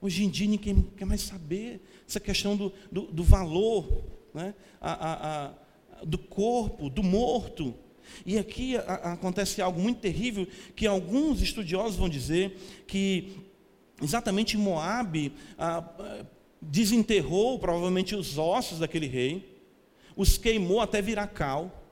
Hoje 0.00 0.24
em 0.24 0.28
dia 0.28 0.48
ninguém 0.48 0.82
quer 0.96 1.04
mais 1.04 1.22
saber 1.22 1.80
essa 2.06 2.20
questão 2.20 2.56
do, 2.56 2.72
do, 2.90 3.02
do 3.02 3.24
valor, 3.24 4.04
né? 4.34 4.52
a, 4.80 4.92
a, 4.92 5.46
a, 5.46 6.04
do 6.04 6.18
corpo, 6.18 6.90
do 6.90 7.02
morto. 7.02 7.74
E 8.24 8.38
aqui 8.38 8.76
a, 8.76 9.12
acontece 9.12 9.60
algo 9.60 9.80
muito 9.80 10.00
terrível 10.00 10.46
que 10.74 10.86
alguns 10.86 11.40
estudiosos 11.42 11.96
vão 11.96 12.08
dizer 12.08 12.56
que 12.86 13.36
exatamente 14.02 14.56
Moabe 14.56 15.32
desenterrou 16.60 17.58
provavelmente 17.58 18.14
os 18.14 18.38
ossos 18.38 18.78
daquele 18.78 19.06
rei, 19.06 19.60
os 20.16 20.38
queimou 20.38 20.80
até 20.80 21.02
virar 21.02 21.26
cal, 21.26 21.82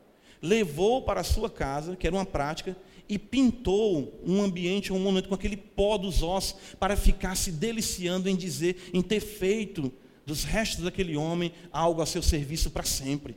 levou 0.40 1.02
para 1.02 1.20
a 1.20 1.24
sua 1.24 1.50
casa, 1.50 1.96
que 1.96 2.06
era 2.06 2.16
uma 2.16 2.26
prática, 2.26 2.76
e 3.08 3.18
pintou 3.18 4.20
um 4.24 4.40
ambiente, 4.40 4.92
um 4.92 5.00
momento 5.00 5.28
com 5.28 5.34
aquele 5.34 5.56
pó 5.56 5.98
dos 5.98 6.22
ossos, 6.22 6.54
para 6.78 6.96
ficar 6.96 7.36
se 7.36 7.50
deliciando 7.50 8.28
em 8.28 8.36
dizer, 8.36 8.90
em 8.94 9.02
ter 9.02 9.20
feito 9.20 9.92
dos 10.24 10.44
restos 10.44 10.84
daquele 10.84 11.16
homem 11.16 11.52
algo 11.72 12.00
a 12.00 12.06
seu 12.06 12.22
serviço 12.22 12.70
para 12.70 12.84
sempre. 12.84 13.36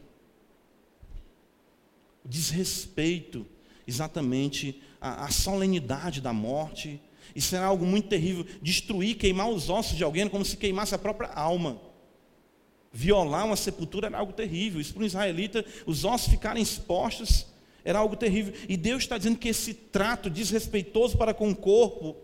Desrespeito, 2.25 3.45
exatamente, 3.87 4.81
a 4.99 5.29
solenidade 5.29 6.21
da 6.21 6.31
morte. 6.31 7.01
Isso 7.35 7.55
era 7.55 7.65
algo 7.65 7.85
muito 7.85 8.07
terrível. 8.07 8.45
Destruir, 8.61 9.17
queimar 9.17 9.49
os 9.49 9.69
ossos 9.69 9.97
de 9.97 10.03
alguém, 10.03 10.27
como 10.29 10.45
se 10.45 10.57
queimasse 10.57 10.95
a 10.95 10.99
própria 10.99 11.29
alma. 11.29 11.81
Violar 12.91 13.45
uma 13.45 13.55
sepultura 13.55 14.07
era 14.07 14.17
algo 14.17 14.33
terrível. 14.33 14.79
Isso 14.79 14.93
para 14.93 15.03
um 15.03 15.05
israelita, 15.05 15.65
os 15.85 16.05
ossos 16.05 16.29
ficarem 16.29 16.61
expostos 16.61 17.47
era 17.83 17.99
algo 17.99 18.15
terrível. 18.15 18.53
E 18.69 18.77
Deus 18.77 19.03
está 19.03 19.17
dizendo 19.17 19.37
que 19.37 19.49
esse 19.49 19.73
trato 19.73 20.29
desrespeitoso 20.29 21.17
para 21.17 21.33
com 21.33 21.49
o 21.49 21.55
corpo, 21.55 22.15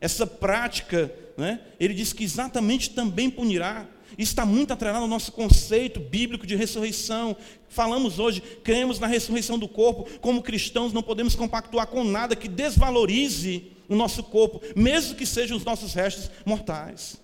essa 0.00 0.26
prática, 0.26 1.12
né, 1.36 1.60
ele 1.78 1.92
diz 1.92 2.12
que 2.12 2.24
exatamente 2.24 2.90
também 2.90 3.28
punirá. 3.28 3.88
Está 4.16 4.46
muito 4.46 4.72
atrelado 4.72 5.04
ao 5.04 5.08
nosso 5.08 5.32
conceito 5.32 6.00
bíblico 6.00 6.46
de 6.46 6.54
ressurreição. 6.54 7.36
Falamos 7.68 8.18
hoje, 8.18 8.40
cremos 8.62 8.98
na 8.98 9.06
ressurreição 9.06 9.58
do 9.58 9.68
corpo. 9.68 10.08
Como 10.20 10.42
cristãos, 10.42 10.92
não 10.92 11.02
podemos 11.02 11.34
compactuar 11.34 11.86
com 11.86 12.04
nada 12.04 12.36
que 12.36 12.48
desvalorize 12.48 13.72
o 13.88 13.94
nosso 13.94 14.22
corpo, 14.22 14.62
mesmo 14.74 15.14
que 15.14 15.26
sejam 15.26 15.56
os 15.56 15.64
nossos 15.64 15.94
restos 15.94 16.30
mortais. 16.44 17.20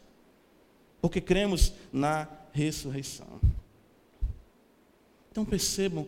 Porque 1.00 1.20
cremos 1.20 1.72
na 1.92 2.28
ressurreição. 2.52 3.40
Então 5.30 5.44
percebam, 5.44 6.06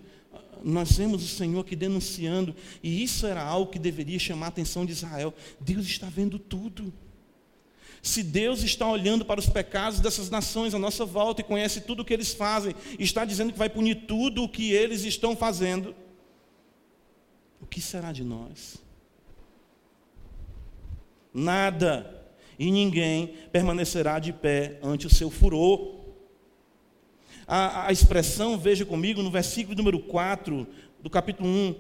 nós 0.63 0.93
vemos 0.93 1.23
o 1.25 1.29
Senhor 1.29 1.61
aqui 1.61 1.75
denunciando, 1.77 2.55
e 2.83 3.03
isso 3.03 3.27
era 3.27 3.43
algo 3.43 3.71
que 3.71 3.79
deveria 3.79 4.19
chamar 4.19 4.47
a 4.47 4.49
atenção 4.49 4.85
de 4.85 4.93
Israel. 4.93 5.33
Deus 5.61 5.87
está 5.87 6.09
vendo 6.09 6.39
tudo. 6.39 6.93
Se 8.03 8.21
Deus 8.25 8.65
está 8.65 8.89
olhando 8.89 9.25
para 9.25 9.39
os 9.39 9.49
pecados 9.49 10.01
dessas 10.01 10.29
nações 10.29 10.75
à 10.75 10.79
nossa 10.79 11.05
volta 11.05 11.41
e 11.41 11.45
conhece 11.45 11.83
tudo 11.83 12.01
o 12.01 12.05
que 12.05 12.13
eles 12.13 12.35
fazem, 12.35 12.75
está 12.99 13.25
dizendo 13.25 13.53
que 13.53 13.59
vai 13.59 13.71
punir 13.71 14.07
tudo 14.09 14.43
o 14.43 14.49
que 14.49 14.73
eles 14.73 15.05
estão 15.05 15.37
fazendo, 15.37 15.95
o 17.61 17.67
que 17.67 17.81
será 17.81 18.11
de 18.11 18.25
nós? 18.25 18.83
Nada 21.33 22.23
e 22.59 22.73
ninguém 22.73 23.35
permanecerá 23.53 24.19
de 24.19 24.33
pé 24.33 24.81
ante 24.83 25.07
o 25.07 25.15
seu 25.15 25.31
furor. 25.31 26.01
A, 27.47 27.87
a 27.87 27.93
expressão, 27.93 28.59
veja 28.59 28.85
comigo, 28.85 29.23
no 29.23 29.31
versículo 29.31 29.77
número 29.77 30.01
4 30.01 30.67
do 31.01 31.09
capítulo 31.09 31.49
1, 31.49 31.75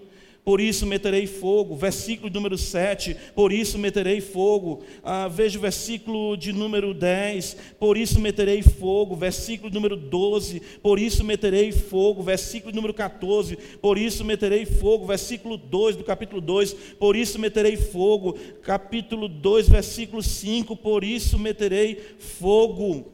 por 0.45 0.61
isso 0.61 0.85
meterei 0.87 1.27
fogo. 1.27 1.77
Versículo 1.77 2.33
número 2.33 2.59
7, 2.59 3.17
por 3.35 3.53
isso 3.53 3.79
meterei 3.79 4.21
fogo. 4.21 4.83
Ah, 5.03 5.29
veja 5.29 5.57
o 5.59 5.63
versículo 5.63 6.37
de 6.37 6.53
número 6.53 6.93
10, 6.93 7.57
por 7.79 7.97
isso 7.97 8.21
meterei 8.21 8.61
fogo. 8.61 9.15
Versículo 9.15 9.73
número 9.73 9.97
12, 9.97 10.61
por 10.83 10.99
isso 10.99 11.23
meterei 11.23 11.71
fogo. 11.71 12.23
Versículo 12.23 12.75
número 12.75 12.93
14, 12.93 13.57
por 13.81 13.97
isso 13.97 14.25
meterei 14.25 14.67
fogo. 14.67 15.07
Versículo 15.07 15.57
2 15.57 15.97
do 15.97 16.05
capítulo 16.05 16.41
2, 16.41 16.73
por 16.99 17.15
isso 17.15 17.39
meterei 17.39 17.77
fogo. 17.77 18.37
Capítulo 18.63 19.29
2, 19.29 19.69
versículo 19.69 20.23
5, 20.23 20.75
por 20.77 21.05
isso 21.05 21.39
meterei 21.39 22.17
fogo. 22.19 23.13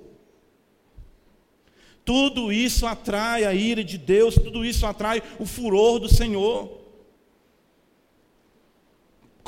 Tudo 2.06 2.50
isso 2.50 2.86
atrai 2.86 3.44
a 3.44 3.52
ira 3.52 3.84
de 3.84 3.98
Deus, 3.98 4.34
tudo 4.34 4.64
isso 4.64 4.86
atrai 4.86 5.22
o 5.38 5.44
furor 5.44 5.98
do 5.98 6.08
Senhor 6.08 6.77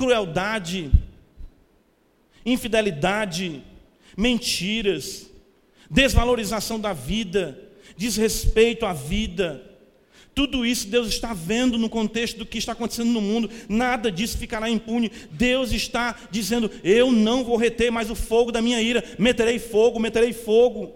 crueldade, 0.01 0.91
infidelidade, 2.47 3.63
mentiras, 4.17 5.31
desvalorização 5.91 6.81
da 6.81 6.95
vida, 6.95 7.61
desrespeito 7.99 8.87
à 8.87 8.95
vida. 8.95 9.63
Tudo 10.35 10.65
isso 10.65 10.89
Deus 10.89 11.09
está 11.09 11.35
vendo 11.35 11.77
no 11.77 11.91
contexto 11.91 12.39
do 12.39 12.47
que 12.47 12.57
está 12.57 12.73
acontecendo 12.73 13.11
no 13.11 13.21
mundo, 13.21 13.51
nada 13.69 14.11
disso 14.11 14.39
ficará 14.39 14.71
impune. 14.71 15.13
Deus 15.33 15.71
está 15.71 16.17
dizendo: 16.31 16.71
Eu 16.83 17.13
não 17.13 17.45
vou 17.45 17.59
reter 17.59 17.91
mais 17.91 18.09
o 18.09 18.15
fogo 18.15 18.51
da 18.51 18.63
minha 18.63 18.81
ira, 18.81 19.05
meterei 19.19 19.59
fogo, 19.59 20.01
meterei 20.01 20.33
fogo. 20.33 20.95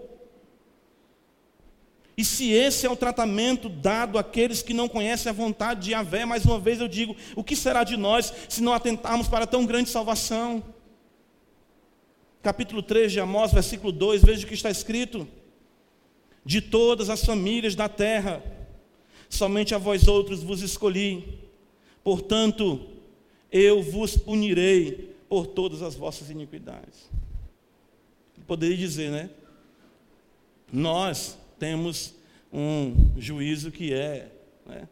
E 2.17 2.23
se 2.23 2.51
esse 2.51 2.85
é 2.85 2.89
o 2.89 2.95
tratamento 2.95 3.67
dado 3.67 4.17
àqueles 4.17 4.61
que 4.61 4.73
não 4.73 4.87
conhecem 4.87 5.29
a 5.29 5.33
vontade 5.33 5.81
de 5.81 5.91
Yahvé, 5.91 6.25
mais 6.25 6.45
uma 6.45 6.57
vez 6.57 6.79
eu 6.79 6.87
digo: 6.87 7.15
o 7.35 7.43
que 7.43 7.55
será 7.55 7.83
de 7.83 7.97
nós 7.97 8.33
se 8.47 8.63
não 8.63 8.73
atentarmos 8.73 9.27
para 9.27 9.45
tão 9.45 9.65
grande 9.65 9.89
salvação? 9.89 10.63
Capítulo 12.41 12.81
3 12.81 13.11
de 13.11 13.19
Amós, 13.19 13.51
versículo 13.51 13.91
2, 13.91 14.23
veja 14.23 14.45
o 14.45 14.47
que 14.47 14.53
está 14.53 14.69
escrito: 14.69 15.27
De 16.45 16.61
todas 16.61 17.09
as 17.09 17.25
famílias 17.25 17.75
da 17.75 17.89
terra, 17.89 18.41
somente 19.29 19.75
a 19.75 19.77
vós 19.77 20.07
outros 20.07 20.41
vos 20.41 20.61
escolhi, 20.61 21.39
portanto, 22.01 22.87
eu 23.51 23.83
vos 23.83 24.15
punirei 24.15 25.15
por 25.27 25.47
todas 25.47 25.81
as 25.81 25.95
vossas 25.95 26.29
iniquidades. 26.29 27.09
Poderia 28.47 28.77
dizer, 28.77 29.11
né? 29.11 29.29
Nós 30.71 31.37
temos 31.59 32.15
um 32.51 33.11
juízo 33.17 33.71
que 33.71 33.93
é, 33.93 34.31
né, 34.65 34.87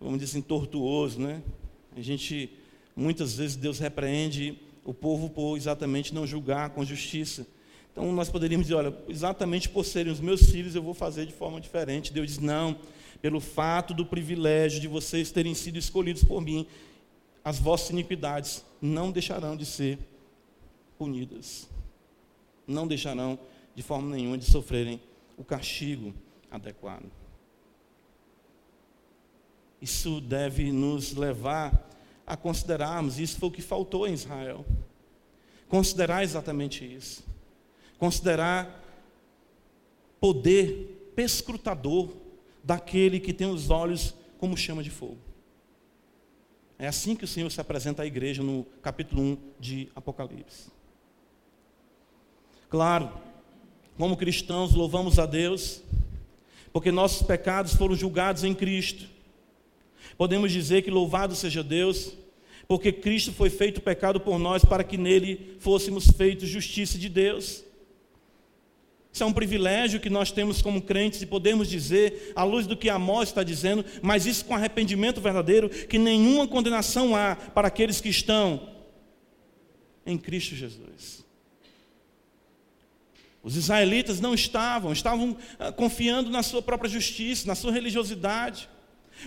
vamos 0.00 0.18
dizer 0.18 0.32
assim, 0.32 0.42
tortuoso. 0.42 1.20
Né? 1.20 1.42
A 1.96 2.00
gente, 2.00 2.50
muitas 2.94 3.36
vezes, 3.36 3.56
Deus 3.56 3.78
repreende 3.78 4.58
o 4.84 4.92
povo 4.92 5.30
por 5.30 5.56
exatamente 5.56 6.12
não 6.12 6.26
julgar 6.26 6.70
com 6.70 6.84
justiça. 6.84 7.46
Então 7.90 8.12
nós 8.12 8.28
poderíamos 8.28 8.66
dizer, 8.66 8.74
olha, 8.74 8.94
exatamente 9.08 9.68
por 9.68 9.84
serem 9.84 10.12
os 10.12 10.20
meus 10.20 10.50
filhos, 10.50 10.74
eu 10.74 10.82
vou 10.82 10.94
fazer 10.94 11.26
de 11.26 11.32
forma 11.32 11.60
diferente. 11.60 12.12
Deus 12.12 12.26
diz, 12.26 12.38
não, 12.38 12.76
pelo 13.22 13.40
fato 13.40 13.94
do 13.94 14.04
privilégio 14.04 14.80
de 14.80 14.88
vocês 14.88 15.30
terem 15.30 15.54
sido 15.54 15.78
escolhidos 15.78 16.24
por 16.24 16.40
mim, 16.40 16.66
as 17.44 17.58
vossas 17.58 17.90
iniquidades 17.90 18.64
não 18.82 19.12
deixarão 19.12 19.56
de 19.56 19.64
ser 19.64 19.98
punidas. 20.98 21.68
Não 22.66 22.86
deixarão 22.86 23.38
de 23.74 23.82
forma 23.82 24.14
nenhuma 24.14 24.36
de 24.36 24.44
sofrerem 24.44 25.00
o 25.36 25.44
castigo 25.44 26.14
adequado. 26.50 27.10
Isso 29.80 30.20
deve 30.20 30.72
nos 30.72 31.14
levar 31.14 31.90
a 32.26 32.36
considerarmos, 32.36 33.18
isso 33.18 33.38
foi 33.38 33.48
o 33.48 33.52
que 33.52 33.60
faltou 33.60 34.06
em 34.06 34.14
Israel. 34.14 34.64
Considerar 35.68 36.22
exatamente 36.22 36.84
isso. 36.84 37.24
Considerar 37.98 38.82
poder 40.20 41.12
perscrutador 41.14 42.14
daquele 42.62 43.20
que 43.20 43.32
tem 43.32 43.46
os 43.46 43.70
olhos 43.70 44.14
como 44.38 44.56
chama 44.56 44.82
de 44.82 44.90
fogo. 44.90 45.18
É 46.78 46.86
assim 46.86 47.14
que 47.14 47.24
o 47.24 47.28
Senhor 47.28 47.50
se 47.50 47.60
apresenta 47.60 48.02
à 48.02 48.06
igreja 48.06 48.42
no 48.42 48.64
capítulo 48.82 49.22
1 49.22 49.38
de 49.60 49.88
Apocalipse. 49.94 50.70
Claro, 52.68 53.12
como 53.98 54.16
cristãos, 54.16 54.74
louvamos 54.74 55.18
a 55.18 55.26
Deus, 55.26 55.82
porque 56.72 56.90
nossos 56.90 57.22
pecados 57.22 57.74
foram 57.74 57.94
julgados 57.94 58.44
em 58.44 58.54
Cristo. 58.54 59.06
Podemos 60.16 60.52
dizer 60.52 60.82
que 60.82 60.90
louvado 60.90 61.34
seja 61.34 61.62
Deus, 61.62 62.12
porque 62.66 62.92
Cristo 62.92 63.32
foi 63.32 63.50
feito 63.50 63.80
pecado 63.80 64.20
por 64.20 64.38
nós 64.38 64.64
para 64.64 64.84
que 64.84 64.96
nele 64.96 65.56
fôssemos 65.58 66.06
feitos 66.08 66.48
justiça 66.48 66.98
de 66.98 67.08
Deus. 67.08 67.64
Isso 69.12 69.22
é 69.22 69.26
um 69.26 69.32
privilégio 69.32 70.00
que 70.00 70.10
nós 70.10 70.32
temos 70.32 70.60
como 70.60 70.82
crentes 70.82 71.22
e 71.22 71.26
podemos 71.26 71.68
dizer, 71.68 72.32
à 72.34 72.42
luz 72.42 72.66
do 72.66 72.76
que 72.76 72.90
Amós 72.90 73.28
está 73.28 73.44
dizendo, 73.44 73.84
mas 74.02 74.26
isso 74.26 74.44
com 74.44 74.56
arrependimento 74.56 75.20
verdadeiro, 75.20 75.68
que 75.68 75.98
nenhuma 75.98 76.48
condenação 76.48 77.14
há 77.14 77.36
para 77.36 77.68
aqueles 77.68 78.00
que 78.00 78.08
estão 78.08 78.68
em 80.04 80.18
Cristo 80.18 80.56
Jesus. 80.56 81.23
Os 83.44 83.56
israelitas 83.56 84.20
não 84.20 84.32
estavam, 84.32 84.90
estavam 84.90 85.36
ah, 85.58 85.70
confiando 85.70 86.30
na 86.30 86.42
sua 86.42 86.62
própria 86.62 86.88
justiça, 86.88 87.46
na 87.46 87.54
sua 87.54 87.70
religiosidade. 87.70 88.70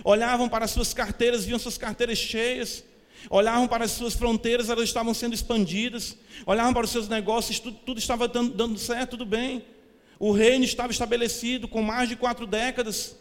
Olhavam 0.02 0.48
para 0.48 0.64
as 0.64 0.72
suas 0.72 0.92
carteiras, 0.92 1.44
viam 1.44 1.58
suas 1.58 1.78
carteiras 1.78 2.18
cheias. 2.18 2.84
Olhavam 3.30 3.68
para 3.68 3.84
as 3.84 3.92
suas 3.92 4.14
fronteiras, 4.14 4.68
elas 4.68 4.84
estavam 4.84 5.14
sendo 5.14 5.34
expandidas. 5.34 6.16
Olhavam 6.44 6.74
para 6.74 6.84
os 6.84 6.90
seus 6.90 7.08
negócios, 7.08 7.60
tudo, 7.60 7.78
tudo 7.86 7.98
estava 7.98 8.26
dando, 8.26 8.52
dando 8.52 8.76
certo, 8.76 9.10
tudo 9.10 9.24
bem. 9.24 9.64
O 10.18 10.32
reino 10.32 10.64
estava 10.64 10.90
estabelecido 10.90 11.68
com 11.68 11.80
mais 11.80 12.08
de 12.08 12.16
quatro 12.16 12.44
décadas. 12.44 13.16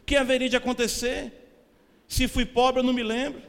O 0.00 0.04
que 0.04 0.14
haveria 0.14 0.48
de 0.48 0.56
acontecer? 0.56 1.32
Se 2.06 2.28
fui 2.28 2.46
pobre, 2.46 2.82
eu 2.82 2.84
não 2.84 2.92
me 2.92 3.02
lembro. 3.02 3.42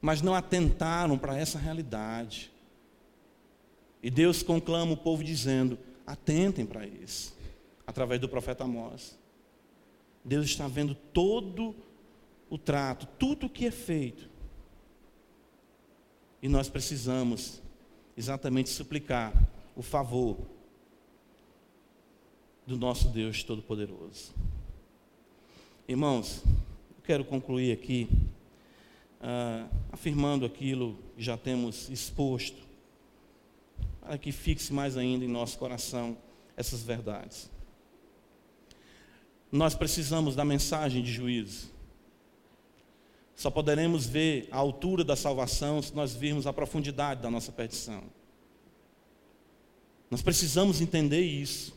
Mas 0.00 0.22
não 0.22 0.34
atentaram 0.34 1.18
para 1.18 1.36
essa 1.36 1.58
realidade 1.58 2.55
E 4.02 4.10
Deus 4.10 4.42
conclama 4.42 4.92
o 4.92 4.96
povo 4.96 5.24
dizendo: 5.24 5.78
atentem 6.06 6.64
para 6.64 6.86
isso, 6.86 7.36
através 7.86 8.20
do 8.20 8.28
profeta 8.28 8.64
Amós. 8.64 9.18
Deus 10.24 10.46
está 10.46 10.66
vendo 10.66 10.94
todo 10.94 11.74
o 12.50 12.58
trato, 12.58 13.06
tudo 13.18 13.46
o 13.46 13.50
que 13.50 13.66
é 13.66 13.70
feito. 13.70 14.28
E 16.42 16.48
nós 16.48 16.68
precisamos 16.68 17.62
exatamente 18.16 18.70
suplicar 18.70 19.32
o 19.74 19.82
favor 19.82 20.38
do 22.66 22.76
nosso 22.76 23.08
Deus 23.08 23.44
Todo-Poderoso. 23.44 24.34
Irmãos, 25.86 26.42
eu 26.44 27.02
quero 27.04 27.24
concluir 27.24 27.70
aqui, 27.70 28.08
uh, 29.20 29.68
afirmando 29.92 30.44
aquilo 30.44 30.98
que 31.14 31.22
já 31.22 31.36
temos 31.36 31.88
exposto, 31.88 32.65
para 34.06 34.16
que 34.16 34.30
fixe 34.30 34.72
mais 34.72 34.96
ainda 34.96 35.24
em 35.24 35.28
nosso 35.28 35.58
coração 35.58 36.16
essas 36.56 36.80
verdades. 36.80 37.50
Nós 39.50 39.74
precisamos 39.74 40.36
da 40.36 40.44
mensagem 40.44 41.02
de 41.02 41.12
juízo. 41.12 41.74
Só 43.34 43.50
poderemos 43.50 44.06
ver 44.06 44.48
a 44.52 44.58
altura 44.58 45.02
da 45.02 45.16
salvação 45.16 45.82
se 45.82 45.92
nós 45.92 46.14
virmos 46.14 46.46
a 46.46 46.52
profundidade 46.52 47.20
da 47.20 47.28
nossa 47.28 47.50
perdição. 47.50 48.04
Nós 50.08 50.22
precisamos 50.22 50.80
entender 50.80 51.22
isso. 51.22 51.76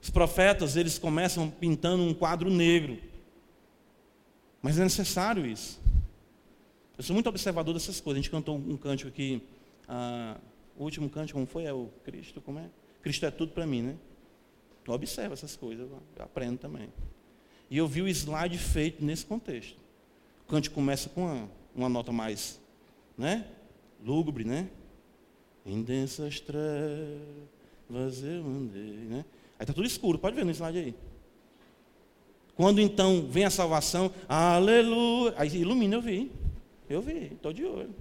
Os 0.00 0.10
profetas, 0.10 0.76
eles 0.76 0.96
começam 0.96 1.50
pintando 1.50 2.04
um 2.04 2.14
quadro 2.14 2.48
negro. 2.48 2.98
Mas 4.62 4.78
é 4.78 4.84
necessário 4.84 5.44
isso. 5.44 5.80
Eu 6.96 7.02
sou 7.02 7.14
muito 7.14 7.28
observador 7.28 7.74
dessas 7.74 8.00
coisas. 8.00 8.20
A 8.20 8.22
gente 8.22 8.30
cantou 8.30 8.56
um 8.56 8.76
cântico 8.76 9.08
aqui, 9.08 9.42
ah, 9.88 10.38
o 10.80 10.84
último 10.84 11.10
cântico, 11.10 11.38
como 11.38 11.46
foi? 11.46 11.64
É 11.64 11.72
o 11.74 11.90
Cristo, 12.04 12.40
como 12.40 12.58
é? 12.58 12.70
Cristo 13.02 13.26
é 13.26 13.30
tudo 13.30 13.52
para 13.52 13.66
mim, 13.66 13.82
né? 13.82 13.96
Eu 14.86 14.94
observo 14.94 15.34
essas 15.34 15.54
coisas, 15.54 15.86
eu 15.90 16.02
aprendo 16.18 16.56
também. 16.56 16.88
E 17.68 17.76
eu 17.76 17.86
vi 17.86 18.00
o 18.00 18.08
slide 18.08 18.56
feito 18.56 19.04
nesse 19.04 19.26
contexto. 19.26 19.76
O 20.46 20.48
cântico 20.48 20.74
começa 20.74 21.10
com 21.10 21.26
uma, 21.26 21.50
uma 21.74 21.88
nota 21.90 22.10
mais, 22.10 22.58
né? 23.16 23.46
Lúgubre, 24.02 24.42
né? 24.42 24.70
Em 25.66 25.82
densas 25.82 26.40
trevas 26.40 28.22
eu 28.22 28.46
andei, 28.46 29.04
né? 29.06 29.26
Aí 29.58 29.64
está 29.64 29.74
tudo 29.74 29.86
escuro, 29.86 30.18
pode 30.18 30.34
ver 30.34 30.46
no 30.46 30.50
slide 30.50 30.78
aí. 30.78 30.94
Quando 32.56 32.80
então 32.80 33.26
vem 33.28 33.44
a 33.44 33.50
salvação, 33.50 34.10
aleluia. 34.26 35.34
Aí 35.36 35.54
ilumina, 35.58 35.96
eu 35.96 36.00
vi. 36.00 36.32
Eu 36.88 37.02
vi, 37.02 37.32
estou 37.34 37.52
de 37.52 37.66
olho. 37.66 37.94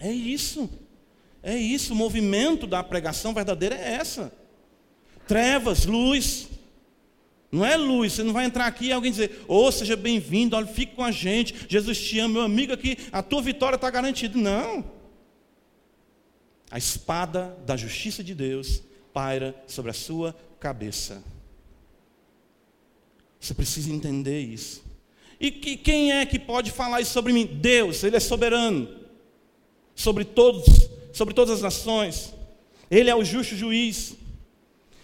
É 0.00 0.10
isso. 0.10 0.68
É 1.42 1.56
isso. 1.56 1.92
O 1.92 1.96
movimento 1.96 2.66
da 2.66 2.82
pregação 2.82 3.32
verdadeira 3.32 3.74
é 3.74 3.94
essa. 3.94 4.32
Trevas, 5.26 5.86
luz. 5.86 6.48
Não 7.50 7.64
é 7.64 7.76
luz, 7.76 8.12
você 8.12 8.22
não 8.22 8.32
vai 8.32 8.44
entrar 8.44 8.66
aqui 8.66 8.86
e 8.86 8.92
alguém 8.92 9.10
dizer, 9.10 9.44
ô, 9.46 9.64
oh, 9.64 9.72
seja 9.72 9.96
bem-vindo, 9.96 10.56
olha, 10.56 10.66
fique 10.66 10.96
com 10.96 11.04
a 11.04 11.12
gente, 11.12 11.54
Jesus 11.68 11.98
te 11.98 12.18
ama, 12.18 12.34
meu 12.34 12.42
amigo 12.42 12.72
aqui, 12.72 12.98
a 13.12 13.22
tua 13.22 13.40
vitória 13.40 13.76
está 13.76 13.88
garantida. 13.88 14.36
Não. 14.36 14.84
A 16.70 16.76
espada 16.76 17.56
da 17.64 17.76
justiça 17.76 18.22
de 18.22 18.34
Deus 18.34 18.82
paira 19.12 19.54
sobre 19.66 19.90
a 19.90 19.94
sua 19.94 20.36
cabeça. 20.58 21.22
Você 23.40 23.54
precisa 23.54 23.92
entender 23.92 24.40
isso. 24.40 24.84
E 25.38 25.50
que, 25.50 25.76
quem 25.76 26.12
é 26.12 26.26
que 26.26 26.38
pode 26.38 26.70
falar 26.72 27.00
isso 27.00 27.12
sobre 27.12 27.32
mim? 27.32 27.46
Deus, 27.46 28.02
Ele 28.02 28.16
é 28.16 28.20
soberano. 28.20 29.05
Sobre 29.96 30.24
todos, 30.24 30.88
sobre 31.12 31.34
todas 31.34 31.56
as 31.56 31.62
nações. 31.62 32.32
Ele 32.88 33.10
é 33.10 33.14
o 33.16 33.24
justo 33.24 33.56
juiz. 33.56 34.14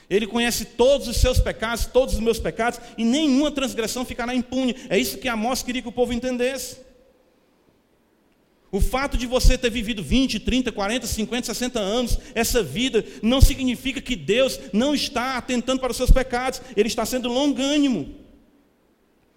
Ele 0.09 0.27
conhece 0.27 0.65
todos 0.67 1.09
os 1.09 1.17
seus 1.17 1.41
pecados, 1.41 1.87
todos 1.87 2.15
os 2.15 2.21
meus 2.21 2.39
pecados, 2.39 2.79
e 2.97 3.05
nenhuma 3.05 3.51
transgressão 3.51 4.05
ficará 4.05 4.33
impune. 4.35 4.77
É 4.89 4.97
isso 4.97 5.19
que 5.19 5.27
Amós 5.27 5.65
queria 5.65 5.83
que 5.83 5.89
o 5.89 5.93
povo 5.93 6.13
entendesse. 6.13 6.77
O 8.71 8.81
fato 8.81 9.17
de 9.17 9.27
você 9.27 9.59
ter 9.59 9.71
vivido 9.71 10.03
20, 10.03 10.41
30, 10.41 10.71
40, 10.71 11.07
50, 11.07 11.47
60 11.47 11.81
anos, 11.81 12.19
essa 12.35 12.63
vida, 12.63 13.05
não 13.23 13.41
significa 13.41 14.01
que 14.01 14.15
Deus 14.15 14.59
não 14.73 14.95
está 14.95 15.37
atentando 15.37 15.81
para 15.81 15.91
os 15.91 15.97
seus 15.97 16.11
pecados, 16.11 16.63
Ele 16.77 16.89
está 16.89 17.05
sendo 17.05 17.29
longânimo. 17.29 18.23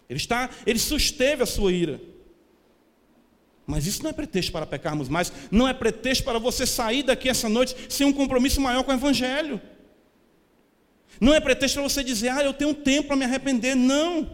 Ele 0.10 0.18
está, 0.18 0.49
ele 0.66 0.80
susteve 0.80 1.43
a 1.43 1.45
sua 1.47 1.72
ira. 1.72 1.99
Mas 3.66 3.88
isso 3.88 4.03
não 4.03 4.11
é 4.11 4.13
pretexto 4.13 4.51
para 4.51 4.66
pecarmos 4.66 5.09
mais, 5.09 5.32
não 5.49 5.68
é 5.68 5.74
pretexto 5.74 6.24
para 6.24 6.38
você 6.38 6.66
sair 6.66 7.03
daqui 7.03 7.28
essa 7.28 7.49
noite 7.49 7.76
sem 7.89 8.05
um 8.05 8.13
compromisso 8.13 8.61
maior 8.61 8.84
com 8.84 8.91
o 8.91 8.95
Evangelho. 8.95 9.59
Não 11.20 11.34
é 11.34 11.39
pretexto 11.39 11.76
para 11.80 11.89
você 11.89 12.03
dizer, 12.03 12.30
ah, 12.30 12.43
eu 12.43 12.53
tenho 12.53 12.72
um 12.72 12.74
tempo 12.74 13.07
para 13.07 13.16
me 13.16 13.26
arrepender. 13.26 13.76
Não. 13.76 14.30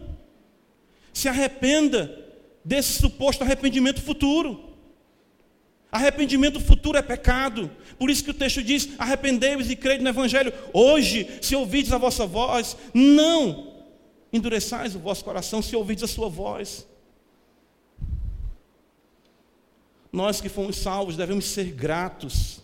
Se 1.12 1.28
arrependa 1.28 2.18
desse 2.64 2.94
suposto 2.94 3.42
arrependimento 3.44 4.02
futuro. 4.02 4.72
Arrependimento 5.90 6.58
futuro 6.58 6.98
é 6.98 7.02
pecado. 7.02 7.70
Por 7.98 8.10
isso 8.10 8.24
que 8.24 8.30
o 8.30 8.34
texto 8.34 8.62
diz: 8.62 8.88
arrependei-vos 8.98 9.70
e 9.70 9.76
crede 9.76 10.02
no 10.02 10.08
Evangelho. 10.08 10.52
Hoje, 10.72 11.28
se 11.40 11.54
ouvides 11.54 11.92
a 11.92 11.98
vossa 11.98 12.26
voz, 12.26 12.76
não 12.92 13.72
endureçais 14.32 14.94
o 14.94 14.98
vosso 14.98 15.24
coração 15.24 15.60
se 15.60 15.76
ouvides 15.76 16.02
a 16.02 16.08
sua 16.08 16.28
voz. 16.28 16.86
Nós 20.12 20.40
que 20.40 20.48
fomos 20.48 20.76
salvos 20.76 21.16
devemos 21.16 21.46
ser 21.46 21.72
gratos 21.72 22.60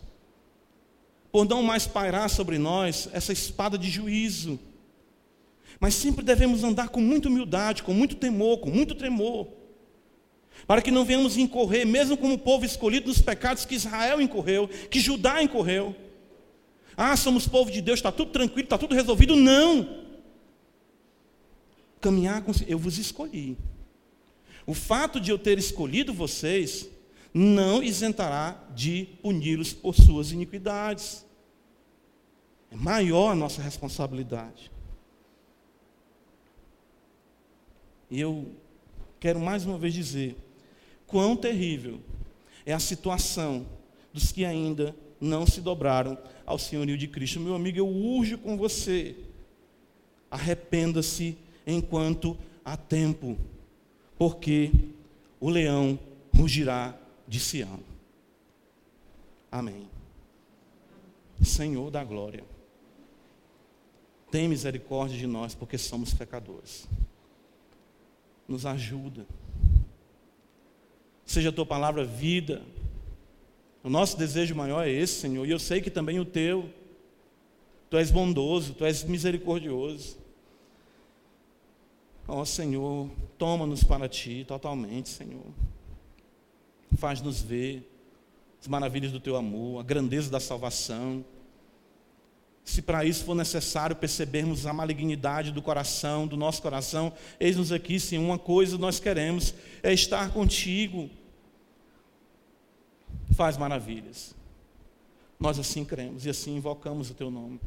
por 1.32 1.48
não 1.48 1.62
mais 1.62 1.86
pairar 1.86 2.28
sobre 2.28 2.58
nós 2.58 3.08
essa 3.12 3.32
espada 3.32 3.78
de 3.78 3.90
juízo. 3.90 4.58
Mas 5.80 5.94
sempre 5.94 6.24
devemos 6.24 6.62
andar 6.62 6.90
com 6.90 7.00
muita 7.00 7.28
humildade, 7.28 7.82
com 7.82 7.94
muito 7.94 8.16
temor, 8.16 8.58
com 8.58 8.70
muito 8.70 8.94
tremor 8.94 9.48
para 10.66 10.82
que 10.82 10.90
não 10.90 11.04
venhamos 11.04 11.36
incorrer, 11.36 11.86
mesmo 11.86 12.16
como 12.16 12.38
povo 12.38 12.64
escolhido, 12.64 13.08
nos 13.08 13.20
pecados 13.20 13.64
que 13.64 13.74
Israel 13.74 14.20
incorreu, 14.20 14.68
que 14.68 15.00
Judá 15.00 15.42
incorreu. 15.42 15.94
Ah, 16.96 17.16
somos 17.16 17.46
povo 17.46 17.70
de 17.70 17.80
Deus, 17.80 17.98
está 17.98 18.10
tudo 18.10 18.32
tranquilo, 18.32 18.64
está 18.64 18.76
tudo 18.76 18.94
resolvido. 18.94 19.36
Não! 19.36 20.04
Caminhar 22.00 22.42
com. 22.42 22.52
Eu 22.66 22.78
vos 22.78 22.98
escolhi. 22.98 23.56
O 24.66 24.74
fato 24.74 25.20
de 25.20 25.30
eu 25.30 25.38
ter 25.38 25.58
escolhido 25.58 26.12
vocês 26.12 26.88
não 27.32 27.82
isentará 27.82 28.68
de 28.74 29.08
puni-los 29.22 29.72
por 29.72 29.94
suas 29.94 30.32
iniquidades. 30.32 31.24
É 32.70 32.76
maior 32.76 33.32
a 33.32 33.34
nossa 33.34 33.62
responsabilidade. 33.62 34.70
E 38.10 38.20
eu 38.20 38.50
quero 39.20 39.38
mais 39.38 39.66
uma 39.66 39.78
vez 39.78 39.92
dizer 39.92 40.36
quão 41.06 41.36
terrível 41.36 42.00
é 42.64 42.72
a 42.72 42.78
situação 42.78 43.66
dos 44.12 44.32
que 44.32 44.44
ainda 44.44 44.94
não 45.20 45.46
se 45.46 45.60
dobraram 45.60 46.16
ao 46.46 46.58
senhorio 46.58 46.96
de 46.96 47.08
Cristo. 47.08 47.40
Meu 47.40 47.54
amigo, 47.54 47.78
eu 47.78 47.88
urjo 47.88 48.38
com 48.38 48.56
você. 48.56 49.16
Arrependa-se 50.30 51.36
enquanto 51.66 52.36
há 52.64 52.76
tempo, 52.76 53.36
porque 54.18 54.70
o 55.40 55.48
leão 55.48 55.98
rugirá 56.34 56.98
de 57.28 57.38
Sião. 57.38 57.80
Amém. 59.52 59.88
Senhor 61.44 61.90
da 61.90 62.02
glória, 62.02 62.44
tem 64.30 64.48
misericórdia 64.48 65.16
de 65.16 65.26
nós, 65.26 65.54
porque 65.54 65.78
somos 65.78 66.12
pecadores. 66.12 66.88
Nos 68.48 68.66
ajuda 68.66 69.24
seja 71.28 71.50
a 71.50 71.52
tua 71.52 71.66
palavra 71.66 72.04
vida. 72.04 72.62
O 73.84 73.90
nosso 73.90 74.16
desejo 74.16 74.54
maior 74.54 74.86
é 74.86 74.90
esse, 74.90 75.20
Senhor, 75.20 75.46
e 75.46 75.50
eu 75.50 75.58
sei 75.58 75.80
que 75.80 75.90
também 75.90 76.18
o 76.18 76.24
teu. 76.24 76.68
Tu 77.90 77.96
és 77.96 78.10
bondoso, 78.10 78.74
tu 78.74 78.84
és 78.84 79.04
misericordioso. 79.04 80.16
Ó 82.26 82.40
oh, 82.40 82.44
Senhor, 82.44 83.10
toma-nos 83.38 83.84
para 83.84 84.08
ti 84.08 84.44
totalmente, 84.48 85.08
Senhor. 85.10 85.46
Faz-nos 86.96 87.40
ver 87.42 87.88
as 88.60 88.66
maravilhas 88.66 89.12
do 89.12 89.20
teu 89.20 89.36
amor, 89.36 89.80
a 89.80 89.82
grandeza 89.82 90.30
da 90.30 90.40
salvação. 90.40 91.24
Se 92.64 92.82
para 92.82 93.04
isso 93.04 93.24
for 93.24 93.34
necessário 93.34 93.96
percebermos 93.96 94.66
a 94.66 94.72
malignidade 94.72 95.52
do 95.52 95.62
coração, 95.62 96.26
do 96.26 96.36
nosso 96.36 96.60
coração, 96.60 97.12
eis-nos 97.40 97.72
aqui, 97.72 97.98
sim, 97.98 98.18
uma 98.18 98.38
coisa 98.38 98.76
nós 98.76 99.00
queremos 99.00 99.54
é 99.82 99.92
estar 99.92 100.30
contigo. 100.32 101.08
Faz 103.34 103.56
maravilhas. 103.56 104.34
Nós 105.38 105.58
assim 105.58 105.84
cremos 105.84 106.26
e 106.26 106.30
assim 106.30 106.56
invocamos 106.56 107.10
o 107.10 107.14
teu 107.14 107.30
nome. 107.30 107.60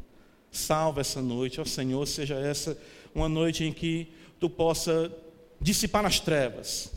Salva 0.50 1.00
essa 1.00 1.22
noite, 1.22 1.60
ó 1.60 1.64
Senhor, 1.64 2.06
seja 2.06 2.34
essa 2.34 2.78
uma 3.14 3.28
noite 3.28 3.64
em 3.64 3.72
que 3.72 4.12
tu 4.38 4.50
possa 4.50 5.10
dissipar 5.60 6.04
as 6.04 6.20
trevas. 6.20 6.92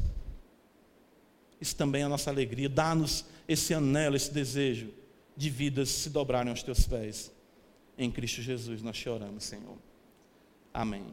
Isso 1.66 1.76
também 1.76 2.04
é 2.04 2.06
a 2.06 2.10
nossa 2.10 2.30
alegria. 2.30 2.70
Dá-nos 2.70 3.26
esse 3.48 3.74
anelo, 3.74 4.16
esse 4.16 4.32
desejo 4.32 4.94
de 5.36 5.50
vidas 5.50 5.90
se 5.90 6.12
dobrarem 6.12 6.52
aos 6.52 6.62
teus 6.62 6.86
pés. 6.86 7.32
Em 7.98 8.12
Cristo 8.12 8.40
Jesus 8.40 8.84
nós 8.84 8.96
te 8.96 9.10
oramos, 9.10 9.46
Senhor. 9.46 9.76
Amém. 10.72 11.04